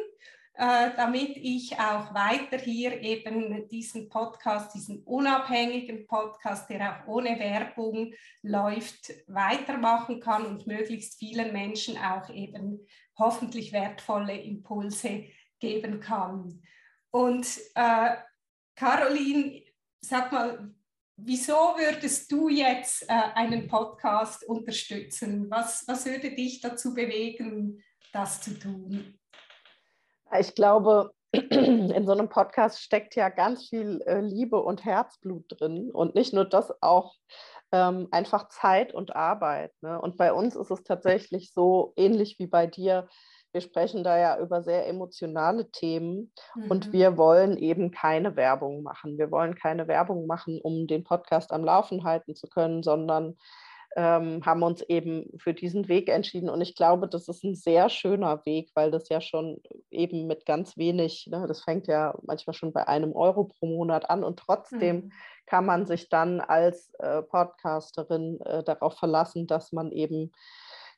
Äh, 0.54 0.90
damit 0.96 1.38
ich 1.38 1.78
auch 1.78 2.12
weiter 2.12 2.58
hier 2.58 3.00
eben 3.00 3.66
diesen 3.68 4.10
Podcast, 4.10 4.74
diesen 4.74 5.02
unabhängigen 5.04 6.06
Podcast, 6.06 6.68
der 6.68 6.92
auch 6.92 7.08
ohne 7.08 7.38
Werbung 7.38 8.12
läuft, 8.42 9.14
weitermachen 9.28 10.20
kann 10.20 10.44
und 10.44 10.66
möglichst 10.66 11.18
vielen 11.18 11.54
Menschen 11.54 11.96
auch 11.96 12.28
eben 12.28 12.86
hoffentlich 13.18 13.72
wertvolle 13.72 14.38
Impulse 14.38 15.24
geben 15.58 16.00
kann. 16.00 16.62
Und 17.10 17.46
äh, 17.74 18.16
Caroline, 18.76 19.62
sag 20.02 20.32
mal, 20.32 20.70
wieso 21.16 21.54
würdest 21.54 22.30
du 22.30 22.50
jetzt 22.50 23.08
äh, 23.08 23.12
einen 23.12 23.68
Podcast 23.68 24.44
unterstützen? 24.44 25.50
Was, 25.50 25.88
was 25.88 26.04
würde 26.04 26.34
dich 26.34 26.60
dazu 26.60 26.92
bewegen, 26.92 27.82
das 28.12 28.42
zu 28.42 28.58
tun? 28.58 29.18
Ich 30.38 30.54
glaube, 30.54 31.12
in 31.32 32.06
so 32.06 32.12
einem 32.12 32.28
Podcast 32.28 32.82
steckt 32.82 33.16
ja 33.16 33.28
ganz 33.28 33.68
viel 33.68 34.02
äh, 34.06 34.20
Liebe 34.20 34.62
und 34.62 34.84
Herzblut 34.84 35.44
drin 35.48 35.90
und 35.90 36.14
nicht 36.14 36.32
nur 36.32 36.44
das, 36.44 36.72
auch 36.82 37.14
ähm, 37.72 38.08
einfach 38.10 38.48
Zeit 38.48 38.92
und 38.94 39.16
Arbeit. 39.16 39.72
Ne? 39.80 40.00
Und 40.00 40.16
bei 40.18 40.32
uns 40.32 40.54
ist 40.54 40.70
es 40.70 40.82
tatsächlich 40.82 41.52
so 41.52 41.94
ähnlich 41.96 42.38
wie 42.38 42.46
bei 42.46 42.66
dir. 42.66 43.08
Wir 43.52 43.62
sprechen 43.62 44.04
da 44.04 44.18
ja 44.18 44.38
über 44.38 44.62
sehr 44.62 44.86
emotionale 44.86 45.70
Themen 45.70 46.32
mhm. 46.54 46.70
und 46.70 46.92
wir 46.92 47.16
wollen 47.16 47.56
eben 47.56 47.90
keine 47.90 48.36
Werbung 48.36 48.82
machen. 48.82 49.18
Wir 49.18 49.30
wollen 49.30 49.54
keine 49.54 49.88
Werbung 49.88 50.26
machen, 50.26 50.60
um 50.62 50.86
den 50.86 51.04
Podcast 51.04 51.52
am 51.52 51.64
Laufen 51.64 52.04
halten 52.04 52.34
zu 52.34 52.46
können, 52.46 52.82
sondern 52.82 53.36
ähm, 53.96 54.44
haben 54.44 54.62
uns 54.62 54.82
eben 54.82 55.26
für 55.38 55.54
diesen 55.54 55.88
Weg 55.88 56.08
entschieden. 56.08 56.48
Und 56.48 56.60
ich 56.60 56.74
glaube, 56.74 57.08
das 57.08 57.28
ist 57.28 57.44
ein 57.44 57.54
sehr 57.54 57.88
schöner 57.88 58.44
Weg, 58.46 58.70
weil 58.74 58.90
das 58.90 59.08
ja 59.08 59.20
schon 59.20 59.60
eben 59.90 60.26
mit 60.26 60.46
ganz 60.46 60.76
wenig, 60.76 61.28
ne, 61.30 61.44
das 61.46 61.62
fängt 61.62 61.86
ja 61.86 62.14
manchmal 62.22 62.54
schon 62.54 62.72
bei 62.72 62.88
einem 62.88 63.14
Euro 63.14 63.44
pro 63.44 63.66
Monat 63.66 64.08
an 64.08 64.24
und 64.24 64.38
trotzdem 64.38 64.96
mhm. 64.96 65.12
kann 65.46 65.66
man 65.66 65.86
sich 65.86 66.08
dann 66.08 66.40
als 66.40 66.92
äh, 66.98 67.22
Podcasterin 67.22 68.40
äh, 68.40 68.62
darauf 68.62 68.98
verlassen, 68.98 69.46
dass 69.46 69.72
man 69.72 69.92
eben 69.92 70.32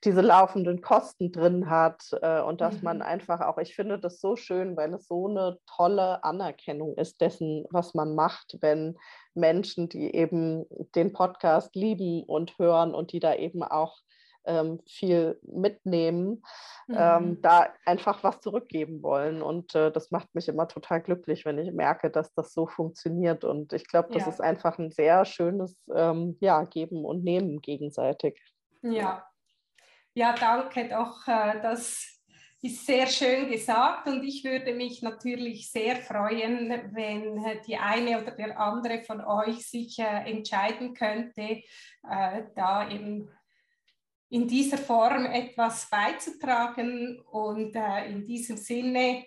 diese 0.04 0.20
laufenden 0.20 0.80
Kosten 0.80 1.32
drin 1.32 1.70
hat 1.70 2.04
äh, 2.22 2.40
und 2.40 2.60
dass 2.60 2.76
mhm. 2.76 2.84
man 2.84 3.02
einfach 3.02 3.40
auch, 3.40 3.58
ich 3.58 3.74
finde 3.74 3.98
das 3.98 4.20
so 4.20 4.36
schön, 4.36 4.76
weil 4.76 4.92
es 4.94 5.06
so 5.06 5.28
eine 5.28 5.58
tolle 5.66 6.22
Anerkennung 6.24 6.96
ist 6.96 7.20
dessen, 7.20 7.64
was 7.70 7.94
man 7.94 8.14
macht, 8.14 8.58
wenn 8.60 8.96
Menschen, 9.34 9.88
die 9.88 10.14
eben 10.14 10.64
den 10.94 11.12
Podcast 11.12 11.74
lieben 11.74 12.22
und 12.24 12.58
hören 12.58 12.94
und 12.94 13.12
die 13.12 13.20
da 13.20 13.34
eben 13.34 13.62
auch 13.62 13.98
ähm, 14.46 14.80
viel 14.86 15.38
mitnehmen, 15.42 16.42
ähm, 16.88 16.94
mhm. 16.94 16.96
ähm, 16.98 17.42
da 17.42 17.68
einfach 17.86 18.22
was 18.22 18.40
zurückgeben 18.40 19.02
wollen. 19.02 19.42
Und 19.42 19.74
äh, 19.74 19.90
das 19.90 20.10
macht 20.10 20.34
mich 20.34 20.48
immer 20.48 20.68
total 20.68 21.00
glücklich, 21.00 21.44
wenn 21.44 21.58
ich 21.58 21.72
merke, 21.72 22.10
dass 22.10 22.32
das 22.34 22.52
so 22.52 22.66
funktioniert. 22.66 23.44
Und 23.44 23.72
ich 23.72 23.86
glaube, 23.88 24.10
das 24.12 24.24
ja. 24.24 24.28
ist 24.28 24.40
einfach 24.40 24.78
ein 24.78 24.90
sehr 24.90 25.24
schönes 25.24 25.76
ähm, 25.94 26.36
ja, 26.40 26.64
Geben 26.64 27.04
und 27.04 27.24
Nehmen 27.24 27.60
gegenseitig. 27.60 28.38
Ja, 28.82 29.24
ja, 30.14 30.32
danke 30.32 30.88
doch. 30.88 31.26
Äh, 31.26 31.60
das 31.60 32.22
ist 32.62 32.86
sehr 32.86 33.06
schön 33.06 33.50
gesagt 33.50 34.06
und 34.06 34.22
ich 34.22 34.44
würde 34.44 34.72
mich 34.72 35.02
natürlich 35.02 35.70
sehr 35.70 35.96
freuen, 35.96 36.70
wenn 36.94 37.44
äh, 37.44 37.60
die 37.66 37.76
eine 37.76 38.22
oder 38.22 38.30
der 38.30 38.58
andere 38.58 39.02
von 39.02 39.20
euch 39.20 39.68
sich 39.68 39.98
äh, 39.98 40.30
entscheiden 40.30 40.94
könnte, 40.94 41.62
da 42.02 42.90
eben 42.90 43.30
in 44.28 44.46
dieser 44.46 44.76
Form 44.76 45.24
etwas 45.24 45.88
beizutragen. 45.88 47.18
Und 47.20 47.74
in 47.74 48.26
diesem 48.26 48.58
Sinne 48.58 49.24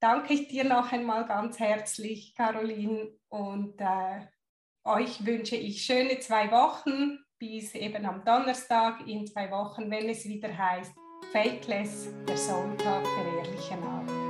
danke 0.00 0.32
ich 0.32 0.48
dir 0.48 0.64
noch 0.64 0.90
einmal 0.92 1.26
ganz 1.26 1.58
herzlich, 1.58 2.34
Caroline, 2.34 3.10
und 3.28 3.82
euch 4.84 5.26
wünsche 5.26 5.56
ich 5.56 5.84
schöne 5.84 6.20
zwei 6.20 6.50
Wochen 6.50 7.18
bis 7.38 7.74
eben 7.74 8.06
am 8.06 8.24
Donnerstag 8.24 9.06
in 9.06 9.26
zwei 9.26 9.50
Wochen, 9.50 9.90
wenn 9.90 10.08
es 10.08 10.24
wieder 10.24 10.56
heißt 10.56 10.94
Fakeless, 11.32 12.08
der 12.26 12.36
Sonntag 12.36 13.02
der 13.04 13.44
ehrlichen 13.44 13.82
Art. 13.82 14.25